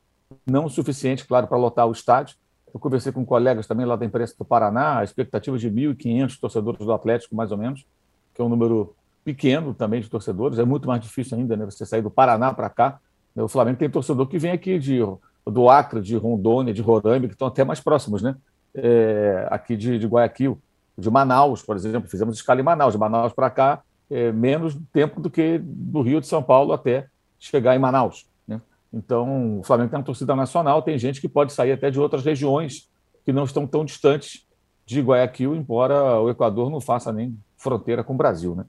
não 0.46 0.66
o 0.66 0.70
suficiente, 0.70 1.26
claro, 1.26 1.48
para 1.48 1.58
lotar 1.58 1.88
o 1.88 1.92
estádio. 1.92 2.36
Eu 2.74 2.80
conversei 2.80 3.12
com 3.12 3.24
colegas 3.24 3.68
também 3.68 3.86
lá 3.86 3.96
da 3.96 4.06
imprensa 4.06 4.34
do 4.38 4.44
Paraná, 4.44 5.00
a 5.00 5.04
expectativa 5.04 5.58
de 5.58 5.70
1.500 5.70 6.40
torcedores 6.40 6.80
do 6.80 6.92
Atlético, 6.92 7.36
mais 7.36 7.52
ou 7.52 7.58
menos, 7.58 7.86
que 8.34 8.42
é 8.42 8.44
um 8.44 8.50
número 8.50 8.96
pequeno 9.24 9.74
também 9.74 10.02
de 10.02 10.10
torcedores. 10.10 10.58
É 10.58 10.66
muito 10.66 10.88
mais 10.88 11.02
difícil 11.02 11.38
ainda, 11.38 11.56
né? 11.56 11.66
Você 11.66 11.86
sair 11.86 12.02
do 12.02 12.10
Paraná 12.10 12.52
para 12.52 12.70
cá. 12.70 13.00
O 13.36 13.48
Flamengo 13.48 13.78
tem 13.78 13.90
torcedor 13.90 14.28
que 14.28 14.40
vem 14.40 14.52
aqui 14.52 14.80
de, 14.80 15.00
do 15.46 15.70
Acre, 15.70 16.02
de 16.02 16.16
Rondônia, 16.16 16.74
de 16.74 16.82
Roraima, 16.82 17.28
que 17.28 17.34
estão 17.34 17.48
até 17.48 17.64
mais 17.64 17.80
próximos, 17.80 18.22
né? 18.22 18.36
É, 18.74 19.48
aqui 19.52 19.76
de, 19.76 20.00
de 20.00 20.08
Guayaquil, 20.08 20.60
de 20.98 21.10
Manaus, 21.10 21.62
por 21.62 21.76
exemplo. 21.76 22.10
Fizemos 22.10 22.36
escala 22.36 22.60
em 22.60 22.64
Manaus. 22.64 22.94
De 22.94 23.00
Manaus 23.00 23.34
para 23.34 23.50
cá, 23.50 23.82
é, 24.10 24.32
menos 24.32 24.78
tempo 24.92 25.20
do 25.20 25.30
que 25.30 25.60
do 25.60 26.02
Rio 26.02 26.22
de 26.22 26.28
São 26.28 26.42
Paulo 26.42 26.74
até 26.74 27.08
chegar 27.38 27.76
em 27.76 27.80
Manaus. 27.80 28.28
Né? 28.48 28.62
Então, 28.92 29.60
o 29.60 29.64
Flamengo 29.64 29.90
tem 29.90 30.00
uma 30.00 30.06
torcida 30.06 30.36
nacional, 30.36 30.82
tem 30.82 30.98
gente 30.98 31.20
que 31.20 31.28
pode 31.28 31.52
sair 31.52 31.74
até 31.74 31.92
de 31.92 32.00
outras 32.00 32.24
regiões 32.24 32.90
que 33.26 33.34
não 33.34 33.44
estão 33.44 33.68
tão 33.68 33.84
distantes 33.84 34.46
de 34.86 35.02
Guayaquil, 35.02 35.56
embora 35.56 36.20
o 36.20 36.30
Equador 36.30 36.70
não 36.70 36.82
faça 36.82 37.12
nem 37.12 37.38
fronteira 37.58 38.04
com 38.04 38.14
o 38.14 38.18
Brasil. 38.18 38.56
Né? 38.56 38.66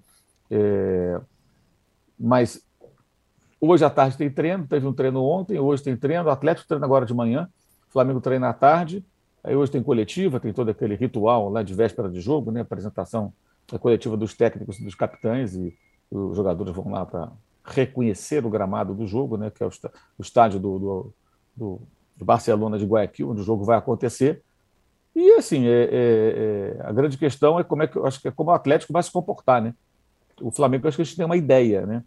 É... 0.50 1.20
Mas 2.18 2.63
hoje 3.60 3.84
à 3.84 3.90
tarde 3.90 4.16
tem 4.16 4.30
treino, 4.30 4.66
teve 4.66 4.86
um 4.86 4.92
treino 4.92 5.22
ontem, 5.22 5.58
hoje 5.58 5.82
tem 5.82 5.96
treino, 5.96 6.24
o 6.24 6.30
Atlético 6.30 6.68
treina 6.68 6.84
agora 6.84 7.06
de 7.06 7.14
manhã, 7.14 7.48
o 7.88 7.92
Flamengo 7.92 8.20
treina 8.20 8.48
à 8.48 8.52
tarde, 8.52 9.04
aí 9.42 9.54
hoje 9.54 9.72
tem 9.72 9.82
coletiva, 9.82 10.40
tem 10.40 10.52
todo 10.52 10.70
aquele 10.70 10.94
ritual 10.94 11.48
lá 11.48 11.62
de 11.62 11.74
véspera 11.74 12.08
de 12.08 12.20
jogo, 12.20 12.50
né? 12.50 12.60
apresentação 12.60 13.32
a 13.72 13.78
coletiva 13.78 14.16
dos 14.16 14.34
técnicos 14.34 14.78
dos 14.78 14.94
capitães 14.94 15.54
e 15.54 15.74
os 16.10 16.36
jogadores 16.36 16.74
vão 16.74 16.90
lá 16.90 17.06
para 17.06 17.32
reconhecer 17.64 18.44
o 18.44 18.50
gramado 18.50 18.94
do 18.94 19.06
jogo, 19.06 19.36
né, 19.36 19.50
que 19.50 19.62
é 19.62 19.66
o, 19.66 19.70
estádio 20.20 20.60
do, 20.60 20.78
do, 20.78 21.14
do, 21.56 21.82
do, 22.16 22.24
Barcelona 22.24 22.78
de 22.78 22.84
Guayaquil, 22.84 23.30
onde 23.30 23.40
o 23.40 23.44
jogo 23.44 23.64
vai 23.64 23.78
acontecer. 23.78 24.42
E 25.16 25.32
assim, 25.32 25.66
é, 25.66 25.84
é, 25.84 25.88
é, 25.92 26.76
a 26.80 26.92
grande 26.92 27.16
questão 27.16 27.58
é 27.58 27.64
como 27.64 27.82
é 27.82 27.86
que 27.86 27.98
acho 28.00 28.20
que 28.20 28.28
é 28.28 28.30
como 28.30 28.50
o 28.50 28.54
Atlético 28.54 28.92
vai 28.92 29.02
se 29.02 29.10
comportar, 29.10 29.62
né? 29.62 29.74
O 30.40 30.50
Flamengo 30.50 30.86
acho 30.86 30.96
que 30.96 31.02
a 31.02 31.04
gente 31.04 31.16
tem 31.16 31.24
uma 31.24 31.36
ideia, 31.36 31.86
né? 31.86 32.02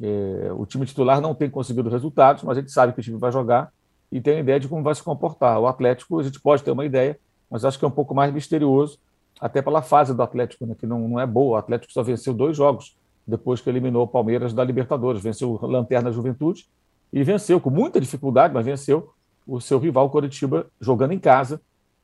É, 0.00 0.52
o 0.52 0.66
time 0.66 0.86
titular 0.86 1.20
não 1.20 1.34
tem 1.34 1.48
conseguido 1.48 1.88
resultados, 1.88 2.42
mas 2.42 2.56
a 2.56 2.60
gente 2.60 2.72
sabe 2.72 2.92
que 2.92 3.00
o 3.00 3.02
time 3.02 3.18
vai 3.18 3.32
jogar 3.32 3.72
e 4.10 4.20
tem 4.20 4.34
uma 4.34 4.40
ideia 4.40 4.60
de 4.60 4.68
como 4.68 4.82
vai 4.82 4.94
se 4.94 5.02
comportar. 5.02 5.58
O 5.58 5.66
Atlético 5.66 6.18
a 6.18 6.22
gente 6.22 6.40
pode 6.40 6.62
ter 6.62 6.70
uma 6.70 6.84
ideia, 6.84 7.18
mas 7.50 7.64
acho 7.64 7.78
que 7.78 7.84
é 7.84 7.88
um 7.88 7.92
pouco 7.92 8.14
mais 8.14 8.32
misterioso 8.32 8.98
até 9.40 9.62
pela 9.62 9.80
fase 9.80 10.14
do 10.14 10.22
Atlético, 10.22 10.66
né, 10.66 10.74
que 10.78 10.86
não, 10.86 11.08
não 11.08 11.20
é 11.20 11.26
boa. 11.26 11.54
O 11.54 11.56
Atlético 11.56 11.92
só 11.92 12.02
venceu 12.02 12.34
dois 12.34 12.56
jogos 12.56 12.96
depois 13.26 13.60
que 13.60 13.70
eliminou 13.70 14.02
o 14.04 14.08
Palmeiras 14.08 14.52
da 14.52 14.62
Libertadores. 14.62 15.22
Venceu 15.22 15.52
o 15.52 15.66
Lanterna 15.66 16.12
Juventude 16.12 16.66
e 17.12 17.22
venceu 17.24 17.60
com 17.60 17.70
muita 17.70 18.00
dificuldade, 18.00 18.52
mas 18.52 18.66
venceu 18.66 19.12
o 19.46 19.60
seu 19.60 19.78
rival 19.78 20.10
Coritiba 20.10 20.66
jogando 20.80 21.12
em 21.12 21.18
casa 21.18 21.60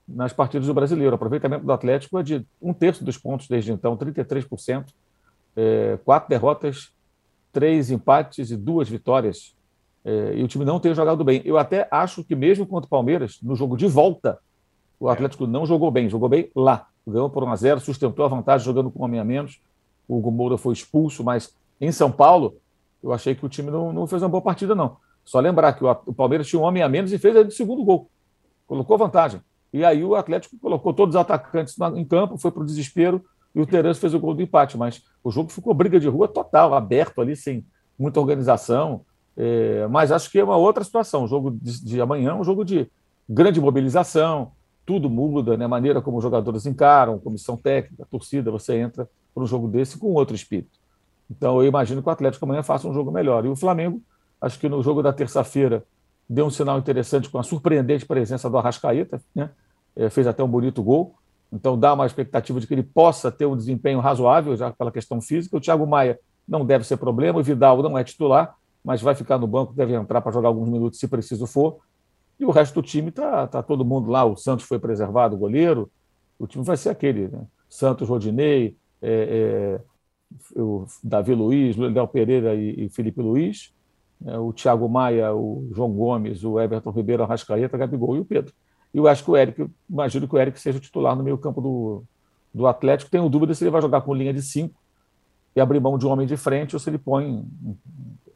nas 0.09 0.33
partidas 0.33 0.67
do 0.67 0.75
Brasileiro. 0.75 1.13
O 1.13 1.17
aproveitamento 1.17 1.65
do 1.65 1.73
Atlético 1.73 2.19
é 2.19 2.23
de 2.23 2.47
um 2.61 2.73
terço 2.73 3.05
dos 3.05 3.19
pontos 3.19 3.49
desde 3.49 3.73
então, 3.73 3.97
33%, 3.97 4.87
é, 5.57 5.99
quatro 6.05 6.29
derrotas, 6.29 6.93
três 7.57 7.91
empates 7.91 8.51
e 8.51 8.57
duas 8.57 8.87
vitórias. 8.87 9.57
É, 10.05 10.35
e 10.37 10.43
o 10.43 10.49
time 10.49 10.63
não 10.63 10.79
tem 10.79 10.95
jogado 10.95 11.25
bem. 11.25 11.41
Eu 11.43 11.57
até 11.57 11.89
acho 11.91 12.23
que 12.23 12.37
mesmo 12.37 12.67
contra 12.67 12.87
o 12.87 12.91
Palmeiras, 12.91 13.39
no 13.43 13.57
jogo 13.57 13.79
de 13.79 13.87
volta, 13.87 14.39
o 15.01 15.09
Atlético 15.09 15.47
não 15.47 15.65
jogou 15.65 15.91
bem, 15.91 16.07
jogou 16.11 16.29
bem 16.29 16.51
lá 16.55 16.87
ganhou 17.07 17.31
por 17.31 17.45
1 17.45 17.51
a 17.51 17.57
0 17.57 17.81
sustentou 17.81 18.25
a 18.25 18.29
vantagem 18.29 18.65
jogando 18.65 18.91
com 18.91 19.01
um 19.01 19.05
homem 19.05 19.21
a 19.21 19.25
menos. 19.25 19.61
O 20.09 20.19
Hugo 20.19 20.31
Moura 20.31 20.59
foi 20.59 20.75
expulso, 20.75 21.23
mas 21.23 21.55
em 21.81 21.93
São 21.93 22.11
Paulo, 22.11 22.57
eu 23.03 23.13
achei 23.13 23.35
que 23.35 23.47
o 23.47 23.49
time 23.49 23.71
não, 23.71 23.93
não 23.93 24.07
fez 24.07 24.23
uma 24.23 24.29
boa 24.29 24.43
partida, 24.43 24.75
não. 24.75 24.97
Só 25.25 25.41
lembrar 25.41 25.73
que 25.73 25.85
o, 25.85 25.91
o 26.07 26.13
Palmeiras 26.13 26.47
tinha 26.47 26.61
um 26.61 26.65
homem 26.65 26.83
a 26.83 26.89
menos 26.89 27.13
e 27.13 27.19
fez 27.19 27.35
o 27.37 27.51
segundo 27.51 27.85
gol. 27.85 28.11
Colocou 28.67 28.99
vantagem. 28.99 29.41
E 29.73 29.85
aí 29.85 30.05
o 30.05 30.15
Atlético 30.15 30.59
colocou 30.59 30.93
todos 30.93 31.15
os 31.15 31.21
atacantes 31.21 31.77
em 31.95 32.05
campo, 32.05 32.37
foi 32.37 32.51
para 32.51 32.63
o 32.63 32.67
desespero 32.67 33.25
e 33.57 33.61
o 33.61 33.67
Terence 33.67 33.99
fez 33.99 34.13
o 34.13 34.21
gol 34.21 34.35
do 34.35 34.43
empate. 34.43 34.77
Mas 34.77 35.03
o 35.25 35.31
jogo 35.31 35.51
ficou 35.51 35.73
briga 35.73 35.99
de 35.99 36.07
rua 36.07 36.29
total, 36.29 36.75
aberto 36.75 37.23
ali, 37.23 37.35
sem 37.35 37.65
muita 37.99 38.21
organização. 38.21 39.01
É, 39.35 39.87
mas 39.89 40.13
acho 40.13 40.31
que 40.31 40.39
é 40.39 40.45
uma 40.45 40.59
outra 40.59 40.85
situação. 40.85 41.25
O 41.25 41.27
jogo 41.27 41.51
de, 41.51 41.83
de 41.83 41.99
amanhã 41.99 42.33
é 42.33 42.35
um 42.35 42.45
jogo 42.45 42.67
de 42.67 42.87
grande 43.27 43.59
mobilização, 43.59 44.53
tudo 44.85 45.09
muda, 45.09 45.57
né? 45.57 45.65
a 45.65 45.69
maneira 45.69 46.03
como 46.03 46.19
os 46.19 46.23
jogadores 46.23 46.67
encaram, 46.67 47.19
comissão 47.19 47.57
técnica, 47.57 48.07
torcida, 48.11 48.51
você 48.51 48.77
entra 48.77 49.09
para 49.35 49.43
um 49.43 49.47
jogo 49.47 49.67
desse 49.67 49.99
com 49.99 50.13
outro 50.13 50.37
espírito. 50.37 50.79
Então 51.31 51.61
eu 51.61 51.67
imagino 51.67 52.03
que 52.03 52.09
o 52.09 52.13
Atlético 52.13 52.45
amanhã 52.45 52.63
faça 52.63 52.87
um 52.87 52.93
jogo 52.93 53.11
melhor. 53.11 53.45
E 53.47 53.49
o 53.49 53.57
Flamengo, 53.57 54.03
acho 54.39 54.61
que 54.61 54.69
no 54.69 54.83
jogo 54.83 55.03
da 55.03 55.15
terça-feira, 55.15 55.83
deu 56.29 56.45
um 56.45 56.51
sinal 56.51 56.79
interessante 56.79 57.29
com 57.31 57.39
a 57.39 57.43
surpreendente 57.43 58.05
presença 58.05 58.51
do 58.51 58.59
Arrascaeta, 58.59 59.21
né? 59.35 59.51
É, 59.97 60.11
fez 60.11 60.27
até 60.27 60.45
um 60.45 60.49
bonito 60.49 60.83
gol. 60.83 61.15
Então 61.53 61.79
dá 61.79 61.95
uma 61.95 62.07
expectativa 62.07 62.61
de 62.61 62.67
que 62.67 62.75
ele 62.75 62.83
possa 62.83 63.31
ter 63.31 63.47
um 63.47 63.57
desempenho 63.57 64.01
razoável, 64.01 64.57
já 64.57 64.71
pela 64.73 64.91
questão 64.91 65.21
física. 65.21 65.57
O 65.57 65.61
Thiago 65.61 65.87
Maia 65.87 66.19
não 66.47 66.65
deve 66.65 66.85
ser 66.85 66.97
problema, 66.97 67.39
o 67.39 67.43
Vidal 67.43 67.83
não 67.83 67.97
é 67.97 68.05
titular, 68.05 68.55
mas 68.85 69.03
vai 69.03 69.15
ficar 69.15 69.39
no 69.39 69.47
banco, 69.47 69.73
deve 69.73 69.95
entrar 69.95 70.21
para 70.21 70.33
jogar 70.33 70.49
alguns 70.49 70.69
minutos 70.69 70.99
se 70.99 71.09
preciso 71.09 71.47
for. 71.47 71.79
E 72.39 72.45
o 72.45 72.51
resto 72.51 72.75
do 72.75 72.87
time 72.87 73.09
está 73.09 73.47
tá 73.47 73.63
todo 73.63 73.85
mundo 73.85 74.11
lá. 74.11 74.25
O 74.25 74.37
Santos 74.37 74.67
foi 74.67 74.79
preservado, 74.79 75.35
o 75.35 75.39
goleiro. 75.39 75.91
O 76.39 76.47
time 76.47 76.65
vai 76.65 76.77
ser 76.77 76.91
aquele: 76.91 77.29
né? 77.29 77.47
Santos, 77.69 78.09
Rodinei, 78.09 78.77
é, 79.01 79.81
é, 80.55 80.61
o 80.61 80.87
Davi 81.03 81.35
Luiz, 81.35 81.77
Léo 81.77 82.09
Pereira 82.09 82.55
e, 82.55 82.85
e 82.85 82.89
Felipe 82.89 83.23
Luiz, 83.23 83.73
é, 84.25 84.39
o 84.39 84.53
Thiago 84.53 84.89
Maia, 84.89 85.35
o 85.35 85.69
João 85.73 85.93
Gomes, 85.93 86.45
o 86.45 86.61
Everton 86.61 86.91
Ribeiro, 86.91 87.23
a 87.23 87.27
Rascaeta, 87.27 87.79
Gabigol 87.79 88.17
e 88.17 88.21
o 88.21 88.25
Pedro. 88.25 88.53
Eu 88.97 89.07
acho 89.07 89.23
que 89.23 89.31
o 89.31 89.37
Eric, 89.37 89.71
imagino 89.91 90.27
que 90.27 90.35
o 90.35 90.39
Eric 90.39 90.59
seja 90.59 90.79
o 90.79 90.81
titular 90.81 91.15
no 91.15 91.23
meio 91.23 91.37
campo 91.37 91.61
do, 91.61 92.03
do 92.53 92.67
Atlético. 92.67 93.11
Tenho 93.11 93.29
dúvida 93.29 93.55
se 93.55 93.63
ele 93.63 93.71
vai 93.71 93.83
jogar 93.83 94.01
com 94.01 94.15
linha 94.15 94.33
de 94.33 94.41
cinco 94.41 94.75
e 95.55 95.61
abrir 95.61 95.81
mão 95.81 95.99
de 95.99 96.07
um 96.07 96.11
homem 96.11 96.27
de 96.27 96.35
frente 96.35 96.75
ou 96.75 96.81
se 96.81 96.89
ele 96.89 96.97
põe 96.97 97.45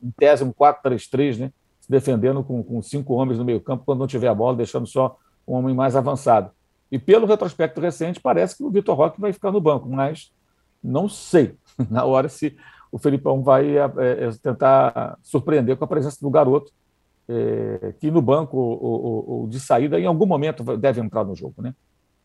em 0.02 0.10
tese 0.18 0.44
um 0.44 0.52
4-3-3, 0.52 1.38
né? 1.38 1.52
se 1.80 1.90
defendendo 1.90 2.44
com, 2.44 2.62
com 2.62 2.82
cinco 2.82 3.14
homens 3.14 3.38
no 3.38 3.44
meio 3.44 3.58
campo 3.58 3.84
quando 3.86 4.00
não 4.00 4.06
tiver 4.06 4.28
a 4.28 4.34
bola, 4.34 4.54
deixando 4.54 4.86
só 4.86 5.16
um 5.48 5.54
homem 5.54 5.74
mais 5.74 5.96
avançado. 5.96 6.50
E 6.92 6.98
pelo 6.98 7.26
retrospecto 7.26 7.80
recente, 7.80 8.20
parece 8.20 8.54
que 8.54 8.62
o 8.62 8.70
Vitor 8.70 8.94
Roque 8.94 9.18
vai 9.18 9.32
ficar 9.32 9.50
no 9.50 9.62
banco, 9.62 9.88
mas 9.88 10.30
não 10.84 11.08
sei 11.08 11.54
na 11.88 12.04
hora 12.04 12.28
se 12.28 12.54
o 12.92 12.98
Felipão 12.98 13.42
vai 13.42 13.78
é, 13.78 13.84
é, 13.96 14.30
tentar 14.42 15.18
surpreender 15.22 15.78
com 15.78 15.84
a 15.84 15.88
presença 15.88 16.18
do 16.20 16.28
garoto, 16.28 16.70
é, 17.30 17.92
que 18.00 18.10
no 18.10 18.20
banco 18.20 18.56
ou, 18.56 19.30
ou, 19.30 19.48
de 19.48 19.60
saída, 19.60 20.00
em 20.00 20.06
algum 20.06 20.26
momento, 20.26 20.64
deve 20.76 21.00
entrar 21.00 21.24
no 21.24 21.36
jogo. 21.36 21.62
Né? 21.62 21.72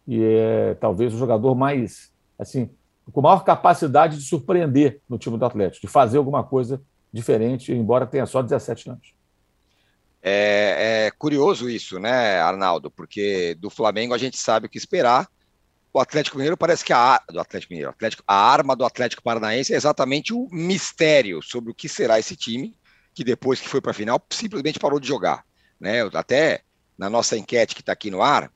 E 0.07 0.23
é 0.23 0.73
talvez 0.75 1.13
o 1.13 1.17
jogador 1.17 1.53
mais, 1.53 2.11
assim, 2.39 2.71
com 3.11 3.21
maior 3.21 3.43
capacidade 3.43 4.17
de 4.17 4.23
surpreender 4.23 4.99
no 5.07 5.19
time 5.19 5.37
do 5.37 5.45
Atlético, 5.45 5.85
de 5.85 5.91
fazer 5.91 6.17
alguma 6.17 6.43
coisa 6.43 6.81
diferente, 7.13 7.71
embora 7.71 8.07
tenha 8.07 8.25
só 8.25 8.41
17 8.41 8.89
anos. 8.89 9.13
É, 10.23 11.05
é, 11.05 11.11
curioso 11.11 11.69
isso, 11.69 11.99
né, 11.99 12.39
Arnaldo? 12.39 12.89
Porque 12.89 13.55
do 13.59 13.69
Flamengo 13.69 14.13
a 14.13 14.17
gente 14.17 14.37
sabe 14.37 14.65
o 14.65 14.69
que 14.69 14.77
esperar. 14.77 15.27
O 15.93 15.99
Atlético 15.99 16.37
Mineiro 16.37 16.57
parece 16.57 16.83
que 16.83 16.91
a 16.91 17.21
do 17.29 17.39
Atlético 17.39 17.73
Mineiro, 17.73 17.91
Atlético, 17.91 18.23
a 18.27 18.35
arma 18.35 18.75
do 18.75 18.83
Atlético 18.83 19.21
Paranaense 19.21 19.71
é 19.71 19.77
exatamente 19.77 20.33
o 20.33 20.47
mistério 20.51 21.41
sobre 21.43 21.71
o 21.71 21.75
que 21.75 21.87
será 21.87 22.19
esse 22.19 22.35
time, 22.35 22.75
que 23.15 23.23
depois 23.23 23.61
que 23.61 23.69
foi 23.69 23.79
para 23.81 23.91
a 23.91 23.95
final 23.95 24.23
simplesmente 24.29 24.77
parou 24.77 24.99
de 24.99 25.07
jogar, 25.07 25.45
né? 25.79 26.01
Até 26.13 26.61
na 26.97 27.09
nossa 27.09 27.37
enquete 27.37 27.73
que 27.73 27.81
está 27.81 27.93
aqui 27.93 28.11
no 28.11 28.21
ar, 28.21 28.51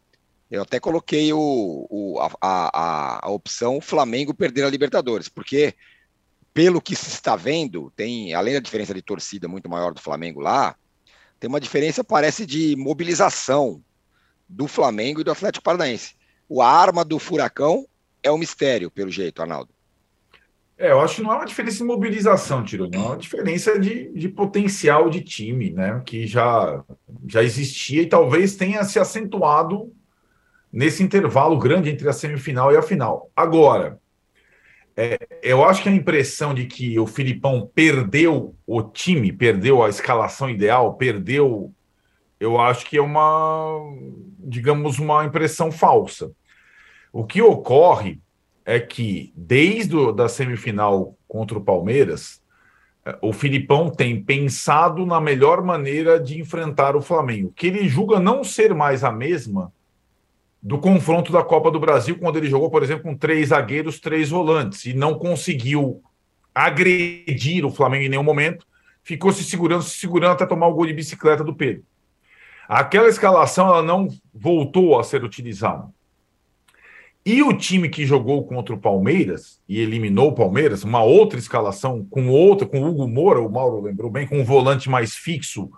eu 0.51 0.61
até 0.61 0.79
coloquei 0.79 1.31
o, 1.31 1.87
o 1.89 2.19
a, 2.19 2.29
a, 2.41 3.27
a 3.27 3.29
opção 3.29 3.79
Flamengo 3.79 4.33
perder 4.33 4.65
a 4.65 4.69
Libertadores, 4.69 5.29
porque 5.29 5.73
pelo 6.53 6.81
que 6.81 6.95
se 6.95 7.07
está 7.09 7.35
vendo, 7.35 7.91
tem 7.95 8.33
além 8.33 8.55
da 8.55 8.59
diferença 8.59 8.93
de 8.93 9.01
torcida 9.01 9.47
muito 9.47 9.69
maior 9.69 9.93
do 9.93 10.01
Flamengo 10.01 10.41
lá, 10.41 10.75
tem 11.39 11.47
uma 11.47 11.59
diferença, 11.59 12.03
parece, 12.03 12.45
de 12.45 12.75
mobilização 12.75 13.81
do 14.47 14.67
Flamengo 14.67 15.21
e 15.21 15.23
do 15.23 15.31
Atlético 15.31 15.63
Paranaense. 15.63 16.15
O 16.49 16.61
arma 16.61 17.05
do 17.05 17.17
Furacão 17.17 17.87
é 18.21 18.29
um 18.29 18.37
mistério, 18.37 18.91
pelo 18.91 19.09
jeito, 19.09 19.41
Arnaldo. 19.41 19.73
É, 20.79 20.91
eu 20.91 21.01
acho 21.01 21.17
que 21.17 21.21
não 21.21 21.33
é 21.33 21.35
uma 21.35 21.45
diferença 21.45 21.79
de 21.79 21.83
mobilização, 21.83 22.63
Tironi, 22.63 22.95
é 22.95 22.99
uma 22.99 23.17
diferença 23.17 23.77
de, 23.77 24.09
de 24.13 24.29
potencial 24.29 25.09
de 25.09 25.19
time, 25.19 25.71
né? 25.71 26.01
Que 26.05 26.25
já, 26.25 26.81
já 27.27 27.43
existia 27.43 28.01
e 28.01 28.05
talvez 28.05 28.55
tenha 28.55 28.81
se 28.85 28.97
acentuado 28.97 29.93
nesse 30.71 31.03
intervalo 31.03 31.59
grande 31.59 31.89
entre 31.89 32.07
a 32.07 32.13
semifinal 32.13 32.71
e 32.71 32.77
a 32.77 32.81
final. 32.81 33.29
Agora, 33.35 33.99
é, 34.95 35.19
eu 35.43 35.65
acho 35.65 35.83
que 35.83 35.89
a 35.89 35.91
impressão 35.91 36.53
de 36.53 36.65
que 36.65 36.97
o 36.97 37.05
Filipão 37.05 37.69
perdeu 37.75 38.55
o 38.65 38.81
time, 38.81 39.33
perdeu 39.33 39.83
a 39.83 39.89
escalação 39.89 40.49
ideal, 40.49 40.93
perdeu. 40.93 41.73
Eu 42.39 42.57
acho 42.57 42.85
que 42.85 42.95
é 42.95 43.01
uma, 43.01 43.81
digamos, 44.39 44.97
uma 44.97 45.25
impressão 45.25 45.73
falsa. 45.73 46.31
O 47.11 47.25
que 47.25 47.41
ocorre 47.41 48.21
é 48.69 48.79
que, 48.79 49.33
desde 49.35 49.97
a 49.97 50.11
da 50.11 50.29
semifinal 50.29 51.17
contra 51.27 51.57
o 51.57 51.63
Palmeiras, 51.63 52.39
é, 53.03 53.17
o 53.19 53.33
Filipão 53.33 53.89
tem 53.89 54.23
pensado 54.23 55.07
na 55.07 55.19
melhor 55.19 55.63
maneira 55.63 56.19
de 56.19 56.39
enfrentar 56.39 56.95
o 56.95 57.01
Flamengo, 57.01 57.51
que 57.55 57.65
ele 57.65 57.87
julga 57.87 58.19
não 58.19 58.43
ser 58.43 58.75
mais 58.75 59.03
a 59.03 59.11
mesma 59.11 59.73
do 60.61 60.77
confronto 60.77 61.31
da 61.31 61.41
Copa 61.41 61.71
do 61.71 61.79
Brasil, 61.79 62.19
quando 62.19 62.37
ele 62.37 62.47
jogou, 62.47 62.69
por 62.69 62.83
exemplo, 62.83 63.05
com 63.05 63.17
três 63.17 63.49
zagueiros, 63.49 63.99
três 63.99 64.29
volantes, 64.29 64.85
e 64.85 64.93
não 64.93 65.17
conseguiu 65.17 66.03
agredir 66.53 67.65
o 67.65 67.71
Flamengo 67.71 68.03
em 68.03 68.09
nenhum 68.09 68.21
momento, 68.21 68.67
ficou 69.01 69.31
se 69.33 69.43
segurando, 69.43 69.81
se 69.81 69.97
segurando 69.97 70.33
até 70.33 70.45
tomar 70.45 70.67
o 70.67 70.75
gol 70.75 70.85
de 70.85 70.93
bicicleta 70.93 71.43
do 71.43 71.55
Pedro. 71.55 71.83
Aquela 72.67 73.09
escalação 73.09 73.67
ela 73.67 73.81
não 73.81 74.09
voltou 74.31 74.99
a 74.99 75.03
ser 75.03 75.23
utilizada. 75.23 75.87
E 77.29 77.43
o 77.43 77.53
time 77.53 77.87
que 77.89 78.07
jogou 78.07 78.43
contra 78.43 78.73
o 78.73 78.79
Palmeiras 78.79 79.61
e 79.69 79.79
eliminou 79.79 80.29
o 80.29 80.33
Palmeiras, 80.33 80.83
uma 80.83 81.03
outra 81.03 81.37
escalação 81.37 82.03
com 82.09 82.27
outra, 82.27 82.67
com 82.67 82.81
o 82.81 82.87
Hugo 82.87 83.07
Moura, 83.07 83.39
o 83.39 83.47
Mauro 83.47 83.81
lembrou 83.81 84.09
bem, 84.09 84.25
com 84.25 84.39
um 84.39 84.43
volante 84.43 84.89
mais 84.89 85.13
fixo, 85.13 85.69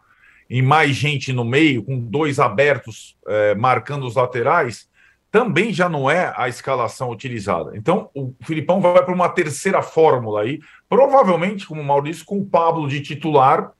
e 0.49 0.61
mais 0.61 0.95
gente 0.95 1.33
no 1.33 1.43
meio, 1.43 1.83
com 1.83 1.99
dois 1.99 2.39
abertos 2.39 3.17
é, 3.27 3.53
marcando 3.53 4.07
os 4.07 4.15
laterais, 4.15 4.89
também 5.29 5.73
já 5.73 5.89
não 5.89 6.09
é 6.09 6.33
a 6.37 6.47
escalação 6.47 7.09
utilizada. 7.09 7.75
Então, 7.75 8.09
o 8.15 8.33
Filipão 8.43 8.79
vai 8.79 9.03
para 9.03 9.13
uma 9.13 9.27
terceira 9.27 9.81
fórmula 9.81 10.43
aí, 10.43 10.61
provavelmente, 10.87 11.67
como 11.67 11.81
o 11.81 11.85
Maurício, 11.85 12.23
com 12.23 12.39
o 12.39 12.45
Pablo 12.45 12.87
de 12.87 13.01
titular 13.01 13.73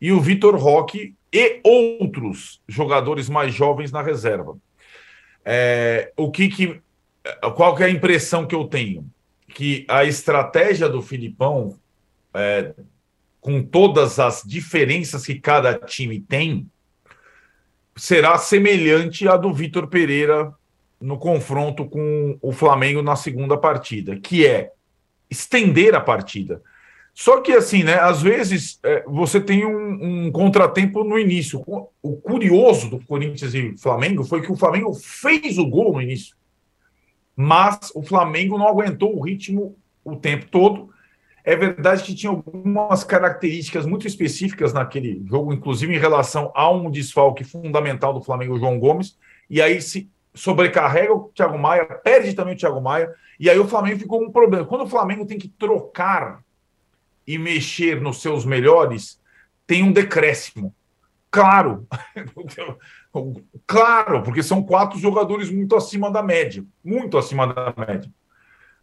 e 0.00 0.12
o 0.12 0.20
Vitor 0.20 0.54
Roque 0.54 1.16
e 1.32 1.60
outros 1.64 2.62
jogadores 2.68 3.28
mais 3.28 3.52
jovens 3.52 3.90
na 3.90 4.02
reserva. 4.02 4.56
É, 5.44 6.12
o 6.16 6.30
que, 6.30 6.48
que 6.48 6.80
qual 7.54 7.74
que 7.74 7.82
é 7.82 7.86
a 7.86 7.90
impressão 7.90 8.46
que 8.46 8.54
eu 8.54 8.64
tenho? 8.64 9.08
Que 9.48 9.84
a 9.88 10.04
estratégia 10.04 10.88
do 10.88 11.02
Filipão 11.02 11.78
é, 12.34 12.74
com 13.40 13.62
todas 13.62 14.18
as 14.18 14.42
diferenças 14.44 15.24
que 15.24 15.40
cada 15.40 15.74
time 15.74 16.20
tem, 16.20 16.68
será 17.96 18.38
semelhante 18.38 19.26
à 19.28 19.36
do 19.36 19.52
Vitor 19.52 19.88
Pereira 19.88 20.52
no 21.00 21.16
confronto 21.16 21.86
com 21.86 22.38
o 22.42 22.52
Flamengo 22.52 23.02
na 23.02 23.16
segunda 23.16 23.56
partida, 23.56 24.16
que 24.16 24.46
é 24.46 24.72
estender 25.30 25.94
a 25.94 26.00
partida. 26.00 26.62
Só 27.14 27.40
que 27.40 27.52
assim, 27.52 27.82
né? 27.82 27.94
Às 27.94 28.22
vezes 28.22 28.78
é, 28.84 29.02
você 29.06 29.40
tem 29.40 29.64
um, 29.64 30.26
um, 30.26 30.30
contratempo 30.32 31.02
no 31.02 31.18
início. 31.18 31.60
O 32.00 32.16
curioso 32.16 32.88
do 32.88 33.04
Corinthians 33.04 33.54
e 33.54 33.76
Flamengo 33.76 34.22
foi 34.24 34.40
que 34.40 34.52
o 34.52 34.56
Flamengo 34.56 34.94
fez 34.94 35.58
o 35.58 35.66
gol 35.66 35.92
no 35.94 36.02
início, 36.02 36.36
mas 37.38 37.92
o 37.94 38.02
Flamengo 38.02 38.58
não 38.58 38.66
aguentou 38.66 39.16
o 39.16 39.22
ritmo 39.22 39.76
o 40.04 40.16
tempo 40.16 40.46
todo 40.46 40.90
é 41.48 41.56
verdade 41.56 42.02
que 42.02 42.14
tinha 42.14 42.28
algumas 42.28 43.02
características 43.02 43.86
muito 43.86 44.06
específicas 44.06 44.74
naquele 44.74 45.24
jogo, 45.26 45.50
inclusive 45.50 45.94
em 45.94 45.98
relação 45.98 46.52
a 46.54 46.70
um 46.70 46.90
desfalque 46.90 47.42
fundamental 47.42 48.12
do 48.12 48.20
Flamengo, 48.20 48.58
João 48.58 48.78
Gomes, 48.78 49.16
e 49.48 49.62
aí 49.62 49.80
se 49.80 50.10
sobrecarrega 50.34 51.14
o 51.14 51.32
Thiago 51.34 51.58
Maia, 51.58 51.86
perde 51.86 52.34
também 52.34 52.52
o 52.52 52.56
Thiago 52.58 52.82
Maia, 52.82 53.10
e 53.40 53.48
aí 53.48 53.58
o 53.58 53.66
Flamengo 53.66 53.98
ficou 53.98 54.18
com 54.18 54.26
um 54.26 54.30
problema. 54.30 54.66
Quando 54.66 54.84
o 54.84 54.88
Flamengo 54.88 55.24
tem 55.24 55.38
que 55.38 55.48
trocar 55.48 56.44
e 57.26 57.38
mexer 57.38 57.98
nos 57.98 58.20
seus 58.20 58.44
melhores, 58.44 59.18
tem 59.66 59.82
um 59.82 59.90
decréscimo. 59.90 60.74
Claro, 61.30 61.86
claro, 63.66 64.22
porque 64.22 64.42
são 64.42 64.62
quatro 64.62 64.98
jogadores 64.98 65.50
muito 65.50 65.74
acima 65.76 66.10
da 66.10 66.22
média, 66.22 66.64
muito 66.84 67.16
acima 67.16 67.46
da 67.46 67.74
média. 67.76 68.10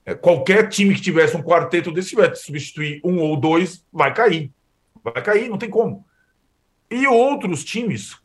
É, 0.06 0.14
qualquer 0.14 0.70
time 0.70 0.94
que 0.94 1.02
tivesse 1.02 1.36
um 1.36 1.42
quarteto 1.42 1.92
desse, 1.92 2.16
que 2.16 2.36
substituir 2.36 3.02
um 3.04 3.20
ou 3.20 3.36
dois, 3.36 3.84
vai 3.92 4.14
cair. 4.14 4.52
Vai 5.04 5.22
cair, 5.22 5.50
não 5.50 5.58
tem 5.58 5.70
como. 5.70 6.06
E 6.90 7.08
outros 7.08 7.64
times, 7.64 8.18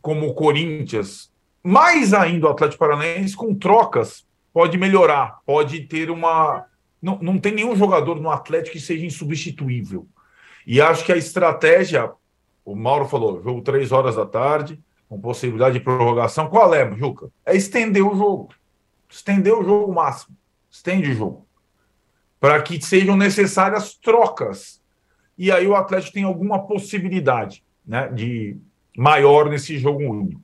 como 0.00 0.26
o 0.28 0.34
Corinthians, 0.34 1.30
mais 1.62 2.14
ainda 2.14 2.46
o 2.46 2.50
Atlético 2.50 2.78
Paranaense, 2.78 3.36
com 3.36 3.54
trocas, 3.54 4.26
pode 4.52 4.78
melhorar, 4.78 5.40
pode 5.44 5.80
ter 5.80 6.10
uma. 6.10 6.64
Não, 7.02 7.18
não 7.20 7.38
tem 7.38 7.52
nenhum 7.52 7.76
jogador 7.76 8.20
no 8.20 8.30
Atlético 8.30 8.72
que 8.72 8.80
seja 8.80 9.04
insubstituível. 9.04 10.06
E 10.66 10.80
acho 10.80 11.04
que 11.04 11.12
a 11.12 11.16
estratégia, 11.16 12.10
o 12.64 12.74
Mauro 12.74 13.06
falou, 13.06 13.42
jogo 13.42 13.60
três 13.60 13.92
horas 13.92 14.16
da 14.16 14.24
tarde, 14.24 14.82
com 15.08 15.20
possibilidade 15.20 15.78
de 15.78 15.84
prorrogação. 15.84 16.48
Qual 16.48 16.74
é, 16.74 16.94
Juca? 16.96 17.30
É 17.44 17.54
estender 17.56 18.04
o 18.04 18.16
jogo. 18.16 18.48
Estender 19.08 19.54
o 19.54 19.64
jogo 19.64 19.92
máximo 19.92 20.36
estende 20.76 21.10
o 21.10 21.14
jogo, 21.14 21.46
para 22.38 22.60
que 22.62 22.80
sejam 22.80 23.16
necessárias 23.16 23.94
trocas. 23.94 24.80
E 25.38 25.50
aí 25.50 25.66
o 25.66 25.74
Atlético 25.74 26.14
tem 26.14 26.24
alguma 26.24 26.66
possibilidade 26.66 27.64
né, 27.86 28.08
de 28.08 28.56
maior 28.96 29.48
nesse 29.48 29.78
jogo 29.78 30.02
único. 30.02 30.40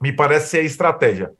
Me 0.00 0.12
parece 0.12 0.50
ser 0.50 0.58
a 0.58 0.64
estratégia. 0.64 1.32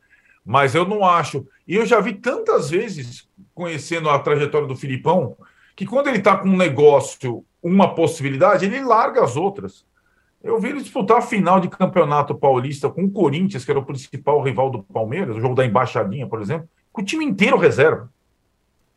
Mas 0.44 0.74
eu 0.74 0.86
não 0.86 1.04
acho. 1.04 1.46
E 1.66 1.74
eu 1.74 1.84
já 1.84 2.00
vi 2.00 2.14
tantas 2.14 2.70
vezes, 2.70 3.28
conhecendo 3.54 4.08
a 4.08 4.18
trajetória 4.18 4.68
do 4.68 4.76
Filipão, 4.76 5.36
que 5.74 5.84
quando 5.84 6.08
ele 6.08 6.18
está 6.18 6.36
com 6.36 6.48
um 6.48 6.56
negócio, 6.56 7.44
uma 7.62 7.94
possibilidade, 7.94 8.64
ele 8.64 8.82
larga 8.82 9.24
as 9.24 9.36
outras. 9.36 9.84
Eu 10.42 10.60
vi 10.60 10.68
ele 10.68 10.80
disputar 10.80 11.18
a 11.18 11.22
final 11.22 11.58
de 11.58 11.68
campeonato 11.68 12.34
paulista 12.34 12.88
com 12.88 13.04
o 13.04 13.10
Corinthians, 13.10 13.64
que 13.64 13.70
era 13.70 13.80
o 13.80 13.84
principal 13.84 14.42
rival 14.42 14.70
do 14.70 14.82
Palmeiras, 14.82 15.36
o 15.36 15.40
jogo 15.40 15.54
da 15.54 15.64
embaixadinha, 15.64 16.26
por 16.26 16.40
exemplo 16.40 16.68
com 16.96 17.02
o 17.02 17.04
time 17.04 17.26
inteiro 17.26 17.58
reserva. 17.58 18.10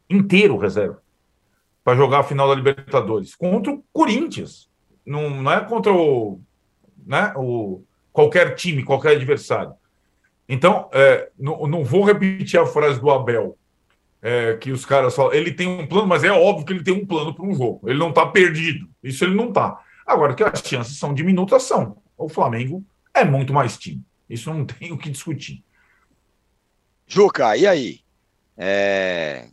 inteiro 0.09 0.57
reserva 0.57 1.01
para 1.83 1.97
jogar 1.97 2.19
a 2.19 2.23
final 2.23 2.47
da 2.47 2.55
Libertadores 2.55 3.35
contra 3.35 3.73
o 3.73 3.83
Corinthians. 3.91 4.69
Não, 5.05 5.29
não 5.29 5.51
é 5.51 5.59
contra 5.65 5.91
o, 5.91 6.39
né, 7.05 7.33
o 7.35 7.83
qualquer 8.13 8.55
time, 8.55 8.83
qualquer 8.83 9.17
adversário. 9.17 9.73
Então, 10.47 10.89
é, 10.93 11.29
não, 11.37 11.67
não, 11.67 11.83
vou 11.83 12.05
repetir 12.05 12.57
a 12.59 12.65
frase 12.65 13.01
do 13.01 13.11
Abel, 13.11 13.57
é, 14.21 14.55
que 14.55 14.71
os 14.71 14.85
caras 14.85 15.13
falam. 15.13 15.33
Ele 15.33 15.51
tem 15.51 15.67
um 15.67 15.85
plano, 15.85 16.07
mas 16.07 16.23
é 16.23 16.31
óbvio 16.31 16.65
que 16.65 16.71
ele 16.71 16.83
tem 16.83 16.93
um 16.93 17.05
plano 17.05 17.33
para 17.33 17.45
um 17.45 17.53
jogo. 17.53 17.81
Ele 17.89 17.99
não 17.99 18.09
está 18.09 18.25
perdido. 18.25 18.87
Isso 19.03 19.25
ele 19.25 19.35
não 19.35 19.49
está. 19.49 19.79
Agora, 20.09 20.33
que 20.33 20.43
as 20.43 20.59
chances 20.61 20.97
são 20.97 21.13
diminutas, 21.13 21.61
são. 21.63 22.01
O 22.17 22.27
Flamengo 22.27 22.83
é 23.13 23.23
muito 23.23 23.53
mais 23.53 23.77
time. 23.77 24.03
Isso 24.27 24.51
não 24.51 24.65
tem 24.65 24.91
o 24.91 24.97
que 24.97 25.11
discutir. 25.11 25.63
Juca, 27.05 27.55
e 27.55 27.67
aí? 27.67 27.99
É... 28.57 29.47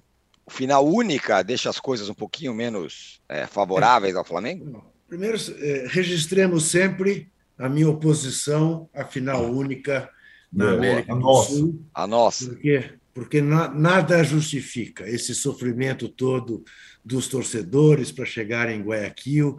O 0.47 0.51
final 0.51 0.87
única 0.87 1.43
deixa 1.43 1.69
as 1.69 1.79
coisas 1.79 2.09
um 2.09 2.15
pouquinho 2.15 2.55
menos 2.55 3.21
é, 3.29 3.47
favoráveis 3.47 4.17
ao 4.17 4.25
Flamengo? 4.25 4.83
Primeiro, 5.09 5.37
é, 5.59 5.87
registremos 5.89 6.65
sempre 6.65 7.31
a 7.59 7.69
minha 7.69 7.89
oposição 7.89 8.89
à 8.95 9.05
final 9.05 9.45
única 9.45 10.09
na 10.53 10.73
América 10.73 11.15
do 11.15 11.21
nossa. 11.21 11.53
Sul. 11.53 11.85
A 11.93 12.07
nossa. 12.07 12.47
Porque, 12.47 12.91
porque 13.13 13.43
na, 13.43 13.69
nada 13.69 14.23
justifica 14.23 15.09
esse 15.09 15.35
sofrimento 15.35 16.09
todo 16.09 16.65
dos 17.07 17.29
torcedores 17.29 18.11
para 18.11 18.25
chegar 18.25 18.69
em 18.69 18.83
Guayaquil. 18.83 19.57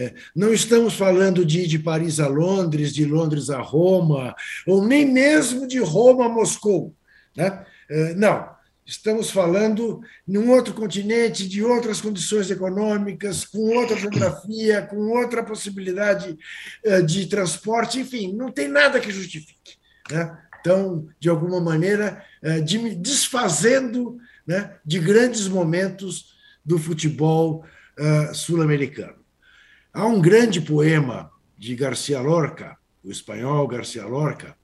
É, 0.00 0.14
não 0.34 0.50
estamos 0.50 0.94
falando 0.94 1.44
de 1.44 1.60
ir 1.60 1.66
de 1.66 1.78
Paris 1.78 2.20
a 2.20 2.26
Londres, 2.26 2.94
de 2.94 3.04
Londres 3.04 3.50
a 3.50 3.60
Roma, 3.60 4.34
ou 4.66 4.82
nem 4.82 5.04
mesmo 5.04 5.68
de 5.68 5.78
Roma 5.78 6.24
a 6.24 6.28
Moscou. 6.28 6.96
Né? 7.36 7.66
É, 7.90 8.14
não. 8.14 8.48
Estamos 8.86 9.30
falando 9.30 10.00
em 10.26 10.38
um 10.38 10.50
outro 10.50 10.72
continente, 10.72 11.46
de 11.46 11.62
outras 11.62 12.00
condições 12.00 12.50
econômicas, 12.50 13.44
com 13.44 13.76
outra 13.76 13.94
geografia, 13.94 14.80
com 14.80 14.96
outra 14.96 15.44
possibilidade 15.44 16.34
é, 16.82 17.02
de 17.02 17.26
transporte, 17.26 18.00
enfim, 18.00 18.32
não 18.32 18.50
tem 18.50 18.68
nada 18.68 18.98
que 19.00 19.12
justifique. 19.12 19.76
Né? 20.10 20.34
Então, 20.60 21.08
de 21.20 21.28
alguma 21.28 21.60
maneira, 21.60 22.24
é, 22.42 22.58
desfazendo 22.58 24.16
né, 24.46 24.76
de 24.82 24.98
grandes 24.98 25.46
momentos 25.46 26.32
do 26.64 26.78
futebol 26.78 27.66
sul-americano. 28.32 29.19
Há 29.92 30.06
um 30.06 30.20
grande 30.20 30.60
poema 30.60 31.32
de 31.58 31.74
Garcia 31.74 32.20
Lorca, 32.20 32.78
o 33.02 33.10
espanhol 33.10 33.66
Garcia 33.66 34.06
Lorca, 34.06 34.56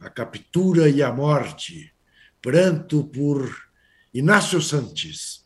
A 0.00 0.08
Captura 0.08 0.88
e 0.88 1.02
a 1.02 1.12
Morte, 1.12 1.92
pranto 2.40 3.04
por 3.04 3.54
Inácio 4.14 4.62
Santos, 4.62 5.44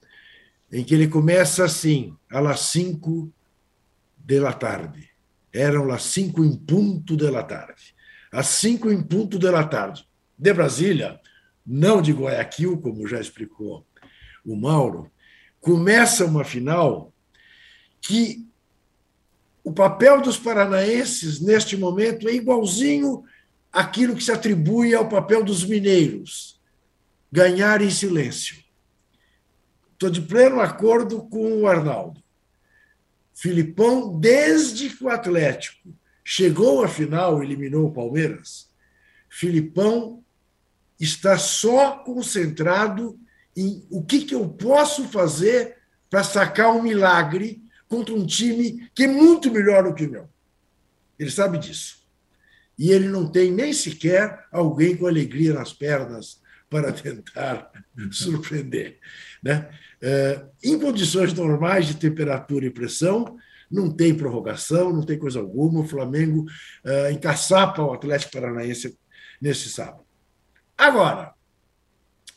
em 0.70 0.84
que 0.84 0.94
ele 0.94 1.08
começa 1.08 1.64
assim, 1.64 2.16
às 2.30 2.60
cinco 2.60 3.32
da 4.16 4.52
tarde. 4.52 5.10
Eram 5.52 5.90
as 5.90 6.04
cinco 6.04 6.44
em 6.44 6.56
ponto 6.56 7.16
da 7.16 7.42
tarde. 7.42 7.94
Às 8.30 8.46
cinco 8.46 8.92
em 8.92 9.02
ponto 9.02 9.40
da 9.40 9.64
tarde. 9.64 10.06
De 10.38 10.52
Brasília, 10.52 11.18
não 11.66 12.00
de 12.00 12.12
Guayaquil, 12.12 12.78
como 12.80 13.08
já 13.08 13.18
explicou 13.18 13.84
o 14.44 14.54
Mauro, 14.54 15.10
começa 15.60 16.24
uma 16.24 16.44
final 16.44 17.12
que 18.00 18.46
o 19.62 19.72
papel 19.72 20.20
dos 20.22 20.38
paranaenses 20.38 21.40
neste 21.40 21.76
momento 21.76 22.28
é 22.28 22.32
igualzinho 22.32 23.24
àquilo 23.72 24.16
que 24.16 24.24
se 24.24 24.32
atribui 24.32 24.94
ao 24.94 25.08
papel 25.08 25.44
dos 25.44 25.64
mineiros 25.64 26.58
ganhar 27.30 27.82
em 27.82 27.90
silêncio. 27.90 28.56
Estou 29.92 30.08
de 30.08 30.22
pleno 30.22 30.60
acordo 30.60 31.22
com 31.24 31.60
o 31.60 31.66
Arnaldo. 31.66 32.22
Filipão, 33.34 34.18
desde 34.18 34.88
que 34.90 35.04
o 35.04 35.08
Atlético 35.08 35.94
chegou 36.24 36.82
à 36.82 36.88
final, 36.88 37.42
eliminou 37.42 37.86
o 37.86 37.92
Palmeiras, 37.92 38.68
Filipão 39.28 40.24
está 40.98 41.38
só 41.38 41.98
concentrado 41.98 43.18
em 43.56 43.86
o 43.90 44.02
que, 44.02 44.24
que 44.24 44.34
eu 44.34 44.48
posso 44.48 45.04
fazer 45.04 45.76
para 46.10 46.24
sacar 46.24 46.74
um 46.74 46.82
milagre 46.82 47.62
contra 47.88 48.14
um 48.14 48.26
time 48.26 48.88
que 48.94 49.04
é 49.04 49.08
muito 49.08 49.50
melhor 49.50 49.84
do 49.84 49.94
que 49.94 50.04
o 50.04 50.10
meu. 50.10 50.28
Ele 51.18 51.30
sabe 51.30 51.58
disso. 51.58 51.98
E 52.78 52.92
ele 52.92 53.08
não 53.08 53.28
tem 53.28 53.50
nem 53.50 53.72
sequer 53.72 54.46
alguém 54.52 54.96
com 54.96 55.06
alegria 55.06 55.52
nas 55.52 55.72
pernas 55.72 56.40
para 56.70 56.92
tentar 56.92 57.70
surpreender. 58.12 58.98
Né? 59.42 59.68
É, 60.00 60.44
em 60.62 60.78
condições 60.78 61.32
normais 61.32 61.86
de 61.86 61.96
temperatura 61.96 62.66
e 62.66 62.70
pressão, 62.70 63.36
não 63.70 63.90
tem 63.90 64.14
prorrogação, 64.14 64.92
não 64.92 65.02
tem 65.02 65.18
coisa 65.18 65.40
alguma. 65.40 65.80
O 65.80 65.88
Flamengo 65.88 66.46
é, 66.84 67.10
encaçapa 67.10 67.82
o 67.82 67.92
Atlético 67.92 68.32
Paranaense 68.32 68.98
nesse 69.40 69.68
sábado. 69.68 70.04
Agora, 70.76 71.34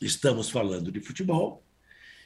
estamos 0.02 0.49
falando 0.49 0.91
de 0.91 0.99
futebol 0.99 1.64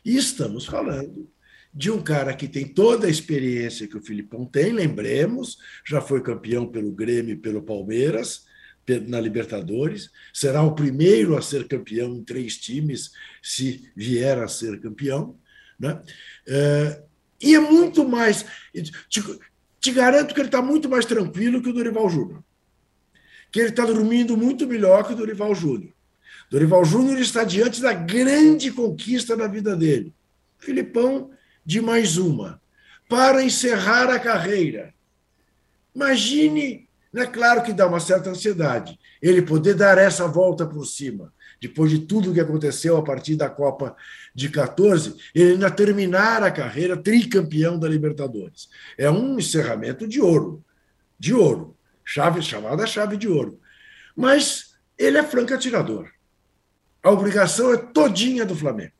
e 0.03 0.15
estamos 0.15 0.65
falando 0.65 1.29
de 1.75 1.91
um 1.91 2.01
cara 2.01 2.33
que 2.33 2.47
tem 2.47 2.65
toda 2.65 3.05
a 3.05 3.09
experiência 3.09 3.85
que 3.85 3.97
o 3.97 4.01
Filipão 4.01 4.45
tem, 4.45 4.71
lembremos, 4.71 5.57
já 5.85 5.99
foi 5.99 6.21
campeão 6.21 6.65
pelo 6.65 6.93
Grêmio 6.93 7.33
e 7.33 7.37
pelo 7.37 7.61
Palmeiras, 7.61 8.45
na 9.07 9.19
Libertadores, 9.19 10.09
será 10.33 10.63
o 10.63 10.73
primeiro 10.73 11.35
a 11.35 11.41
ser 11.41 11.67
campeão 11.67 12.15
em 12.15 12.23
três 12.23 12.57
times, 12.57 13.11
se 13.43 13.91
vier 13.93 14.39
a 14.39 14.47
ser 14.47 14.79
campeão. 14.79 15.37
Né? 15.77 16.01
É, 16.47 17.03
e 17.41 17.55
é 17.55 17.59
muito 17.59 18.07
mais. 18.07 18.45
Te, 19.09 19.91
garanto 19.91 20.33
que 20.33 20.39
ele 20.39 20.47
está 20.47 20.61
muito 20.61 20.87
mais 20.87 21.05
tranquilo 21.05 21.61
que 21.61 21.69
o 21.69 21.73
Dorival 21.73 22.09
Júnior. 22.09 22.43
Que 23.51 23.59
ele 23.59 23.69
está 23.69 23.85
dormindo 23.85 24.37
muito 24.37 24.65
melhor 24.65 25.05
que 25.05 25.13
o 25.13 25.15
Dorival 25.15 25.53
Júnior. 25.53 25.93
Dorival 26.49 26.85
Júnior 26.85 27.19
está 27.19 27.43
diante 27.43 27.81
da 27.81 27.91
grande 27.91 28.71
conquista 28.71 29.35
da 29.35 29.47
vida 29.47 29.75
dele. 29.75 30.13
Filipão, 30.59 31.31
de 31.65 31.81
mais 31.81 32.17
uma. 32.17 32.61
Para 33.09 33.43
encerrar 33.43 34.09
a 34.09 34.19
carreira. 34.19 34.93
Imagine 35.93 36.85
é 37.15 37.25
claro 37.25 37.63
que 37.63 37.71
dá 37.71 37.87
uma 37.87 37.99
certa 37.99 38.29
ansiedade 38.29 38.99
ele 39.21 39.41
poder 39.41 39.73
dar 39.73 39.97
essa 39.97 40.27
volta 40.27 40.65
por 40.67 40.85
cima, 40.85 41.33
depois 41.59 41.89
de 41.89 41.99
tudo 41.99 42.33
que 42.33 42.39
aconteceu 42.39 42.97
a 42.97 43.03
partir 43.03 43.35
da 43.35 43.49
Copa 43.49 43.95
de 44.35 44.49
14, 44.49 45.15
ele 45.33 45.53
ainda 45.53 45.71
terminar 45.71 46.43
a 46.43 46.51
carreira 46.51 46.95
tricampeão 46.95 47.79
da 47.79 47.87
Libertadores. 47.87 48.69
É 48.97 49.09
um 49.09 49.39
encerramento 49.39 50.07
de 50.07 50.21
ouro, 50.21 50.63
de 51.17 51.33
ouro, 51.33 51.75
chave 52.03 52.41
chamada 52.41 52.85
chave 52.85 53.17
de 53.17 53.27
ouro. 53.27 53.59
Mas 54.15 54.75
ele 54.97 55.17
é 55.17 55.23
franco 55.23 55.53
atirador. 55.53 56.11
A 57.01 57.09
obrigação 57.09 57.73
é 57.73 57.77
todinha 57.77 58.45
do 58.45 58.55
Flamengo. 58.55 58.93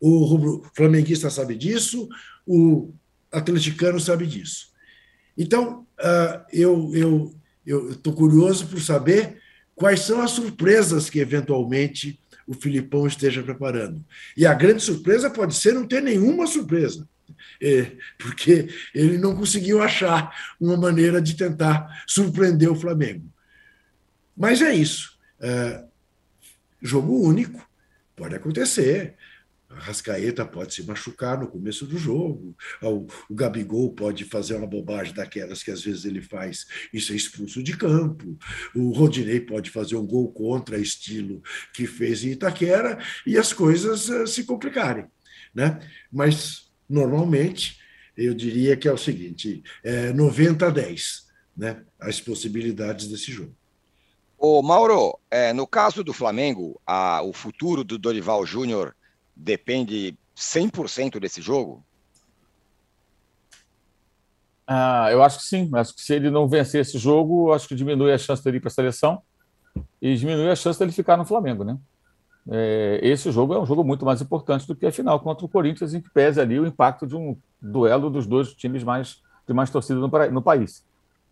O 0.00 0.62
flamenguista 0.74 1.30
sabe 1.30 1.54
disso, 1.54 2.08
o 2.46 2.92
atleticano 3.32 3.98
sabe 3.98 4.26
disso. 4.26 4.68
Então, 5.36 5.86
uh, 5.98 6.46
eu 6.52 7.34
estou 7.90 8.12
curioso 8.12 8.66
por 8.66 8.80
saber 8.80 9.38
quais 9.74 10.00
são 10.00 10.22
as 10.22 10.30
surpresas 10.30 11.10
que, 11.10 11.18
eventualmente, 11.18 12.18
o 12.46 12.54
Filipão 12.54 13.06
esteja 13.06 13.42
preparando. 13.42 14.04
E 14.36 14.46
a 14.46 14.54
grande 14.54 14.82
surpresa 14.82 15.28
pode 15.28 15.54
ser 15.54 15.74
não 15.74 15.86
ter 15.86 16.00
nenhuma 16.00 16.46
surpresa, 16.46 17.08
é, 17.60 17.92
porque 18.18 18.68
ele 18.94 19.18
não 19.18 19.34
conseguiu 19.34 19.82
achar 19.82 20.32
uma 20.60 20.76
maneira 20.76 21.20
de 21.20 21.34
tentar 21.34 22.04
surpreender 22.06 22.70
o 22.70 22.76
Flamengo. 22.76 23.28
Mas 24.36 24.62
é 24.62 24.72
isso. 24.74 25.18
É, 25.40 25.84
jogo 26.80 27.20
único, 27.20 27.66
pode 28.14 28.34
acontecer. 28.34 29.14
Rascaeta 29.78 30.44
pode 30.44 30.74
se 30.74 30.82
machucar 30.82 31.38
no 31.38 31.48
começo 31.48 31.86
do 31.86 31.98
jogo, 31.98 32.56
o, 32.82 33.06
Gabigol 33.30 33.92
pode 33.92 34.24
fazer 34.24 34.54
uma 34.56 34.66
bobagem 34.66 35.14
daquelas 35.14 35.62
que 35.62 35.70
às 35.70 35.82
vezes 35.82 36.04
ele 36.04 36.22
faz 36.22 36.66
e 36.92 37.00
ser 37.00 37.14
expulso 37.14 37.62
de 37.62 37.76
campo, 37.76 38.36
o 38.74 38.90
Rodinei 38.92 39.40
pode 39.40 39.70
fazer 39.70 39.96
um 39.96 40.06
gol 40.06 40.32
contra 40.32 40.78
estilo 40.78 41.42
que 41.74 41.86
fez 41.86 42.24
em 42.24 42.30
Itaquera 42.30 42.98
e 43.26 43.36
as 43.36 43.52
coisas 43.52 44.08
uh, 44.08 44.26
se 44.26 44.44
complicarem. 44.44 45.06
Né? 45.54 45.78
Mas, 46.12 46.70
normalmente, 46.88 47.78
eu 48.16 48.34
diria 48.34 48.76
que 48.76 48.88
é 48.88 48.92
o 48.92 48.98
seguinte: 48.98 49.62
é 49.84 50.12
90 50.12 50.66
a 50.66 50.70
10 50.70 51.26
né? 51.56 51.82
as 52.00 52.20
possibilidades 52.20 53.08
desse 53.08 53.32
jogo. 53.32 53.54
Ô, 54.38 54.62
Mauro, 54.62 55.18
é, 55.30 55.52
no 55.52 55.66
caso 55.66 56.04
do 56.04 56.12
Flamengo, 56.12 56.78
a, 56.86 57.22
o 57.22 57.32
futuro 57.32 57.82
do 57.82 57.96
Dorival 57.96 58.44
Júnior 58.44 58.94
depende 59.36 60.16
100% 60.34 61.20
desse 61.20 61.42
jogo? 61.42 61.84
Ah, 64.66 65.08
eu 65.12 65.22
acho 65.22 65.38
que 65.38 65.44
sim. 65.44 65.70
Acho 65.74 65.94
que 65.94 66.00
se 66.00 66.14
ele 66.14 66.30
não 66.30 66.48
vencer 66.48 66.80
esse 66.80 66.98
jogo, 66.98 67.52
acho 67.52 67.68
que 67.68 67.74
diminui 67.74 68.12
a 68.12 68.18
chance 68.18 68.42
dele 68.42 68.56
ir 68.56 68.60
para 68.60 68.68
a 68.68 68.72
seleção 68.72 69.22
e 70.00 70.16
diminui 70.16 70.50
a 70.50 70.56
chance 70.56 70.78
dele 70.78 70.90
ficar 70.90 71.16
no 71.16 71.24
Flamengo, 71.24 71.62
né? 71.62 71.78
é, 72.48 73.00
esse 73.02 73.30
jogo 73.32 73.54
é 73.54 73.60
um 73.60 73.66
jogo 73.66 73.82
muito 73.82 74.04
mais 74.04 74.22
importante 74.22 74.66
do 74.66 74.76
que 74.76 74.86
a 74.86 74.92
final 74.92 75.18
contra 75.20 75.44
o 75.44 75.48
Corinthians, 75.48 75.94
em 75.94 76.00
que 76.00 76.10
pese 76.10 76.40
ali 76.40 76.58
o 76.58 76.66
impacto 76.66 77.06
de 77.06 77.16
um 77.16 77.36
duelo 77.60 78.08
dos 78.08 78.26
dois 78.26 78.54
times 78.54 78.84
mais, 78.84 79.22
de 79.46 79.52
mais 79.52 79.70
torcida 79.70 79.98
no, 79.98 80.08
no 80.08 80.42
país. 80.42 80.84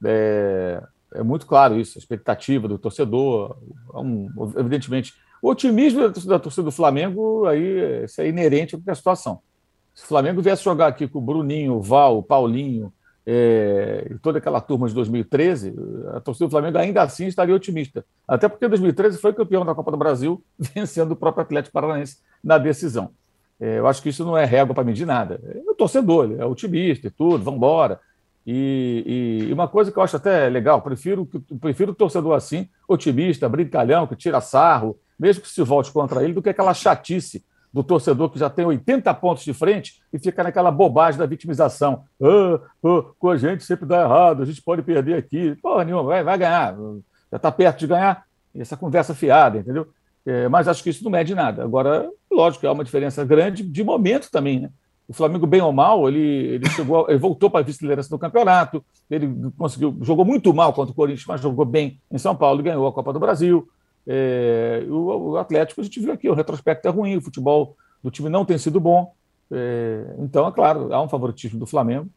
É, 0.05 0.83
é, 1.15 1.23
muito 1.23 1.47
claro 1.47 1.79
isso, 1.79 1.97
a 1.97 2.01
expectativa 2.01 2.67
do 2.67 2.79
torcedor, 2.79 3.57
é 3.93 3.99
um, 3.99 4.29
evidentemente. 4.57 5.15
O 5.45 5.51
otimismo 5.51 6.09
da 6.09 6.39
torcida 6.39 6.63
do 6.63 6.73
Flamengo 6.73 7.45
aí, 7.45 8.07
é 8.19 8.27
inerente 8.27 8.81
à 8.89 8.95
situação. 8.95 9.41
Se 9.95 10.03
o 10.03 10.07
Flamengo 10.07 10.41
viesse 10.41 10.65
jogar 10.65 10.87
aqui 10.87 11.07
com 11.07 11.19
o 11.19 11.21
Bruninho, 11.21 11.75
o 11.75 11.83
Val, 11.83 12.17
o 12.17 12.23
Paulinho, 12.23 12.91
é, 13.27 14.07
e 14.11 14.19
toda 14.21 14.39
aquela 14.39 14.59
turma 14.59 14.89
de 14.89 14.95
2013, 14.95 15.75
a 16.15 16.21
torcida 16.21 16.47
do 16.47 16.51
Flamengo 16.51 16.79
ainda 16.79 17.03
assim 17.03 17.27
estaria 17.27 17.55
otimista. 17.55 18.07
Até 18.27 18.49
porque 18.49 18.67
2013 18.67 19.19
foi 19.19 19.35
campeão 19.35 19.67
da 19.67 19.75
Copa 19.75 19.91
do 19.91 19.99
Brasil, 19.99 20.43
vencendo 20.59 21.13
o 21.13 21.17
próprio 21.17 21.43
Atlético 21.43 21.75
Paranaense 21.75 22.21
na 22.43 22.57
decisão. 22.57 23.11
É, 23.61 23.81
eu 23.81 23.87
acho 23.87 24.03
que 24.03 24.09
isso 24.09 24.25
não 24.25 24.39
é 24.39 24.47
régua 24.47 24.75
para 24.75 24.83
medir 24.83 25.07
nada. 25.07 25.39
É 25.45 25.71
o 25.71 25.75
torcedor, 25.75 26.25
ele 26.25 26.41
é 26.41 26.47
otimista 26.47 27.09
e 27.09 27.11
tudo, 27.11 27.45
vamos 27.45 27.59
embora. 27.59 28.01
E, 28.47 29.47
e, 29.51 29.53
uma 29.53 29.69
coisa 29.69 29.93
que 29.93 29.99
eu 29.99 30.03
acho 30.03 30.17
até 30.17 30.49
legal, 30.49 30.81
prefiro, 30.81 31.29
prefiro 31.61 31.93
o 31.93 31.95
torcedor 31.95 32.35
assim, 32.35 32.67
otimista, 32.89 33.47
brincalhão, 33.47 34.07
que 34.07 34.17
tira 34.17 34.41
sarro, 34.41 34.99
mesmo 35.25 35.43
que 35.43 35.49
se 35.49 35.63
volte 35.63 35.91
contra 35.91 36.23
ele, 36.23 36.35
do 36.35 36.43
que 36.43 36.51
aquela 36.51 36.75
chatice 36.75 37.43
do 37.73 37.83
torcedor 37.83 38.29
que 38.29 38.39
já 38.39 38.51
tem 38.51 38.67
80 38.67 39.13
pontos 39.15 39.43
de 39.43 39.55
frente 39.55 40.03
e 40.13 40.19
fica 40.19 40.45
naquela 40.45 40.71
bobagem 40.71 41.19
da 41.19 41.25
vitimização. 41.25 42.05
Ah, 42.23 42.61
com 43.19 43.31
a 43.31 43.37
gente 43.39 43.65
sempre 43.65 43.87
dá 43.87 44.03
errado, 44.03 44.43
a 44.43 44.45
gente 44.45 44.61
pode 44.61 44.83
perder 44.83 45.15
aqui. 45.17 45.57
Porra 45.63 45.83
nenhuma, 45.83 46.03
vai, 46.05 46.23
vai 46.23 46.37
ganhar. 46.37 46.77
Já 47.33 47.37
está 47.37 47.51
perto 47.51 47.79
de 47.79 47.87
ganhar. 47.87 48.23
Essa 48.55 48.77
conversa 48.77 49.15
fiada, 49.15 49.59
entendeu? 49.59 49.89
É, 50.27 50.47
mas 50.47 50.69
acho 50.69 50.83
que 50.83 50.91
isso 50.91 51.03
não 51.03 51.11
mede 51.11 51.35
nada. 51.35 51.65
Agora, 51.65 52.09
lógico, 52.31 52.67
há 52.67 52.73
uma 52.73 52.85
diferença 52.85 53.25
grande 53.25 53.63
de 53.63 53.83
momento 53.83 54.31
também, 54.31 54.61
né? 54.61 54.71
O 55.09 55.13
Flamengo, 55.13 55.47
bem 55.47 55.61
ou 55.61 55.73
mal, 55.73 56.07
ele, 56.07 56.21
ele 56.55 56.71
chegou, 56.71 57.07
ele 57.09 57.19
voltou 57.19 57.51
para 57.51 57.61
a 57.61 57.63
vice-liderança 57.63 58.09
do 58.09 58.19
campeonato, 58.19 58.85
ele 59.11 59.29
conseguiu, 59.59 59.99
jogou 60.01 60.25
muito 60.25 60.55
mal 60.55 60.73
contra 60.73 60.93
o 60.93 60.95
Corinthians, 60.95 61.27
mas 61.27 61.41
jogou 61.41 61.65
bem 61.65 62.01
em 62.11 62.19
São 62.19 62.37
Paulo 62.37 62.61
e 62.61 62.63
ganhou 62.63 62.87
a 62.87 62.93
Copa 62.93 63.13
do 63.13 63.21
Brasil. 63.21 63.69
É, 64.07 64.85
o, 64.89 65.31
o, 65.31 65.37
Atlético, 65.37 65.81
a 65.81 65.85
gente 65.85 66.01
viu 66.01 66.13
aqui, 66.13 66.29
o 66.29 66.35
retrospecto 66.35 66.87
é 66.87 66.91
ruim, 66.91 67.17
o 67.17 67.23
futebol 67.23 67.77
do 68.03 68.11
time 68.11 68.29
não 68.29 68.45
tem 68.45 68.59
sido 68.59 68.79
bom. 68.79 69.15
É, 69.51 70.15
então, 70.19 70.47
é 70.47 70.53
claro, 70.53 70.93
há 70.93 71.03
um 71.03 71.09
favoritismo 71.09 71.59
do 71.59 71.67
Flamengo. 71.67 72.09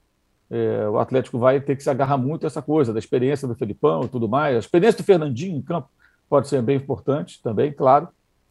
É, 0.49 0.87
o 0.87 0.97
Atlético 0.97 1.37
vai 1.37 1.59
ter 1.59 1.75
que 1.75 1.83
se 1.83 1.89
agarrar 1.89 2.17
muito 2.17 2.45
a 2.45 2.47
essa 2.47 2.61
coisa, 2.61 2.93
da 2.93 2.99
experiência 2.99 3.47
do 3.47 3.55
Felipão 3.55 4.03
e 4.03 4.07
tudo 4.07 4.27
mais. 4.27 4.55
A 4.55 4.59
experiência 4.59 4.97
do 4.97 5.05
Fernandinho 5.05 5.57
em 5.57 5.61
campo 5.61 5.89
pode 6.29 6.47
ser 6.47 6.61
bem 6.61 6.77
importante 6.77 7.41
também, 7.41 7.71
claro. 7.71 8.09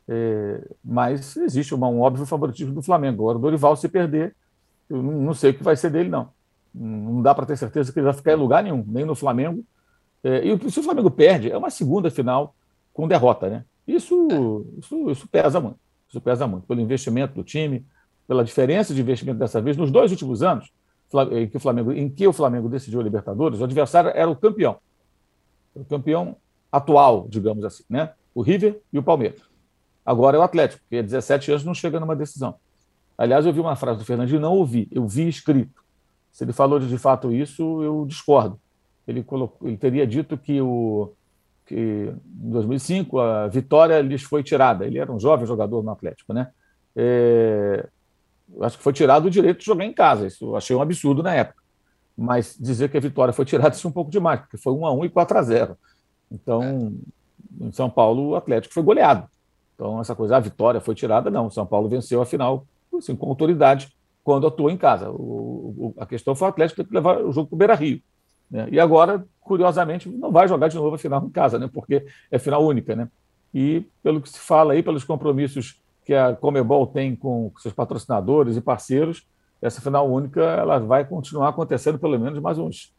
É, 0.09 0.61
mas 0.85 1.37
existe 1.37 1.75
uma, 1.75 1.89
um 1.89 2.01
óbvio 2.01 2.27
favoritismo 2.27 2.75
do 2.75 2.83
Flamengo. 2.83 3.23
Agora, 3.23 3.39
o 3.39 3.41
Dorival, 3.41 3.77
se 3.77 3.89
perder, 3.89 4.35
eu 4.89 5.03
não, 5.03 5.13
não 5.13 5.35
sei 5.35 5.51
o 5.51 5.55
que 5.55 5.65
vai 5.65 5.77
ser 5.77 5.91
dele, 5.91 6.09
não. 6.09 6.29
Não 6.75 7.23
dá 7.23 7.35
para 7.35 7.47
ter 7.47 7.57
certeza 7.57 7.93
que 7.93 7.99
ele 7.99 8.05
vai 8.05 8.15
ficar 8.15 8.33
em 8.33 8.37
lugar 8.37 8.63
nenhum, 8.63 8.85
nem 8.87 9.05
no 9.05 9.15
Flamengo. 9.15 9.65
É, 10.23 10.47
e 10.47 10.71
se 10.71 10.81
o 10.81 10.83
Flamengo 10.83 11.11
perde, 11.11 11.51
é 11.51 11.57
uma 11.57 11.71
segunda 11.71 12.11
final 12.11 12.55
com 12.97 13.07
derrota, 13.07 13.51
né? 13.51 13.65
Isso, 13.87 14.65
isso, 14.79 15.11
isso 15.11 15.29
pesa 15.29 15.61
muito. 15.61 15.79
Isso 16.09 16.19
pesa 16.19 16.47
muito 16.47 16.67
pelo 16.67 16.81
investimento 16.81 17.35
do 17.35 17.45
time, 17.45 17.85
pela 18.27 18.43
diferença 18.43 18.95
de 18.95 19.03
investimento 19.03 19.39
dessa 19.39 19.61
vez. 19.61 19.77
Nos 19.77 19.91
dois 19.91 20.11
últimos 20.11 20.43
anos, 20.43 20.73
em 21.31 21.47
que 21.47 21.59
o 21.59 21.61
Flamengo, 21.61 21.93
em 21.93 22.09
que 22.09 22.27
o 22.27 22.33
Flamengo 22.33 22.71
decidiu 22.71 22.99
a 22.99 23.03
Libertadores, 23.03 23.61
o 23.61 23.65
adversário 23.65 24.11
era 24.15 24.31
o 24.31 24.35
campeão, 24.35 24.79
o 25.75 25.85
campeão 25.85 26.37
atual, 26.73 27.27
digamos 27.29 27.63
assim, 27.67 27.85
né? 27.89 28.15
O 28.35 28.41
River 28.41 28.81
e 28.91 28.99
o 28.99 29.03
Palmeiras. 29.03 29.43
Agora 30.05 30.39
é 30.39 30.41
o 30.41 30.43
Atlético, 30.43 30.83
que 30.89 30.97
há 30.97 31.03
17 31.03 31.51
anos 31.51 31.65
não 31.65 31.75
chega 31.75 32.01
numa 32.01 32.17
decisão. 32.17 32.55
Aliás, 33.19 33.45
eu 33.45 33.53
vi 33.53 33.61
uma 33.61 33.77
frase 33.77 33.99
do 33.99 34.07
Fernandinho, 34.07 34.41
não 34.41 34.55
ouvi, 34.55 34.89
eu 34.91 35.07
vi 35.07 35.29
escrito. 35.29 35.85
Se 36.33 36.45
ele 36.45 36.53
falou 36.55 36.79
de, 36.79 36.89
de 36.89 36.97
fato 36.97 37.31
isso, 37.31 37.83
eu 37.83 38.07
discordo. 38.07 38.59
Ele, 39.07 39.23
colocou, 39.23 39.69
ele 39.69 39.77
teria 39.77 40.07
dito 40.07 40.39
que 40.39 40.63
o, 40.63 41.13
que 41.67 42.13
em 42.43 42.51
2005 42.51 43.19
a 43.19 43.49
vitória 43.49 44.01
lhes 44.01 44.23
foi 44.23 44.43
tirada. 44.43 44.87
Ele 44.87 44.99
era 44.99 45.13
um 45.13 45.19
jovem 45.19 45.47
jogador 45.47 45.83
no 45.83 45.91
Atlético, 45.91 46.33
né? 46.33 46.49
É, 46.95 47.87
acho 48.63 48.79
que 48.79 48.83
foi 48.85 48.93
tirado 48.93 49.27
o 49.27 49.31
direito 49.31 49.59
de 49.59 49.67
jogar 49.67 49.85
em 49.85 49.93
casa. 49.93 50.27
Isso 50.27 50.45
eu 50.47 50.57
achei 50.57 50.75
um 50.75 50.81
absurdo 50.81 51.23
na 51.23 51.35
época. 51.35 51.61
Mas 52.17 52.57
dizer 52.59 52.89
que 52.89 52.97
a 52.97 53.01
vitória 53.01 53.33
foi 53.35 53.45
tirada 53.45 53.75
isso 53.75 53.87
é 53.87 53.91
um 53.91 53.93
pouco 53.93 54.11
demais, 54.11 54.41
porque 54.41 54.57
foi 54.57 54.73
1 54.73 54.87
a 54.87 54.93
1 54.93 55.05
e 55.05 55.09
4 55.11 55.39
a 55.39 55.43
0. 55.43 55.79
Então, 56.31 56.95
em 57.61 57.73
São 57.73 57.91
Paulo, 57.91 58.31
o 58.31 58.37
Atlético 58.37 58.73
foi 58.73 58.83
goleado. 58.83 59.29
Então, 59.75 60.01
essa 60.01 60.15
coisa, 60.15 60.37
a 60.37 60.41
vitória 60.41 60.81
foi 60.81 60.95
tirada, 60.95 61.31
não. 61.31 61.47
O 61.47 61.51
São 61.51 61.67
Paulo 61.67 61.89
venceu 61.89 62.23
a 62.23 62.27
final 62.27 62.67
assim, 62.97 63.15
com 63.15 63.29
autoridade 63.29 63.95
quando 64.25 64.47
atuou 64.47 64.71
em 64.71 64.77
casa. 64.77 65.11
O, 65.11 65.95
o, 65.95 65.95
a 65.99 66.07
questão 66.07 66.35
foi 66.35 66.49
o 66.49 66.51
Atlético 66.51 66.83
ter 66.83 66.89
que 66.89 66.95
levar 66.95 67.19
o 67.19 67.33
jogo 67.33 67.49
para 67.49 67.55
o 67.55 67.59
Beira 67.59 67.75
Rio. 67.75 68.01
Né? 68.51 68.69
E 68.71 68.81
agora, 68.81 69.25
curiosamente, 69.41 70.09
não 70.09 70.31
vai 70.31 70.49
jogar 70.49 70.69
de 70.69 70.77
novo 70.77 70.95
a 70.95 70.99
final 70.99 71.25
em 71.25 71.31
casa, 71.31 71.59
né? 71.59 71.69
porque 71.73 72.07
é 72.31 72.39
final 72.39 72.65
única. 72.65 72.95
Né? 72.95 73.09
E 73.53 73.85
pelo 74.03 74.21
que 74.21 74.29
se 74.29 74.39
fala 74.39 74.73
aí, 74.73 74.83
pelos 74.83 75.05
compromissos 75.05 75.81
que 76.05 76.15
a 76.15 76.35
Comebol 76.35 76.87
tem 76.87 77.17
com 77.17 77.53
seus 77.59 77.75
patrocinadores 77.75 78.57
e 78.57 78.61
parceiros, 78.61 79.27
essa 79.61 79.81
final 79.81 80.09
única 80.09 80.41
ela 80.41 80.79
vai 80.79 81.05
continuar 81.05 81.49
acontecendo 81.49 81.99
pelo 81.99 82.19
menos 82.19 82.39
mais 82.39 82.59
uns 82.59 82.95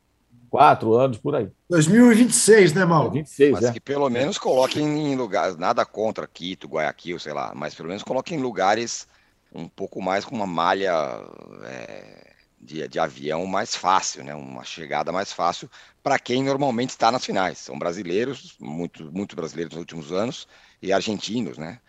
quatro 0.50 0.94
anos 0.94 1.18
por 1.18 1.36
aí. 1.36 1.50
2026, 1.70 2.74
né, 2.74 2.86
Mauro? 2.86 3.12
26, 3.12 3.52
mas 3.52 3.66
é. 3.66 3.72
que 3.72 3.80
pelo 3.80 4.10
menos 4.10 4.38
coloquem 4.38 5.12
em 5.12 5.16
lugares, 5.16 5.56
nada 5.58 5.86
contra 5.86 6.28
Quito, 6.28 6.68
Guayaquil, 6.68 7.20
sei 7.20 7.34
lá, 7.34 7.54
mas 7.56 7.76
pelo 7.76 7.90
menos 7.90 8.04
coloquem 8.04 8.38
em 8.38 8.42
lugares 8.42 9.08
um 9.54 9.68
pouco 9.68 10.02
mais 10.02 10.26
com 10.26 10.36
uma 10.36 10.48
malha 10.48 10.94
é, 11.64 12.34
de, 12.60 12.88
de 12.88 13.00
avião 13.00 13.46
mais 13.46 13.76
fácil, 13.76 14.24
né? 14.24 14.34
uma 14.34 14.64
chegada 14.64 15.12
mais 15.12 15.32
fácil 15.32 15.70
para 16.02 16.18
quem 16.18 16.44
normalmente 16.44 16.92
está 16.92 17.12
nas 17.12 17.26
finais. 17.26 17.58
São 17.60 17.78
brasileiros, 17.78 18.56
muito, 18.60 19.12
muito 19.12 19.36
brasileiros 19.36 19.74
nos 19.74 19.82
últimos 19.82 20.12
anos, 20.12 20.48
e 20.82 20.92
argentinos, 20.94 21.58
né? 21.58 21.80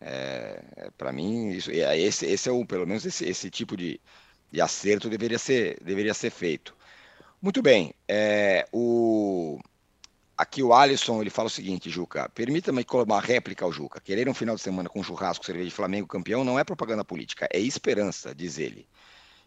É, 0.00 0.90
para 0.98 1.12
mim, 1.12 1.50
isso, 1.50 1.70
é, 1.70 1.98
esse, 1.98 2.26
esse 2.26 2.48
é 2.48 2.52
o, 2.52 2.66
pelo 2.66 2.86
menos 2.86 3.06
esse, 3.06 3.24
esse 3.24 3.50
tipo 3.50 3.76
de, 3.76 4.00
de 4.52 4.60
acerto 4.60 5.08
deveria 5.08 5.38
ser, 5.38 5.78
deveria 5.82 6.12
ser 6.12 6.30
feito. 6.30 6.76
Muito 7.40 7.62
bem. 7.62 7.94
É, 8.06 8.66
o, 8.72 9.58
aqui 10.36 10.62
o 10.62 10.74
Alisson 10.74 11.20
ele 11.20 11.30
fala 11.30 11.48
o 11.48 11.50
seguinte, 11.50 11.90
Juca. 11.90 12.28
Permita-me 12.28 12.84
uma 12.92 13.20
réplica 13.20 13.64
ao 13.64 13.72
Juca. 13.72 14.00
Querer 14.00 14.28
um 14.28 14.34
final 14.34 14.56
de 14.56 14.62
semana 14.62 14.88
com 14.88 15.02
churrasco, 15.02 15.44
cerveja 15.44 15.68
de 15.68 15.74
Flamengo 15.74 16.06
campeão 16.06 16.44
não 16.44 16.58
é 16.58 16.64
propaganda 16.64 17.04
política, 17.04 17.48
é 17.52 17.58
esperança, 17.58 18.34
diz 18.34 18.58
ele. 18.58 18.86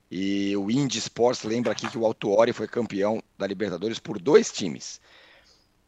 E 0.09 0.55
o 0.55 0.71
Indy 0.71 0.99
Sports 0.99 1.43
lembra 1.43 1.71
aqui 1.71 1.89
que 1.89 1.97
o 1.97 2.05
Autuori 2.05 2.53
foi 2.53 2.67
campeão 2.67 3.21
da 3.37 3.45
Libertadores 3.45 3.99
por 3.99 4.19
dois 4.19 4.51
times. 4.51 5.01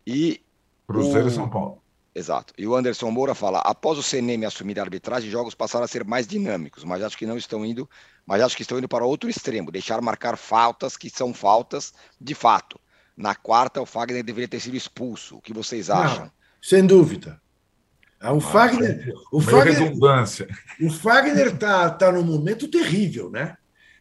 E 0.06 0.42
Cruzeiro 0.86 1.26
o... 1.26 1.30
e 1.30 1.32
São 1.32 1.50
Paulo. 1.50 1.82
Exato. 2.14 2.54
E 2.58 2.68
o 2.68 2.76
Anderson 2.76 3.12
Moura 3.12 3.34
fala: 3.34 3.60
após 3.60 3.98
o 3.98 4.04
CNM 4.04 4.46
assumir 4.46 4.80
a 4.80 4.84
arbitragem, 4.84 5.30
jogos 5.30 5.56
passaram 5.56 5.86
a 5.86 5.88
ser 5.88 6.04
mais 6.04 6.28
dinâmicos, 6.28 6.84
mas 6.84 7.04
acho 7.04 7.18
que 7.18 7.26
não 7.26 7.38
estão 7.38 7.66
indo, 7.66 7.90
mas 8.26 8.42
acho 8.42 8.56
que 8.56 8.64
estão 8.64 8.78
indo 8.78 8.90
para 8.90 9.06
outro 9.06 9.30
extremo, 9.30 9.72
deixar 9.72 10.02
marcar 10.02 10.36
faltas 10.38 10.98
que 10.98 11.10
são 11.10 11.34
faltas 11.34 11.94
de 12.20 12.34
fato. 12.34 12.80
Na 13.16 13.36
quarta, 13.36 13.82
o 13.82 13.86
Fagner 13.86 14.24
deveria 14.24 14.48
ter 14.48 14.60
sido 14.60 14.76
expulso. 14.76 15.38
O 15.38 15.42
que 15.42 15.54
vocês 15.54 15.90
acham? 15.90 16.26
Não, 16.26 16.32
sem 16.62 16.86
dúvida. 16.86 17.40
Ah, 18.20 18.34
o 18.34 18.42
Fagner, 18.42 19.14
o 19.32 19.40
Fagner, 19.40 19.80
redundância. 19.80 20.48
O 20.82 20.90
Fagner 20.90 21.48
está 21.48 21.90
tá 21.90 22.12
num 22.12 22.24
momento 22.24 22.68
terrível, 22.68 23.30
né? 23.30 23.56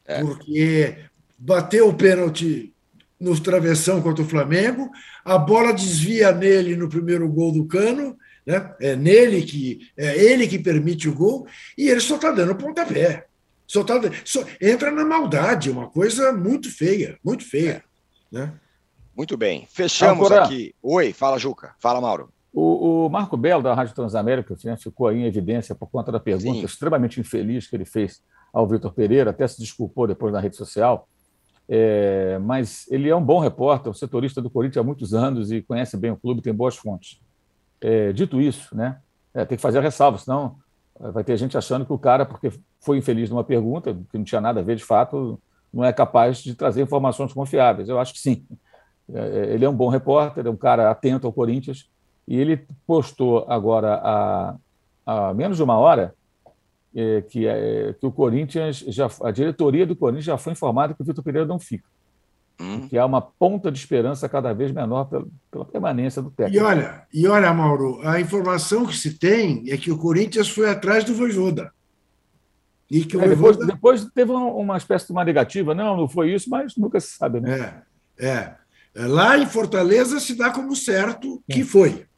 É. 0.09 0.23
Porque 0.23 0.97
bateu 1.39 1.89
o 1.89 1.95
pênalti 1.95 2.75
no 3.21 3.39
travessão 3.39 4.01
contra 4.01 4.25
o 4.25 4.29
Flamengo, 4.29 4.91
a 5.25 5.37
bola 5.37 5.73
desvia 5.73 6.33
nele 6.33 6.75
no 6.77 6.89
primeiro 6.89 7.29
gol 7.29 7.53
do 7.53 7.67
Cano, 7.67 8.17
né? 8.47 8.75
É 8.81 8.97
nele 8.97 9.43
que 9.43 9.91
é 9.97 10.17
ele 10.17 10.49
que 10.49 10.59
permite 10.59 11.09
o 11.09 11.15
gol 11.15 11.47
e 11.77 11.91
ele 11.91 12.01
só 12.01 12.17
está 12.17 12.31
dando 12.31 12.55
pontapé. 12.55 13.27
Só 13.67 13.85
tá, 13.85 14.01
só, 14.25 14.43
entra 14.59 14.91
na 14.91 15.05
maldade, 15.05 15.71
uma 15.71 15.91
coisa 15.91 16.33
muito 16.33 16.75
feia, 16.75 17.19
muito 17.23 17.45
feia, 17.45 17.85
é. 18.33 18.39
né? 18.39 18.53
Muito 19.15 19.37
bem. 19.37 19.69
Fechamos 19.71 20.27
Agora, 20.27 20.45
aqui. 20.45 20.75
Oi, 20.81 21.13
fala 21.13 21.39
Juca. 21.39 21.75
Fala 21.81 22.01
Mauro. 22.01 22.33
O, 22.53 23.07
o, 23.07 23.11
Marco 23.11 23.37
Belo, 23.37 23.63
da 23.63 23.75
Rádio 23.75 23.95
Transamérica, 23.95 24.57
né, 24.65 24.77
ficou 24.77 25.09
aí 25.09 25.19
em 25.19 25.25
evidência 25.25 25.75
por 25.75 25.89
conta 25.91 26.11
da 26.11 26.19
pergunta 26.19 26.61
Sim. 26.61 26.65
extremamente 26.65 27.21
infeliz 27.21 27.67
que 27.67 27.77
ele 27.77 27.85
fez 27.85 28.23
ao 28.53 28.67
Vitor 28.67 28.93
Pereira, 28.93 29.31
até 29.31 29.47
se 29.47 29.61
desculpou 29.61 30.07
depois 30.07 30.33
na 30.33 30.41
rede 30.41 30.57
social. 30.57 31.07
É, 31.69 32.39
mas 32.39 32.91
ele 32.91 33.11
é 33.11 33.15
um 33.15 33.23
bom 33.23 33.39
repórter, 33.39 33.91
um 33.91 33.95
setorista 33.95 34.41
do 34.41 34.49
Corinthians 34.49 34.83
há 34.83 34.87
muitos 34.87 35.13
anos 35.13 35.53
e 35.53 35.61
conhece 35.61 35.97
bem 35.97 36.11
o 36.11 36.17
clube, 36.17 36.41
tem 36.41 36.55
boas 36.55 36.77
fontes. 36.77 37.21
É, 37.81 38.13
dito 38.13 38.41
isso, 38.41 38.75
né, 38.75 38.99
é, 39.35 39.45
tem 39.45 39.57
que 39.57 39.63
fazer 39.63 39.79
a 39.79 39.83
ressalva, 39.83 40.19
senão 40.19 40.57
vai 40.99 41.23
ter 41.23 41.37
gente 41.37 41.57
achando 41.57 41.87
que 41.87 41.93
o 41.93 41.99
cara, 41.99 42.27
porque 42.27 42.51
foi 42.81 42.99
infeliz 42.99 43.31
numa 43.31 43.45
pergunta, 43.45 43.97
que 44.11 44.19
não 44.19 44.25
tinha 44.25 44.41
nada 44.41 44.61
a 44.61 44.63
ver 44.63 44.77
de 44.77 44.85
fato, 44.85 45.41
não 45.73 45.85
é 45.85 45.93
capaz 45.93 46.39
de 46.39 46.55
trazer 46.55 46.83
informações 46.83 47.33
confiáveis. 47.33 47.89
Eu 47.89 47.99
acho 47.99 48.13
que 48.13 48.21
sim. 48.21 48.45
É, 49.13 49.21
é, 49.21 49.55
ele 49.55 49.65
é 49.65 49.69
um 49.69 49.75
bom 49.75 49.89
repórter, 49.89 50.47
é 50.47 50.51
um 50.51 50.57
cara 50.57 50.91
atento 50.91 51.27
ao 51.27 51.33
Corinthians, 51.33 51.89
e 52.29 52.37
ele 52.37 52.67
postou 52.87 53.47
agora 53.49 53.95
a, 53.95 54.55
há 55.07 55.33
menos 55.33 55.57
de 55.57 55.63
uma 55.63 55.79
hora 55.79 56.15
é, 56.95 57.23
que, 57.23 57.47
é, 57.47 57.95
que 57.99 58.07
o 58.07 58.13
Corinthians, 58.13 58.81
já, 58.87 59.09
a 59.23 59.31
diretoria 59.31 59.87
do 59.87 59.97
Corinthians 59.97 60.27
já 60.27 60.37
foi 60.37 60.53
informada 60.53 60.93
que 60.93 61.01
o 61.01 61.05
Vitor 61.05 61.25
Pereira 61.25 61.47
não 61.47 61.59
fica. 61.59 61.89
Hum. 62.61 62.87
Que 62.87 62.99
há 62.99 63.07
uma 63.07 63.23
ponta 63.23 63.73
de 63.73 63.79
esperança 63.79 64.29
cada 64.29 64.53
vez 64.53 64.71
menor 64.73 65.05
pela, 65.07 65.27
pela 65.51 65.65
permanência 65.65 66.21
do 66.21 66.31
técnico. 66.31 66.63
E 66.63 66.67
olha, 66.67 67.07
e 67.15 67.27
olha, 67.27 67.55
Mauro, 67.55 68.01
a 68.07 68.21
informação 68.21 68.85
que 68.85 68.97
se 68.97 69.19
tem 69.19 69.65
é 69.71 69.79
que 69.79 69.91
o 69.91 69.97
Corinthians 69.97 70.51
foi 70.51 70.69
atrás 70.69 71.05
do 71.05 71.15
Voivoda. 71.15 71.73
E 72.91 73.07
que 73.07 73.17
o 73.17 73.23
é, 73.23 73.29
Voivoda... 73.29 73.65
depois, 73.65 74.01
depois 74.05 74.13
teve 74.13 74.33
uma 74.33 74.77
espécie 74.77 75.07
de 75.07 75.13
uma 75.13 75.25
negativa. 75.25 75.75
Não, 75.75 75.97
não 75.97 76.09
foi 76.09 76.35
isso, 76.35 76.51
mas 76.51 76.77
nunca 76.77 77.01
se 77.01 77.17
sabe. 77.17 77.41
Né? 77.41 77.83
É, 78.19 78.27
é. 78.27 78.55
Lá 79.07 79.39
em 79.39 79.47
Fortaleza 79.47 80.21
se 80.21 80.35
dá 80.35 80.51
como 80.51 80.77
certo 80.77 81.43
que 81.49 81.65
foi. 81.65 82.09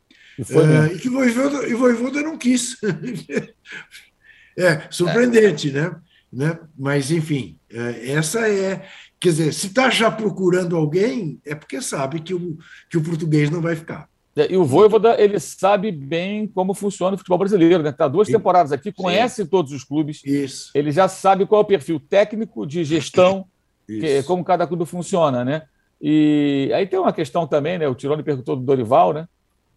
E, 0.40 0.44
foi 0.44 0.64
é, 0.64 0.94
e 0.94 0.98
que 0.98 1.08
o 1.10 1.12
Voivoda, 1.12 1.68
e 1.68 1.74
Voivoda 1.74 2.22
não 2.22 2.38
quis. 2.38 2.78
é 4.56 4.82
surpreendente, 4.90 5.70
né? 5.70 5.94
né? 6.32 6.58
Mas, 6.78 7.10
enfim, 7.10 7.58
é, 7.70 8.12
essa 8.12 8.48
é. 8.48 8.86
Quer 9.20 9.28
dizer, 9.28 9.52
se 9.52 9.66
está 9.66 9.90
já 9.90 10.10
procurando 10.10 10.74
alguém, 10.76 11.38
é 11.44 11.54
porque 11.54 11.82
sabe 11.82 12.20
que 12.20 12.32
o, 12.32 12.56
que 12.88 12.96
o 12.96 13.02
português 13.02 13.50
não 13.50 13.60
vai 13.60 13.76
ficar. 13.76 14.08
É, 14.34 14.50
e 14.50 14.56
o 14.56 14.64
Voivoda, 14.64 15.20
ele 15.20 15.38
sabe 15.38 15.92
bem 15.92 16.46
como 16.46 16.72
funciona 16.72 17.16
o 17.16 17.18
futebol 17.18 17.36
brasileiro, 17.36 17.82
né? 17.82 17.90
Está 17.90 18.08
duas 18.08 18.26
temporadas 18.26 18.72
aqui, 18.72 18.90
conhece 18.90 19.42
Sim. 19.42 19.46
todos 19.46 19.72
os 19.72 19.84
clubes. 19.84 20.24
Isso. 20.24 20.70
Ele 20.74 20.90
já 20.90 21.06
sabe 21.06 21.44
qual 21.44 21.60
é 21.60 21.64
o 21.64 21.66
perfil 21.66 22.00
técnico, 22.00 22.66
de 22.66 22.82
gestão, 22.82 23.44
que, 23.86 24.22
como 24.22 24.42
cada 24.42 24.66
clube 24.66 24.86
funciona, 24.86 25.44
né? 25.44 25.64
E 26.00 26.70
aí 26.74 26.86
tem 26.86 26.98
uma 26.98 27.12
questão 27.12 27.46
também, 27.46 27.78
né? 27.78 27.86
O 27.86 27.94
Tirone 27.94 28.22
perguntou 28.22 28.56
do 28.56 28.62
Dorival, 28.62 29.12
né? 29.12 29.28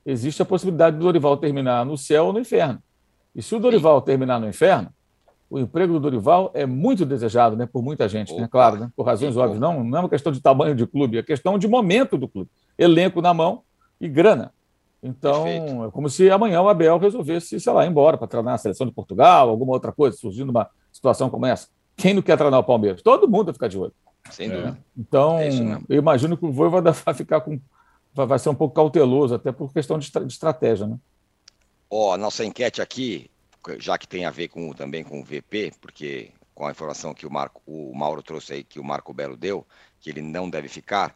Existe 0.06 0.42
a 0.42 0.46
possibilidade 0.46 0.98
do 0.98 1.04
Dorival 1.04 1.38
terminar 1.38 1.86
no 1.86 1.98
céu 1.98 2.28
ou 2.28 2.34
no 2.34 2.40
inferno. 2.40 2.82
E 3.36 3.42
se 3.42 3.56
o 3.56 3.60
Dorival 3.60 4.02
terminar 4.02 4.40
no 4.40 4.48
inferno, 4.48 4.90
o 5.50 5.60
emprego 5.60 5.94
do 5.94 6.00
Dorival 6.00 6.52
é 6.54 6.66
muito 6.66 7.06
desejado, 7.06 7.56
né? 7.56 7.66
Por 7.66 7.84
muita 7.84 8.08
gente, 8.10 8.34
né? 8.36 8.48
Claro, 8.52 8.78
né? 8.78 8.92
Por 8.96 9.06
razões 9.06 9.38
óbvias. 9.38 9.60
Não, 9.60 9.84
não 9.84 9.98
é 9.98 10.02
uma 10.02 10.10
questão 10.10 10.32
de 10.32 10.42
tamanho 10.42 10.76
de 10.76 10.86
clube, 10.86 11.18
é 11.18 11.24
questão 11.24 11.58
de 11.58 11.68
momento 11.68 12.18
do 12.18 12.28
clube. 12.28 12.50
Elenco 12.78 13.22
na 13.22 13.34
mão 13.34 13.62
e 14.02 14.08
grana. 14.08 14.52
Então, 15.02 15.44
Perfeito. 15.44 15.84
é 15.84 15.92
como 15.92 16.10
se 16.10 16.32
amanhã 16.32 16.62
o 16.62 16.70
Abel 16.70 16.98
resolvesse, 16.98 17.60
sei 17.60 17.74
lá, 17.74 17.86
ir 17.86 17.90
embora 17.90 18.18
para 18.18 18.28
treinar 18.28 18.54
a 18.54 18.58
seleção 18.58 18.88
de 18.88 18.94
Portugal, 18.94 19.50
alguma 19.50 19.74
outra 19.74 19.92
coisa, 19.92 20.16
surgindo 20.16 20.50
uma 20.50 20.70
situação 20.92 21.30
como 21.30 21.46
essa. 21.46 21.68
Quem 21.96 22.14
não 22.14 22.22
quer 22.22 22.38
treinar 22.38 22.60
o 22.60 22.64
Palmeiras? 22.64 23.02
Todo 23.02 23.28
mundo 23.28 23.46
vai 23.46 23.54
ficar 23.54 23.68
de 23.68 23.78
olho. 23.78 23.94
Sem 24.32 24.50
dúvida. 24.50 24.70
É. 24.70 24.76
Então, 24.98 25.40
é 25.40 25.50
eu 25.90 25.98
imagino 25.98 26.38
que 26.38 26.46
o 26.46 26.52
Voi 26.52 26.70
vai 26.82 27.14
ficar 27.14 27.42
com. 27.42 27.60
Vai 28.14 28.38
ser 28.38 28.50
um 28.50 28.56
pouco 28.56 28.76
cauteloso, 28.76 29.34
até 29.34 29.52
por 29.52 29.74
questão 29.74 29.98
de, 29.98 30.12
de 30.12 30.34
estratégia, 30.34 30.86
né? 30.86 31.00
Ó, 31.90 32.16
nossa 32.18 32.46
enquete 32.46 32.82
aqui, 32.82 33.30
já 33.80 33.98
que 33.98 34.08
tem 34.08 34.26
a 34.26 34.32
ver 34.32 34.50
com, 34.50 34.72
também 34.74 35.04
com 35.04 35.20
o 35.20 35.24
VP, 35.24 35.74
porque 35.82 36.32
com 36.54 36.68
a 36.68 36.72
informação 36.72 37.14
que 37.14 37.26
o, 37.26 37.32
Marco, 37.32 37.62
o 37.66 37.94
Mauro 37.96 38.22
trouxe 38.22 38.54
aí, 38.54 38.64
que 38.64 38.80
o 38.80 38.84
Marco 38.84 39.14
Belo 39.14 39.36
deu, 39.36 39.66
que 40.00 40.10
ele 40.10 40.22
não 40.22 40.50
deve 40.50 40.68
ficar, 40.68 41.16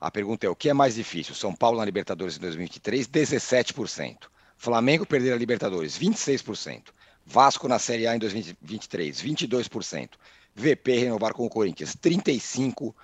a 0.00 0.10
pergunta 0.10 0.46
é: 0.46 0.50
o 0.50 0.56
que 0.56 0.68
é 0.68 0.74
mais 0.74 0.94
difícil? 0.96 1.34
São 1.34 1.54
Paulo 1.54 1.78
na 1.78 1.84
Libertadores 1.84 2.36
em 2.36 2.40
2023, 2.40 3.08
17%. 3.08 4.28
Flamengo 4.56 5.06
perder 5.06 5.32
a 5.32 5.36
Libertadores, 5.36 5.98
26%. 5.98 6.88
Vasco 7.26 7.66
na 7.66 7.78
Série 7.78 8.06
A 8.06 8.14
em 8.14 8.18
2023, 8.18 9.22
22%. 9.22 10.10
VP 10.54 10.98
renovar 10.98 11.32
com 11.32 11.46
o 11.46 11.50
Corinthians, 11.50 11.96
35%. 11.96 12.94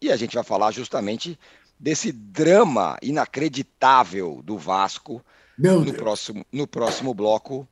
E 0.00 0.12
a 0.12 0.16
gente 0.16 0.34
vai 0.34 0.44
falar 0.44 0.70
justamente 0.72 1.38
desse 1.78 2.12
drama 2.12 2.98
inacreditável 3.02 4.40
do 4.44 4.58
Vasco 4.58 5.24
Meu 5.56 5.80
no 5.80 5.86
Deus. 5.86 5.96
próximo, 5.96 6.44
no 6.52 6.66
próximo 6.66 7.14
bloco. 7.14 7.66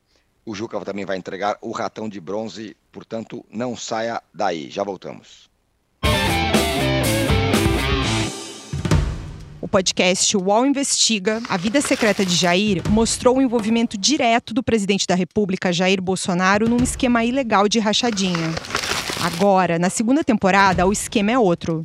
O 0.44 0.54
Juca 0.54 0.80
também 0.80 1.04
vai 1.04 1.16
entregar 1.16 1.58
o 1.60 1.72
ratão 1.72 2.08
de 2.08 2.20
bronze, 2.20 2.76
portanto, 2.92 3.44
não 3.50 3.76
saia 3.76 4.22
daí. 4.32 4.70
Já 4.70 4.84
voltamos. 4.84 5.50
O 9.60 9.68
podcast 9.68 10.36
UOL 10.36 10.64
Investiga, 10.64 11.42
A 11.48 11.56
Vida 11.56 11.80
Secreta 11.80 12.24
de 12.24 12.36
Jair, 12.36 12.88
mostrou 12.88 13.38
o 13.38 13.42
envolvimento 13.42 13.98
direto 13.98 14.54
do 14.54 14.62
presidente 14.62 15.04
da 15.08 15.16
República, 15.16 15.72
Jair 15.72 16.00
Bolsonaro, 16.00 16.68
num 16.68 16.76
esquema 16.76 17.24
ilegal 17.24 17.68
de 17.68 17.80
rachadinha. 17.80 18.54
Agora, 19.20 19.76
na 19.76 19.90
segunda 19.90 20.22
temporada, 20.22 20.86
o 20.86 20.92
esquema 20.92 21.32
é 21.32 21.38
outro. 21.38 21.84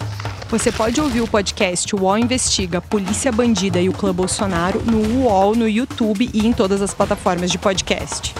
Você 0.51 0.69
pode 0.69 0.99
ouvir 0.99 1.21
o 1.21 1.27
podcast 1.29 1.95
UOL 1.95 2.17
Investiga 2.17 2.81
Polícia 2.81 3.31
Bandida 3.31 3.79
e 3.79 3.87
o 3.87 3.93
Clã 3.93 4.13
Bolsonaro 4.13 4.81
no 4.81 5.21
UOL, 5.21 5.55
no 5.55 5.65
YouTube 5.65 6.29
e 6.33 6.45
em 6.45 6.51
todas 6.51 6.81
as 6.81 6.93
plataformas 6.93 7.49
de 7.49 7.57
podcast. 7.57 8.35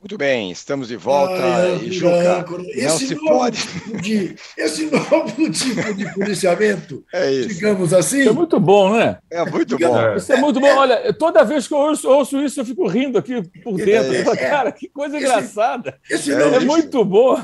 Muito 0.00 0.16
bem, 0.16 0.52
estamos 0.52 0.86
de 0.86 0.96
volta. 0.96 1.34
Ai, 1.34 1.80
e, 1.82 1.92
Juca, 1.92 2.46
não 2.48 2.98
se 2.98 3.16
pode. 3.16 3.60
Tipo 3.60 4.00
de, 4.00 4.36
esse 4.56 4.86
novo 4.86 5.50
tipo 5.50 5.92
de 5.92 6.14
policiamento, 6.14 7.04
é 7.12 7.32
isso. 7.32 7.48
digamos 7.48 7.92
assim. 7.92 8.20
Isso 8.20 8.28
é 8.28 8.32
muito 8.32 8.60
bom, 8.60 8.96
né? 8.96 9.18
É 9.28 9.44
muito 9.44 9.76
bom. 9.76 10.14
Isso 10.14 10.32
é 10.32 10.36
muito 10.36 10.60
bom. 10.60 10.68
Olha, 10.68 11.12
toda 11.12 11.42
vez 11.42 11.66
que 11.66 11.74
eu 11.74 11.78
ouço, 11.78 12.08
ouço 12.08 12.40
isso, 12.40 12.60
eu 12.60 12.64
fico 12.64 12.86
rindo 12.86 13.18
aqui 13.18 13.42
por 13.64 13.76
dentro. 13.76 14.14
É, 14.14 14.36
Cara, 14.36 14.70
que 14.70 14.88
coisa 14.88 15.16
esse, 15.16 15.26
engraçada. 15.26 15.98
Esse 16.08 16.32
é, 16.32 16.42
é 16.42 16.60
muito 16.60 17.04
bom. 17.04 17.42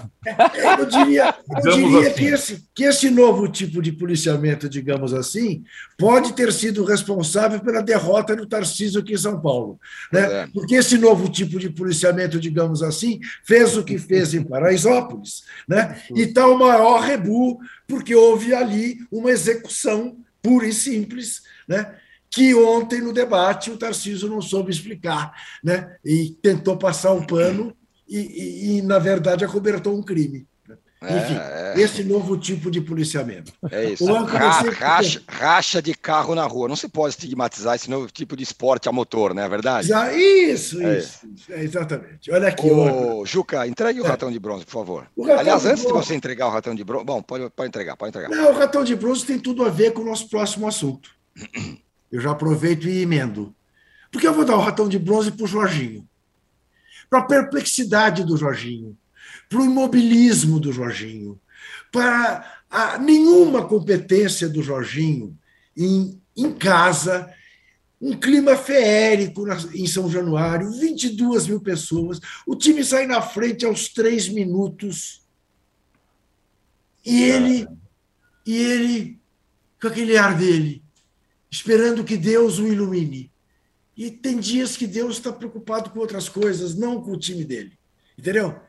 Eu 0.78 0.86
diria, 0.86 1.34
eu 1.64 1.72
diria 1.72 2.00
assim. 2.00 2.14
que, 2.14 2.24
esse, 2.24 2.64
que 2.72 2.84
esse 2.84 3.10
novo 3.10 3.48
tipo 3.48 3.82
de 3.82 3.90
policiamento, 3.90 4.68
digamos 4.68 5.12
assim, 5.12 5.64
pode 5.98 6.32
ter 6.34 6.52
sido 6.52 6.84
responsável 6.84 7.60
pela 7.60 7.82
derrota 7.82 8.34
do 8.34 8.46
Tarcísio 8.46 9.00
aqui 9.00 9.14
em 9.14 9.18
São 9.18 9.40
Paulo. 9.40 9.78
Né? 10.12 10.20
É. 10.20 10.46
Porque 10.54 10.76
esse 10.76 10.96
novo 10.96 11.28
tipo 11.28 11.58
de 11.58 11.68
policiamento, 11.68 12.43
digamos 12.44 12.82
assim, 12.82 13.20
fez 13.42 13.76
o 13.76 13.82
que 13.82 13.98
fez 13.98 14.34
em 14.34 14.44
Paraisópolis. 14.44 15.44
Né? 15.66 16.02
E 16.14 16.22
está 16.22 16.46
o 16.46 16.58
maior 16.58 17.00
rebu, 17.00 17.58
porque 17.88 18.14
houve 18.14 18.54
ali 18.54 18.98
uma 19.10 19.30
execução 19.30 20.18
pura 20.42 20.66
e 20.66 20.72
simples, 20.72 21.42
né? 21.66 21.94
que 22.30 22.54
ontem 22.54 23.00
no 23.00 23.12
debate 23.12 23.70
o 23.70 23.78
Tarcísio 23.78 24.28
não 24.28 24.42
soube 24.42 24.70
explicar, 24.70 25.32
né? 25.62 25.96
e 26.04 26.36
tentou 26.42 26.76
passar 26.76 27.12
um 27.12 27.24
pano 27.24 27.74
e, 28.08 28.18
e, 28.18 28.78
e 28.78 28.82
na 28.82 28.98
verdade, 28.98 29.44
acobertou 29.44 29.96
um 29.96 30.02
crime. 30.02 30.46
É, 31.06 31.18
Enfim, 31.18 31.36
é. 31.36 31.80
esse 31.80 32.04
novo 32.04 32.36
tipo 32.36 32.70
de 32.70 32.80
policiamento. 32.80 33.52
É 33.70 33.90
isso. 33.90 34.04
Ra 34.04 34.60
racha, 34.60 35.22
racha, 35.28 35.82
de 35.82 35.94
carro 35.94 36.34
na 36.34 36.44
rua. 36.44 36.68
Não 36.68 36.76
se 36.76 36.88
pode 36.88 37.10
estigmatizar 37.10 37.74
esse 37.74 37.90
novo 37.90 38.10
tipo 38.10 38.36
de 38.36 38.42
esporte 38.42 38.88
a 38.88 38.92
motor, 38.92 39.34
não 39.34 39.42
é 39.42 39.48
verdade? 39.48 39.88
Isso, 39.88 40.80
é 40.82 40.98
isso. 40.98 41.28
É, 41.50 41.62
exatamente. 41.62 42.30
Olha 42.30 42.48
aqui. 42.48 42.70
Ô, 42.70 43.24
Juca, 43.24 43.66
entregue 43.66 44.00
o 44.00 44.04
é. 44.04 44.08
ratão 44.08 44.30
de 44.30 44.38
bronze, 44.38 44.64
por 44.64 44.72
favor. 44.72 45.06
Aliás, 45.38 45.64
antes 45.66 45.82
de, 45.82 45.86
de 45.86 45.92
você 45.92 46.14
entregar 46.14 46.46
o 46.46 46.50
ratão 46.50 46.74
de 46.74 46.84
bronze. 46.84 47.04
Bom, 47.04 47.22
pode, 47.22 47.50
pode 47.50 47.68
entregar, 47.68 47.96
pode 47.96 48.10
entregar. 48.10 48.30
Não, 48.30 48.50
o 48.50 48.54
ratão 48.54 48.84
de 48.84 48.96
bronze 48.96 49.24
tem 49.24 49.38
tudo 49.38 49.64
a 49.64 49.70
ver 49.70 49.92
com 49.92 50.02
o 50.02 50.06
nosso 50.06 50.28
próximo 50.28 50.66
assunto. 50.66 51.10
Eu 52.10 52.20
já 52.20 52.30
aproveito 52.30 52.88
e 52.88 53.02
emendo. 53.02 53.54
Porque 54.10 54.26
eu 54.26 54.32
vou 54.32 54.44
dar 54.44 54.56
o 54.56 54.60
ratão 54.60 54.88
de 54.88 54.98
bronze 54.98 55.32
para 55.32 55.44
o 55.44 55.48
Jorginho 55.48 56.06
para 57.14 57.20
a 57.20 57.26
perplexidade 57.26 58.24
do 58.24 58.36
Jorginho, 58.36 58.96
para 59.54 59.62
o 59.62 59.66
imobilismo 59.66 60.58
do 60.58 60.72
Jorginho, 60.72 61.40
para 61.92 62.64
a 62.68 62.98
nenhuma 62.98 63.64
competência 63.68 64.48
do 64.48 64.64
Jorginho 64.64 65.38
em, 65.76 66.20
em 66.36 66.52
casa, 66.52 67.32
um 68.00 68.18
clima 68.18 68.56
feérico 68.56 69.46
em 69.72 69.86
São 69.86 70.10
Januário, 70.10 70.72
22 70.72 71.46
mil 71.46 71.60
pessoas, 71.60 72.18
o 72.44 72.56
time 72.56 72.82
sai 72.82 73.06
na 73.06 73.22
frente 73.22 73.64
aos 73.64 73.88
três 73.88 74.28
minutos 74.28 75.22
e 77.06 77.22
ele, 77.22 77.68
e 78.44 78.56
ele 78.56 79.20
com 79.80 79.86
aquele 79.86 80.16
ar 80.16 80.36
dele, 80.36 80.82
esperando 81.48 82.02
que 82.02 82.16
Deus 82.16 82.58
o 82.58 82.66
ilumine. 82.66 83.30
E 83.96 84.10
tem 84.10 84.40
dias 84.40 84.76
que 84.76 84.88
Deus 84.88 85.18
está 85.18 85.32
preocupado 85.32 85.90
com 85.90 86.00
outras 86.00 86.28
coisas, 86.28 86.74
não 86.74 87.00
com 87.00 87.12
o 87.12 87.18
time 87.18 87.44
dele. 87.44 87.78
Entendeu? 88.18 88.63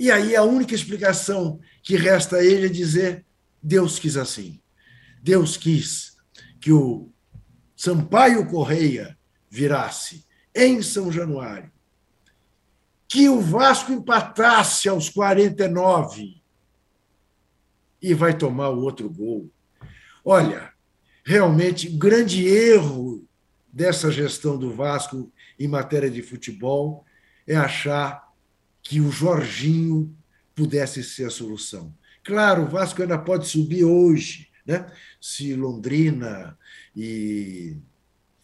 E 0.00 0.10
aí 0.10 0.34
a 0.34 0.42
única 0.42 0.74
explicação 0.74 1.60
que 1.82 1.94
resta 1.94 2.36
a 2.36 2.42
ele 2.44 2.64
é 2.64 2.70
dizer: 2.70 3.26
Deus 3.62 3.98
quis 3.98 4.16
assim. 4.16 4.58
Deus 5.22 5.58
quis 5.58 6.16
que 6.58 6.72
o 6.72 7.12
Sampaio 7.76 8.46
Correia 8.46 9.18
virasse 9.50 10.24
em 10.54 10.80
São 10.80 11.12
Januário, 11.12 11.70
que 13.06 13.28
o 13.28 13.42
Vasco 13.42 13.92
empatasse 13.92 14.88
aos 14.88 15.10
49 15.10 16.42
e 18.00 18.14
vai 18.14 18.34
tomar 18.34 18.70
o 18.70 18.80
outro 18.80 19.10
gol. 19.10 19.50
Olha, 20.24 20.72
realmente, 21.22 21.90
grande 21.90 22.46
erro 22.46 23.28
dessa 23.70 24.10
gestão 24.10 24.56
do 24.56 24.72
Vasco 24.72 25.30
em 25.58 25.68
matéria 25.68 26.10
de 26.10 26.22
futebol 26.22 27.04
é 27.46 27.54
achar 27.54 28.29
que 28.90 29.00
o 29.00 29.08
Jorginho 29.08 30.12
pudesse 30.52 31.04
ser 31.04 31.26
a 31.26 31.30
solução. 31.30 31.94
Claro, 32.24 32.64
o 32.64 32.68
Vasco 32.68 33.00
ainda 33.00 33.16
pode 33.16 33.46
subir 33.46 33.84
hoje, 33.84 34.48
né? 34.66 34.84
se 35.20 35.54
Londrina 35.54 36.58
e. 36.96 37.76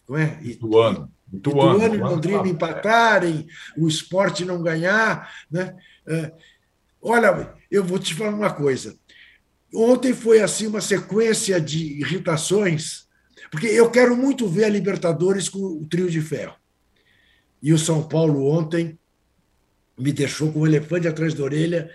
Como 0.05 0.17
é? 0.17 0.39
Ituano. 0.41 1.11
Ituano, 1.33 1.75
Ituano 1.75 1.95
e 1.95 1.97
Londrina 1.97 2.47
empatarem, 2.47 3.45
o 3.77 3.89
esporte 3.89 4.45
não 4.45 4.63
ganhar. 4.63 5.29
Né? 5.51 5.75
É, 6.07 6.31
olha, 7.01 7.53
eu 7.69 7.83
vou 7.83 7.99
te 7.99 8.13
falar 8.13 8.33
uma 8.33 8.53
coisa. 8.53 8.97
Ontem 9.75 10.13
foi 10.13 10.39
assim 10.39 10.67
uma 10.67 10.79
sequência 10.79 11.59
de 11.59 11.99
irritações, 11.99 13.05
porque 13.51 13.67
eu 13.67 13.91
quero 13.91 14.15
muito 14.15 14.47
ver 14.47 14.63
a 14.63 14.69
Libertadores 14.69 15.49
com 15.49 15.59
o 15.59 15.85
trio 15.85 16.09
de 16.09 16.21
ferro. 16.21 16.55
E 17.61 17.73
o 17.73 17.77
São 17.77 18.01
Paulo 18.01 18.49
ontem 18.49 18.97
me 19.97 20.11
deixou 20.11 20.51
com 20.51 20.61
um 20.61 20.67
elefante 20.67 21.07
atrás 21.07 21.33
da 21.33 21.43
orelha, 21.43 21.89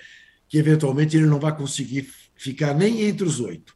que 0.49 0.59
eventualmente 0.59 1.17
ele 1.17 1.27
não 1.27 1.39
vai 1.39 1.57
conseguir 1.57 2.09
ficar 2.37 2.75
nem 2.75 3.03
entre 3.03 3.25
os 3.25 3.41
oito. 3.41 3.75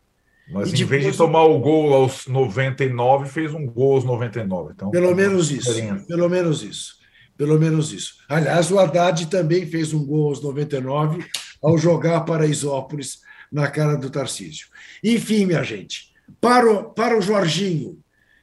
Mas 0.48 0.72
e 0.72 0.82
em 0.82 0.84
vez 0.84 1.04
de 1.04 1.16
tomar 1.16 1.44
o 1.44 1.58
gol 1.58 1.92
aos 1.92 2.26
99, 2.26 3.28
fez 3.28 3.52
um 3.52 3.66
gol 3.66 3.94
aos 3.94 4.04
99. 4.04 4.72
Então, 4.74 4.90
pelo 4.90 5.14
menos 5.14 5.50
isso. 5.50 5.74
Pelo 6.06 6.28
menos 6.28 6.62
isso. 6.62 6.96
Pelo 7.36 7.58
menos 7.58 7.92
isso. 7.92 8.14
Aliás, 8.28 8.70
o 8.70 8.78
Haddad 8.78 9.26
também 9.26 9.66
fez 9.66 9.92
um 9.92 10.04
gol 10.04 10.28
aos 10.28 10.42
99 10.42 11.24
ao 11.62 11.76
jogar 11.76 12.20
para 12.20 12.46
Isópolis 12.46 13.20
na 13.50 13.68
cara 13.68 13.96
do 13.96 14.08
Tarcísio. 14.08 14.68
Enfim, 15.02 15.46
minha 15.46 15.62
gente, 15.62 16.12
para 16.40 16.70
o, 16.70 16.84
para 16.84 17.18
o 17.18 17.20
Jorginho, 17.20 17.98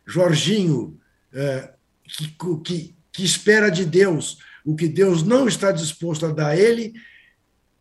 Jorginho, 0.06 0.98
é, 1.34 1.72
que, 2.04 2.36
que, 2.64 2.96
que 3.12 3.24
espera 3.24 3.70
de 3.70 3.86
Deus 3.86 4.38
o 4.66 4.76
que 4.76 4.88
Deus 4.88 5.24
não 5.24 5.48
está 5.48 5.72
disposto 5.72 6.26
a 6.26 6.32
dar 6.32 6.50
a 6.50 6.58
ele, 6.58 6.94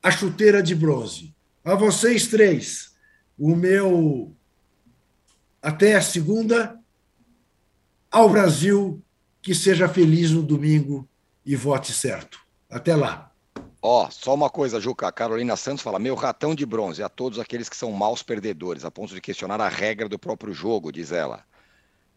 a 0.02 0.10
chuteira 0.10 0.62
de 0.62 0.74
bronze. 0.74 1.34
A 1.64 1.74
vocês 1.74 2.26
três, 2.26 2.92
o 3.38 3.54
meu 3.54 4.34
até 5.62 5.94
a 5.94 6.02
segunda, 6.02 6.76
ao 8.10 8.28
Brasil, 8.28 9.00
que 9.40 9.54
seja 9.54 9.88
feliz 9.88 10.32
no 10.32 10.42
domingo 10.42 11.08
e 11.46 11.54
vote 11.54 11.92
certo. 11.92 12.40
Até 12.68 12.96
lá. 12.96 13.30
Ó, 13.80 14.06
oh, 14.06 14.10
só 14.10 14.34
uma 14.34 14.48
coisa, 14.50 14.80
Juca. 14.80 15.08
A 15.08 15.12
Carolina 15.12 15.56
Santos 15.56 15.82
fala: 15.82 15.98
meu 15.98 16.14
ratão 16.14 16.54
de 16.54 16.64
bronze 16.64 17.02
a 17.02 17.08
todos 17.08 17.38
aqueles 17.38 17.68
que 17.68 17.76
são 17.76 17.90
maus 17.92 18.22
perdedores, 18.22 18.84
a 18.84 18.90
ponto 18.90 19.14
de 19.14 19.20
questionar 19.20 19.60
a 19.60 19.68
regra 19.68 20.08
do 20.08 20.18
próprio 20.18 20.52
jogo, 20.52 20.92
diz 20.92 21.10
ela. 21.10 21.44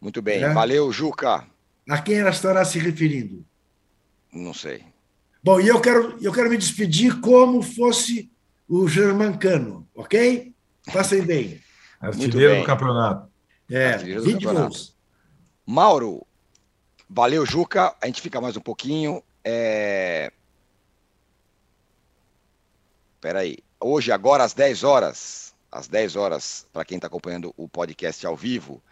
Muito 0.00 0.22
bem. 0.22 0.42
É. 0.42 0.52
Valeu, 0.52 0.92
Juca. 0.92 1.44
A 1.88 2.00
quem 2.00 2.18
ela 2.18 2.30
estará 2.30 2.64
se 2.64 2.78
referindo? 2.78 3.44
Não 4.36 4.52
sei. 4.52 4.84
Bom, 5.42 5.60
e 5.60 5.68
eu 5.68 5.80
quero, 5.80 6.18
eu 6.20 6.32
quero 6.32 6.50
me 6.50 6.58
despedir 6.58 7.20
como 7.20 7.62
fosse 7.62 8.30
o 8.68 8.86
Germancano, 8.86 9.88
ok? 9.94 10.52
Passem 10.92 11.22
bem. 11.24 11.60
Artilheiro 11.98 12.60
do 12.60 12.66
campeonato. 12.66 13.30
É, 13.70 13.94
Artilheiro 13.94 14.22
20 14.22 14.44
gols. 14.44 14.94
Mauro, 15.64 16.26
valeu, 17.08 17.46
Juca. 17.46 17.96
A 18.00 18.06
gente 18.06 18.20
fica 18.20 18.40
mais 18.40 18.56
um 18.56 18.60
pouquinho. 18.60 19.22
É... 19.42 20.30
Peraí. 23.20 23.58
Hoje, 23.80 24.12
agora, 24.12 24.44
às 24.44 24.52
10 24.52 24.84
horas, 24.84 25.54
às 25.72 25.88
10 25.88 26.16
horas, 26.16 26.66
para 26.72 26.84
quem 26.84 26.96
está 26.96 27.06
acompanhando 27.06 27.54
o 27.56 27.68
podcast 27.68 28.26
ao 28.26 28.36
vivo, 28.36 28.82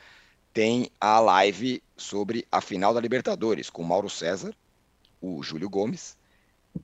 tem 0.52 0.90
a 1.00 1.20
live 1.20 1.82
sobre 1.96 2.46
a 2.50 2.60
final 2.60 2.94
da 2.94 3.00
Libertadores, 3.00 3.68
com 3.68 3.82
Mauro 3.82 4.08
César, 4.08 4.54
o 5.24 5.42
Júlio 5.42 5.70
Gomes 5.70 6.16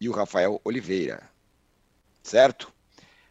e 0.00 0.08
o 0.08 0.12
Rafael 0.12 0.60
Oliveira. 0.64 1.22
Certo? 2.22 2.72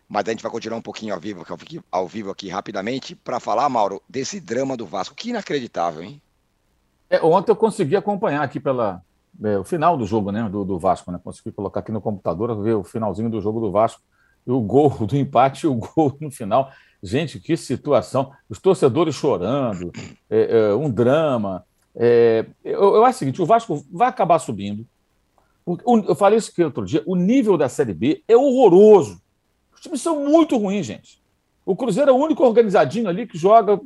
Mas 0.08 0.28
a 0.28 0.32
gente 0.32 0.42
vai 0.44 0.52
continuar 0.52 0.78
um 0.78 0.82
pouquinho 0.82 1.14
ao 1.14 1.20
vivo, 1.20 1.46
ao 1.92 2.08
vivo 2.08 2.32
aqui 2.32 2.50
rapidamente 2.50 3.16
para 3.16 3.40
falar, 3.40 3.70
Mauro, 3.70 4.02
desse 4.10 4.40
drama 4.40 4.76
do 4.76 4.86
Vasco. 4.86 5.16
Que 5.16 5.30
inacreditável, 5.30 6.02
hein? 6.02 6.22
É, 7.10 7.22
ontem 7.22 7.52
eu 7.52 7.56
consegui 7.56 7.96
acompanhar 7.96 8.44
aqui 8.44 8.60
pela 8.60 9.04
é, 9.44 9.58
o 9.58 9.64
final 9.64 9.98
do 9.98 10.06
jogo, 10.06 10.32
né, 10.32 10.48
do, 10.50 10.64
do, 10.64 10.78
Vasco, 10.78 11.12
né? 11.12 11.20
Consegui 11.24 11.52
colocar 11.52 11.80
aqui 11.80 11.92
no 11.92 12.02
computador 12.02 12.62
ver 12.62 12.74
o 12.74 12.84
finalzinho 12.84 13.30
do 13.30 13.42
jogo 13.42 13.60
do 13.60 13.72
Vasco 13.72 14.02
e 14.46 14.52
o 14.52 14.62
gol 14.62 14.90
do 15.06 15.16
empate 15.16 15.66
e 15.66 15.70
o 15.70 15.76
gol 15.76 16.16
no 16.20 16.32
final. 16.32 16.72
Gente, 17.02 17.40
que 17.40 17.56
situação! 17.56 18.32
Os 18.50 18.60
torcedores 18.60 19.16
chorando, 19.16 19.92
é, 20.30 20.58
é, 20.60 20.74
um 20.74 20.90
drama. 20.90 21.64
É, 21.96 22.46
eu, 22.64 22.96
eu 22.96 23.06
acho 23.06 23.18
o 23.18 23.20
seguinte: 23.20 23.42
o 23.42 23.46
Vasco 23.46 23.86
vai 23.92 24.08
acabar 24.08 24.40
subindo. 24.40 24.86
Eu 26.08 26.16
falei 26.16 26.40
isso 26.40 26.52
aqui 26.52 26.64
outro 26.64 26.86
dia, 26.86 27.04
o 27.06 27.16
nível 27.16 27.58
da 27.58 27.70
Série 27.70 27.94
B 27.94 28.24
é 28.28 28.36
horroroso. 28.36 29.22
Os 29.74 29.82
times 29.82 30.02
são 30.02 30.26
muito 30.26 30.58
ruins, 30.58 30.86
gente. 30.86 31.22
O 31.66 31.76
Cruzeiro 31.76 32.10
é 32.10 32.14
o 32.14 32.18
único 32.18 32.44
organizadinho 32.44 33.08
ali 33.08 33.28
que 33.28 33.38
joga 33.38 33.80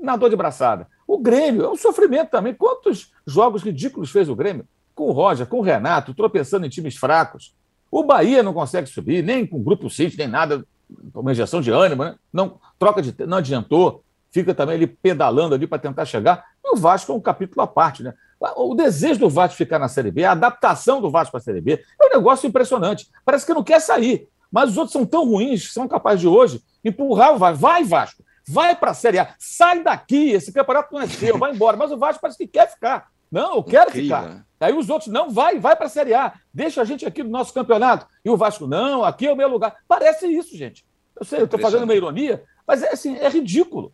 na 0.00 0.16
dor 0.16 0.30
de 0.30 0.36
braçada. 0.36 0.88
O 1.06 1.18
Grêmio 1.18 1.64
é 1.64 1.70
um 1.70 1.76
sofrimento 1.76 2.30
também. 2.30 2.54
Quantos 2.54 3.12
jogos 3.26 3.62
ridículos 3.62 4.10
fez 4.10 4.28
o 4.28 4.36
Grêmio? 4.36 4.66
Com 4.94 5.08
o 5.08 5.12
Roger, 5.12 5.46
com 5.46 5.58
o 5.58 5.62
Renato, 5.62 6.14
tropeçando 6.14 6.66
em 6.66 6.70
times 6.70 6.96
fracos. 6.96 7.54
O 7.90 8.02
Bahia 8.02 8.42
não 8.42 8.52
consegue 8.52 8.88
subir, 8.88 9.22
nem 9.22 9.46
com 9.46 9.56
o 9.56 9.62
Grupo 9.62 9.88
City, 9.88 10.16
nem 10.18 10.28
nada, 10.28 10.66
uma 11.14 11.32
injeção 11.32 11.60
de 11.60 11.70
ânimo, 11.70 12.04
né? 12.04 12.16
não, 12.32 12.58
troca 12.78 13.00
de, 13.00 13.14
não 13.26 13.38
adiantou, 13.38 14.02
fica 14.30 14.54
também 14.54 14.76
ali 14.76 14.86
pedalando 14.86 15.54
ali 15.54 15.66
para 15.66 15.78
tentar 15.78 16.04
chegar. 16.04 16.44
E 16.64 16.70
o 16.70 16.76
Vasco 16.76 17.12
é 17.12 17.14
um 17.14 17.20
capítulo 17.20 17.62
à 17.62 17.66
parte, 17.66 18.02
né? 18.02 18.14
O 18.40 18.74
desejo 18.74 19.20
do 19.20 19.28
Vasco 19.28 19.56
ficar 19.56 19.78
na 19.78 19.88
Série 19.88 20.10
B, 20.10 20.24
a 20.24 20.32
adaptação 20.32 21.00
do 21.00 21.10
Vasco 21.10 21.32
para 21.32 21.40
a 21.40 21.42
Série 21.42 21.60
B, 21.60 21.84
é 22.00 22.06
um 22.06 22.10
negócio 22.10 22.46
impressionante. 22.46 23.08
Parece 23.24 23.44
que 23.44 23.54
não 23.54 23.64
quer 23.64 23.80
sair. 23.80 24.28
Mas 24.50 24.70
os 24.70 24.76
outros 24.76 24.92
são 24.92 25.04
tão 25.04 25.26
ruins 25.28 25.66
que 25.66 25.72
são 25.72 25.88
capazes 25.88 26.20
de 26.20 26.28
hoje 26.28 26.62
empurrar 26.84 27.34
o 27.34 27.38
Vasco. 27.38 27.60
Vai, 27.60 27.84
Vasco! 27.84 28.22
Vai 28.48 28.74
para 28.74 28.92
a 28.92 28.94
Série 28.94 29.18
A. 29.18 29.34
Sai 29.38 29.82
daqui, 29.82 30.30
esse 30.30 30.52
campeonato 30.52 30.94
não 30.94 31.02
é 31.02 31.06
seu, 31.06 31.36
vai 31.36 31.52
embora. 31.52 31.76
Mas 31.76 31.92
o 31.92 31.98
Vasco 31.98 32.20
parece 32.20 32.38
que 32.38 32.46
quer 32.46 32.70
ficar. 32.70 33.08
Não, 33.30 33.56
eu 33.56 33.62
quero 33.62 33.90
Incrível, 33.90 34.16
ficar. 34.16 34.28
Né? 34.28 34.44
Aí 34.60 34.72
os 34.72 34.88
outros, 34.88 35.12
não, 35.12 35.30
vai, 35.30 35.58
vai 35.58 35.76
para 35.76 35.86
a 35.86 35.90
Série 35.90 36.14
A. 36.14 36.32
Deixa 36.52 36.80
a 36.80 36.84
gente 36.84 37.04
aqui 37.04 37.22
no 37.22 37.28
nosso 37.28 37.52
campeonato. 37.52 38.06
E 38.24 38.30
o 38.30 38.36
Vasco, 38.36 38.66
não, 38.66 39.04
aqui 39.04 39.26
é 39.26 39.32
o 39.32 39.36
meu 39.36 39.48
lugar. 39.48 39.76
Parece 39.86 40.26
isso, 40.26 40.56
gente. 40.56 40.84
Eu 41.18 41.26
sei, 41.26 41.40
eu 41.40 41.44
estou 41.44 41.60
fazendo 41.60 41.82
uma 41.82 41.94
ironia, 41.94 42.42
mas 42.66 42.82
é 42.82 42.92
assim, 42.92 43.16
é 43.16 43.28
ridículo. 43.28 43.92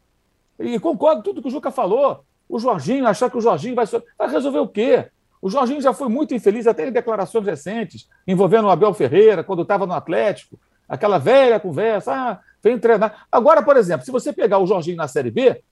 E 0.59 0.79
concordo 0.79 1.17
com 1.17 1.23
tudo 1.23 1.43
que 1.43 1.49
o 1.49 1.51
Juca 1.51 1.71
falou. 1.71 2.25
O 2.49 2.59
Jorginho, 2.59 3.07
achar 3.07 3.31
que 3.31 3.37
o 3.37 3.41
Jorginho 3.41 3.75
vai, 3.75 3.87
vai 3.87 4.29
resolver 4.29 4.59
o 4.59 4.69
quê? 4.69 5.09
O 5.41 5.51
Jorginho 5.51 5.81
já 5.81 5.93
foi 5.93 6.09
muito 6.09 6.35
infeliz, 6.35 6.67
até 6.67 6.89
em 6.89 6.93
declarações 6.93 7.45
recentes, 7.45 8.09
envolvendo 8.27 8.67
o 8.67 8.71
Abel 8.71 8.95
Ferreira, 8.95 9.45
quando 9.45 9.63
estava 9.63 9.87
no 9.87 9.93
Atlético. 9.93 10.59
Aquela 10.89 11.19
velha 11.19 11.61
conversa, 11.61 12.13
ah, 12.13 12.41
vem 12.63 12.79
treinar. 12.79 13.27
Agora, 13.31 13.63
por 13.63 13.77
exemplo, 13.77 14.05
se 14.05 14.11
você 14.11 14.33
pegar 14.33 14.59
o 14.59 14.67
Jorginho 14.67 14.97
na 14.97 15.09
Série 15.09 15.31
B, 15.31 15.63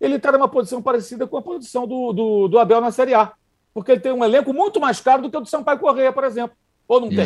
ele 0.00 0.16
está 0.16 0.32
numa 0.32 0.48
posição 0.48 0.82
parecida 0.82 1.26
com 1.26 1.36
a 1.36 1.42
posição 1.42 1.86
do, 1.86 2.12
do, 2.12 2.48
do, 2.48 2.58
Abel 2.58 2.80
na 2.80 2.90
Série 2.90 3.14
A. 3.14 3.32
Porque 3.72 3.92
ele 3.92 4.00
tem 4.00 4.12
um 4.12 4.24
elenco 4.24 4.52
muito 4.52 4.80
mais 4.80 5.00
caro 5.00 5.22
do 5.22 5.30
que 5.30 5.36
o 5.36 5.40
do 5.40 5.48
Sampaio 5.48 5.78
Correia, 5.78 6.12
por 6.12 6.24
exemplo. 6.24 6.56
Ou 6.88 7.00
não 7.00 7.08
Isso. 7.08 7.16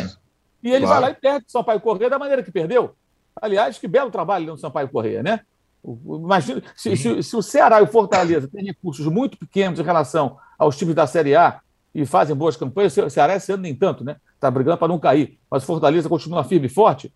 tem? 0.61 0.71
E 0.71 0.75
ele 0.75 0.85
claro. 0.85 1.01
vai 1.01 1.09
lá 1.09 1.17
e 1.17 1.19
perde 1.19 1.45
o 1.47 1.51
Sampaio 1.51 1.79
Correia 1.79 2.09
da 2.09 2.19
maneira 2.19 2.43
que 2.43 2.51
perdeu. 2.51 2.95
Aliás, 3.41 3.79
que 3.79 3.87
belo 3.87 4.11
trabalho 4.11 4.47
no 4.47 4.57
Sampaio 4.57 4.89
Correia, 4.89 5.23
né? 5.23 5.41
Imagina, 6.05 6.63
se, 6.75 6.95
se, 6.97 7.21
se, 7.21 7.35
o 7.35 7.41
Ceará 7.41 7.79
e 7.79 7.83
o 7.83 7.87
Fortaleza 7.87 8.47
têm 8.47 8.65
recursos 8.65 9.05
muito 9.07 9.37
pequenos 9.37 9.79
em 9.79 9.83
relação 9.83 10.37
aos 10.57 10.75
times 10.77 10.95
da 10.95 11.05
Série 11.05 11.35
A 11.35 11.61
e 11.93 12.05
fazem 12.05 12.35
boas 12.35 12.57
campanhas, 12.57 12.97
o 12.97 13.09
Ceará 13.09 13.35
esse 13.35 13.51
ano 13.51 13.63
nem 13.63 13.75
tanto, 13.75 14.03
né? 14.03 14.17
Está 14.33 14.49
brigando 14.49 14.77
para 14.77 14.87
não 14.87 14.99
cair, 14.99 15.37
mas 15.49 15.63
o 15.63 15.65
Fortaleza 15.65 16.09
continua 16.09 16.43
firme 16.43 16.65
e 16.65 16.69
forte. 16.69 17.13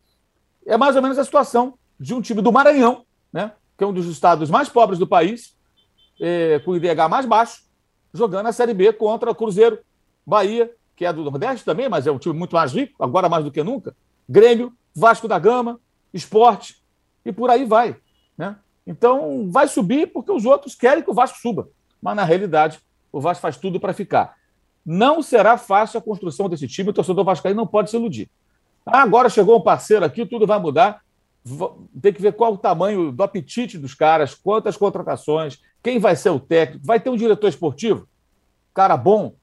É 0.65 0.78
mais 0.78 0.95
ou 0.95 1.01
menos 1.01 1.17
a 1.17 1.24
situação 1.24 1.74
de 1.99 2.13
um 2.13 2.22
time 2.22 2.41
do 2.41 2.51
Maranhão, 2.51 3.03
né? 3.34 3.51
que 3.80 3.84
é 3.84 3.88
um 3.88 3.93
dos 3.93 4.07
estados 4.07 4.49
mais 4.49 4.67
pobres 4.67 4.99
do 4.99 5.07
país, 5.07 5.55
é, 6.20 6.59
com 6.59 6.72
o 6.72 6.76
IDH 6.76 7.07
mais 7.09 7.26
baixo, 7.26 7.63
jogando 8.13 8.47
a 8.47 8.51
Série 8.51 8.74
B 8.74 8.91
contra 8.91 9.32
o 9.32 9.36
Cruzeiro, 9.36 9.80
Bahia, 10.26 10.70
que 10.97 11.05
é 11.05 11.13
do 11.13 11.24
Nordeste 11.24 11.63
também, 11.63 11.88
mas 11.88 12.05
é 12.05 12.11
um 12.11 12.20
time 12.20 12.38
muito 12.38 12.55
mais 12.55 12.74
rico, 12.74 13.01
agora 13.01 13.30
mais 13.30 13.45
do 13.45 13.51
que 13.51 13.63
nunca, 13.63 13.95
Grêmio, 14.28 14.74
Vasco 14.93 15.30
da 15.30 15.39
Gama, 15.39 15.80
Esporte, 16.13 16.84
e 17.26 17.32
por 17.32 17.49
aí 17.49 17.63
vai. 17.63 17.95
Então, 18.89 19.51
vai 19.51 19.67
subir 19.67 20.07
porque 20.07 20.31
os 20.31 20.45
outros 20.45 20.73
querem 20.73 21.03
que 21.03 21.11
o 21.11 21.13
Vasco 21.13 21.37
suba. 21.37 21.69
Mas, 22.01 22.15
na 22.15 22.23
realidade, 22.23 22.79
o 23.11 23.21
Vasco 23.21 23.39
faz 23.39 23.55
tudo 23.55 23.79
para 23.79 23.93
ficar. 23.93 24.35
Não 24.83 25.21
será 25.21 25.59
fácil 25.59 25.99
a 25.99 26.01
construção 26.01 26.49
desse 26.49 26.67
time, 26.67 26.89
o 26.89 26.93
torcedor 26.93 27.23
vascaíno 27.23 27.57
não 27.57 27.67
pode 27.67 27.91
se 27.91 27.95
iludir. 27.95 28.31
Agora 28.83 29.29
chegou 29.29 29.55
um 29.55 29.61
parceiro 29.61 30.03
aqui, 30.03 30.25
tudo 30.25 30.47
vai 30.47 30.57
mudar. 30.57 31.03
tem 32.01 32.11
que 32.11 32.19
ver 32.19 32.33
qual 32.33 32.53
o 32.53 32.57
tamanho 32.57 33.11
do 33.11 33.21
apetite 33.21 33.77
dos 33.77 33.93
caras, 33.93 34.33
quantas 34.33 34.75
contratações, 34.75 35.61
quem 35.83 35.99
vai 35.99 36.15
ser 36.15 36.31
o 36.31 36.39
técnico, 36.39 36.83
vai 36.83 36.99
ter 36.99 37.11
um 37.11 37.15
diretor 37.15 37.47
esportivo, 37.47 38.07
cara 38.73 38.97
bom. 38.97 39.35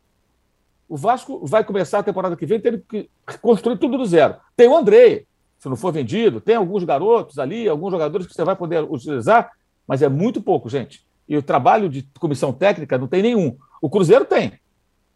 O 0.89 0.97
Vasco 0.97 1.47
vai 1.47 1.63
começar 1.63 2.01
a 2.01 2.03
temporada 2.03 2.37
que 2.37 2.47
vem 2.47 2.59
tendo 2.59 2.81
que 2.81 3.09
construir 3.41 3.79
tudo 3.79 3.97
do 3.97 4.07
zero. 4.07 4.39
Tem 4.57 4.67
o 4.67 4.77
André, 4.77 5.25
se 5.59 5.69
não 5.69 5.77
for 5.77 5.93
vendido, 5.93 6.41
tem 6.41 6.57
alguns 6.57 6.85
garotos 6.85 7.39
ali, 7.39 7.69
alguns 7.69 7.91
jogadores 7.91 8.27
que 8.27 8.35
você 8.35 8.45
vai 8.45 8.55
poder 8.55 8.83
utilizar, 8.85 9.51
mas 9.87 10.03
é 10.03 10.09
muito 10.09 10.43
pouco, 10.43 10.69
gente. 10.69 11.07
E 11.29 11.37
o 11.37 11.43
trabalho 11.43 11.89
de 11.89 12.03
comissão 12.19 12.53
técnica 12.53 12.99
não 12.99 13.09
tem 13.09 13.23
nenhum. 13.23 13.57
O 13.81 13.91
Cruzeiro 13.91 14.25
tem. 14.25 14.53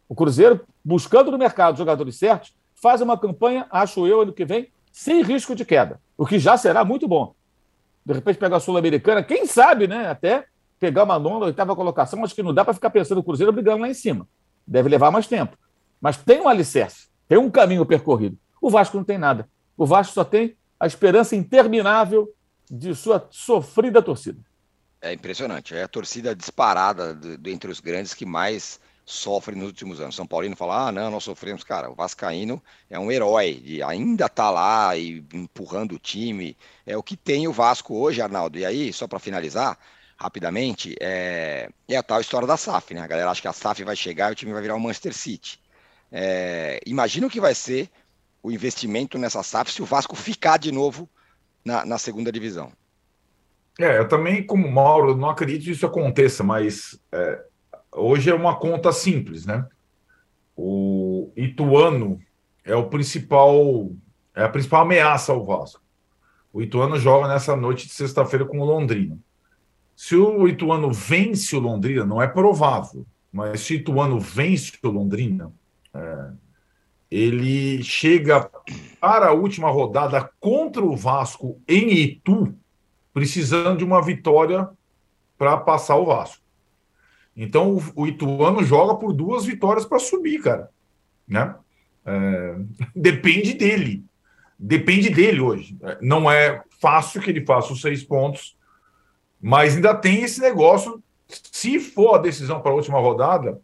O 0.08 0.14
Cruzeiro, 0.14 0.60
buscando 0.84 1.30
no 1.30 1.38
mercado 1.38 1.78
jogadores 1.78 2.16
certos, 2.16 2.54
faz 2.74 3.00
uma 3.00 3.16
campanha, 3.16 3.66
acho 3.70 4.06
eu, 4.06 4.22
ano 4.22 4.32
que 4.32 4.44
vem, 4.44 4.68
sem 4.90 5.22
risco 5.22 5.54
de 5.54 5.64
queda, 5.64 6.00
o 6.16 6.26
que 6.26 6.38
já 6.38 6.56
será 6.56 6.84
muito 6.84 7.06
bom. 7.06 7.34
De 8.04 8.14
repente 8.14 8.38
pegar 8.38 8.56
a 8.56 8.60
Sul-Americana, 8.60 9.22
quem 9.22 9.46
sabe, 9.46 9.86
né? 9.86 10.08
Até 10.08 10.46
pegar 10.80 11.04
uma 11.04 11.18
nona, 11.18 11.46
oitava 11.46 11.76
colocação, 11.76 12.24
acho 12.24 12.34
que 12.34 12.42
não 12.42 12.54
dá 12.54 12.64
para 12.64 12.74
ficar 12.74 12.90
pensando 12.90 13.18
o 13.18 13.22
Cruzeiro 13.22 13.52
brigando 13.52 13.82
lá 13.82 13.88
em 13.88 13.94
cima. 13.94 14.26
Deve 14.66 14.88
levar 14.88 15.10
mais 15.10 15.26
tempo. 15.26 15.56
Mas 16.00 16.16
tem 16.16 16.40
um 16.40 16.48
alicerce, 16.48 17.08
tem 17.28 17.38
um 17.38 17.50
caminho 17.50 17.84
percorrido. 17.84 18.36
O 18.60 18.70
Vasco 18.70 18.96
não 18.96 19.04
tem 19.04 19.18
nada. 19.18 19.46
O 19.80 19.86
Vasco 19.86 20.12
só 20.12 20.24
tem 20.24 20.58
a 20.78 20.86
esperança 20.86 21.34
interminável 21.34 22.30
de 22.70 22.94
sua 22.94 23.26
sofrida 23.30 24.02
torcida. 24.02 24.38
É 25.00 25.10
impressionante. 25.10 25.74
É 25.74 25.84
a 25.84 25.88
torcida 25.88 26.36
disparada 26.36 27.14
do, 27.14 27.38
do, 27.38 27.48
entre 27.48 27.70
os 27.70 27.80
grandes 27.80 28.12
que 28.12 28.26
mais 28.26 28.78
sofre 29.06 29.56
nos 29.56 29.68
últimos 29.68 29.98
anos. 29.98 30.14
São 30.14 30.26
Paulino 30.26 30.54
fala: 30.54 30.88
ah, 30.88 30.92
não, 30.92 31.10
nós 31.10 31.24
sofremos. 31.24 31.64
Cara, 31.64 31.90
o 31.90 31.94
Vascaíno 31.94 32.62
é 32.90 32.98
um 32.98 33.10
herói, 33.10 33.54
de 33.54 33.82
ainda 33.82 34.28
tá 34.28 34.50
lá 34.50 34.94
e 34.98 35.24
empurrando 35.32 35.94
o 35.94 35.98
time. 35.98 36.58
É 36.84 36.94
o 36.94 37.02
que 37.02 37.16
tem 37.16 37.48
o 37.48 37.52
Vasco 37.52 37.94
hoje, 37.94 38.20
Arnaldo. 38.20 38.58
E 38.58 38.66
aí, 38.66 38.92
só 38.92 39.08
para 39.08 39.18
finalizar, 39.18 39.78
rapidamente, 40.14 40.94
é, 41.00 41.70
é 41.88 41.96
a 41.96 42.02
tal 42.02 42.20
história 42.20 42.46
da 42.46 42.58
SAF, 42.58 42.92
né? 42.92 43.00
A 43.00 43.06
galera 43.06 43.30
acha 43.30 43.40
que 43.40 43.48
a 43.48 43.52
SAF 43.54 43.82
vai 43.82 43.96
chegar 43.96 44.28
e 44.28 44.32
o 44.32 44.36
time 44.36 44.52
vai 44.52 44.60
virar 44.60 44.74
o 44.74 44.78
Manchester 44.78 45.14
City. 45.14 45.58
É, 46.12 46.80
imagina 46.84 47.26
o 47.26 47.30
que 47.30 47.40
vai 47.40 47.54
ser 47.54 47.88
o 48.42 48.50
investimento 48.50 49.18
nessa 49.18 49.42
SAF 49.42 49.72
se 49.72 49.82
o 49.82 49.86
Vasco 49.86 50.16
ficar 50.16 50.56
de 50.58 50.72
novo 50.72 51.08
na, 51.64 51.84
na 51.84 51.98
segunda 51.98 52.32
divisão. 52.32 52.72
É, 53.78 53.98
eu 53.98 54.08
também, 54.08 54.44
como 54.44 54.70
Mauro, 54.70 55.16
não 55.16 55.30
acredito 55.30 55.64
que 55.64 55.70
isso 55.70 55.86
aconteça, 55.86 56.42
mas 56.42 57.00
é, 57.12 57.42
hoje 57.92 58.30
é 58.30 58.34
uma 58.34 58.56
conta 58.56 58.92
simples, 58.92 59.46
né? 59.46 59.66
O 60.56 61.32
Ituano 61.36 62.20
é 62.64 62.74
o 62.74 62.88
principal, 62.88 63.90
é 64.34 64.44
a 64.44 64.48
principal 64.48 64.82
ameaça 64.82 65.32
ao 65.32 65.44
Vasco. 65.44 65.82
O 66.52 66.60
Ituano 66.60 66.98
joga 66.98 67.28
nessa 67.28 67.56
noite 67.56 67.86
de 67.86 67.94
sexta-feira 67.94 68.44
com 68.44 68.58
o 68.58 68.64
Londrina. 68.64 69.18
Se 69.96 70.16
o 70.16 70.48
Ituano 70.48 70.92
vence 70.92 71.54
o 71.56 71.60
Londrina, 71.60 72.04
não 72.04 72.20
é 72.20 72.26
provável, 72.26 73.06
mas 73.32 73.60
se 73.60 73.74
o 73.74 73.76
Ituano 73.76 74.18
vence 74.18 74.72
o 74.82 74.88
Londrina, 74.88 75.52
é, 75.94 76.30
ele 77.10 77.82
chega 77.82 78.48
para 79.00 79.28
a 79.28 79.32
última 79.32 79.68
rodada 79.70 80.30
contra 80.38 80.84
o 80.84 80.94
Vasco 80.94 81.60
em 81.66 81.92
Itu, 81.92 82.54
precisando 83.12 83.78
de 83.78 83.84
uma 83.84 84.00
vitória 84.00 84.68
para 85.36 85.56
passar 85.56 85.96
o 85.96 86.06
Vasco. 86.06 86.42
Então 87.36 87.78
o, 87.96 88.06
Ituano 88.06 88.62
joga 88.62 88.94
por 88.94 89.12
duas 89.12 89.44
vitórias 89.44 89.84
para 89.84 89.98
subir, 89.98 90.40
cara. 90.42 90.70
Né? 91.26 91.54
É, 92.04 92.56
depende 92.94 93.54
dele. 93.54 94.04
Depende 94.58 95.08
dele 95.08 95.40
hoje. 95.40 95.76
Não 96.00 96.30
é 96.30 96.62
fácil 96.80 97.20
que 97.20 97.30
ele 97.30 97.44
faça 97.44 97.72
os 97.72 97.80
seis 97.80 98.04
pontos, 98.04 98.56
mas 99.40 99.74
ainda 99.74 99.94
tem 99.94 100.22
esse 100.22 100.40
negócio. 100.40 101.02
Se 101.26 101.80
for 101.80 102.16
a 102.16 102.18
decisão 102.18 102.60
para 102.60 102.72
a 102.72 102.74
última 102.74 102.98
rodada, 103.00 103.58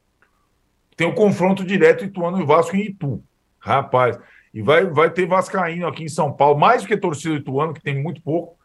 tem 0.97 1.07
o 1.07 1.11
um 1.11 1.15
confronto 1.15 1.65
direto 1.65 2.05
Ituano 2.05 2.41
e 2.41 2.47
Vasco 2.47 2.75
em 2.75 2.87
Itu. 2.87 3.23
Rapaz, 3.67 4.17
e 4.55 4.63
vai, 4.63 4.85
vai 4.87 5.11
ter 5.11 5.27
Vascaíno 5.27 5.89
aqui 5.89 6.05
em 6.05 6.09
São 6.09 6.33
Paulo, 6.33 6.57
mais 6.57 6.83
do 6.83 6.89
que 6.89 6.97
torcida 6.97 7.35
Ituano, 7.35 7.75
que 7.75 7.83
tem 7.83 8.01
muito 8.01 8.23
pouco. 8.23 8.57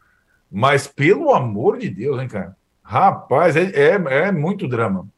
Mas 0.48 0.86
pelo 0.86 1.34
amor 1.34 1.76
de 1.76 1.90
Deus, 1.90 2.22
hein, 2.22 2.28
cara? 2.28 2.56
Rapaz, 2.84 3.56
é, 3.56 3.64
é, 3.74 4.26
é 4.28 4.30
muito 4.30 4.68
drama. 4.68 5.08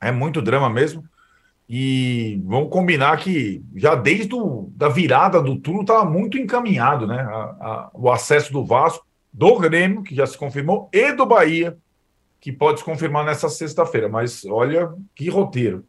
É 0.00 0.12
muito 0.12 0.40
drama 0.40 0.70
mesmo. 0.70 1.02
E 1.68 2.40
vamos 2.44 2.70
combinar 2.70 3.16
que 3.16 3.60
já 3.74 3.96
desde 3.96 4.32
o, 4.36 4.70
da 4.76 4.88
virada 4.88 5.42
do 5.42 5.58
turno 5.58 5.80
estava 5.80 6.04
muito 6.04 6.38
encaminhado, 6.38 7.04
né? 7.04 7.20
A, 7.20 7.42
a, 7.60 7.90
o 7.92 8.08
acesso 8.08 8.52
do 8.52 8.64
Vasco, 8.64 9.04
do 9.32 9.58
Grêmio, 9.58 10.04
que 10.04 10.14
já 10.14 10.26
se 10.26 10.38
confirmou, 10.38 10.88
e 10.92 11.12
do 11.12 11.26
Bahia, 11.26 11.76
que 12.40 12.52
pode 12.52 12.78
se 12.78 12.84
confirmar 12.84 13.24
nessa 13.24 13.48
sexta-feira. 13.48 14.08
Mas 14.08 14.44
olha 14.44 14.94
que 15.12 15.28
roteiro. 15.28 15.84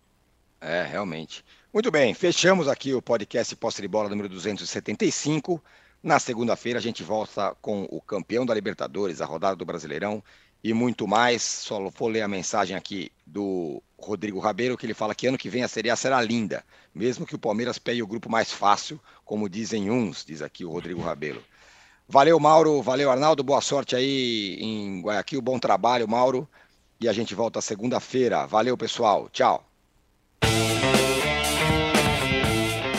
É, 0.60 0.82
realmente. 0.84 1.46
Muito 1.72 1.92
bem, 1.92 2.16
fechamos 2.16 2.68
aqui 2.68 2.96
o 2.96 3.02
podcast 3.02 3.56
Posse 3.56 3.80
de 3.80 3.88
Bola 3.88 4.10
número 4.10 4.28
275. 4.28 5.64
Na 6.02 6.18
segunda-feira 6.18 6.80
a 6.80 6.82
gente 6.82 7.04
volta 7.04 7.56
com 7.62 7.84
o 7.92 8.02
campeão 8.02 8.44
da 8.44 8.56
Libertadores, 8.56 9.22
a 9.22 9.26
rodada 9.26 9.56
do 9.56 9.66
Brasileirão 9.66 10.24
e 10.64 10.74
muito 10.74 11.08
mais. 11.08 11.44
Só 11.44 11.88
vou 11.92 12.08
ler 12.08 12.24
a 12.24 12.28
mensagem 12.28 12.76
aqui 12.76 13.12
do 13.24 13.84
Rodrigo 14.00 14.40
Rabeiro, 14.40 14.76
que 14.76 14.84
ele 14.88 14.96
fala 14.96 15.14
que 15.14 15.28
ano 15.28 15.38
que 15.38 15.48
vem 15.48 15.62
a 15.62 15.68
Série 15.68 15.92
A 15.92 15.96
será 15.96 16.20
linda, 16.24 16.66
mesmo 16.94 17.24
que 17.24 17.36
o 17.36 17.40
Palmeiras 17.40 17.78
pegue 17.78 18.02
o 18.02 18.08
grupo 18.08 18.32
mais 18.32 18.52
fácil, 18.52 19.00
como 19.24 19.48
dizem 19.48 19.92
uns, 19.92 20.26
diz 20.26 20.42
aqui 20.42 20.66
o 20.66 20.72
Rodrigo 20.72 21.02
Rabelo. 21.02 21.44
Valeu, 22.08 22.40
Mauro, 22.40 22.82
valeu, 22.82 23.12
Arnaldo, 23.12 23.44
boa 23.44 23.62
sorte 23.62 23.96
aí 23.96 24.58
em 24.60 25.02
Guayaquil, 25.04 25.40
bom 25.40 25.60
trabalho, 25.60 26.08
Mauro, 26.08 26.50
e 27.00 27.08
a 27.08 27.14
gente 27.14 27.36
volta 27.36 27.62
segunda-feira. 27.62 28.48
Valeu, 28.48 28.76
pessoal, 28.76 29.30
tchau. 29.30 29.64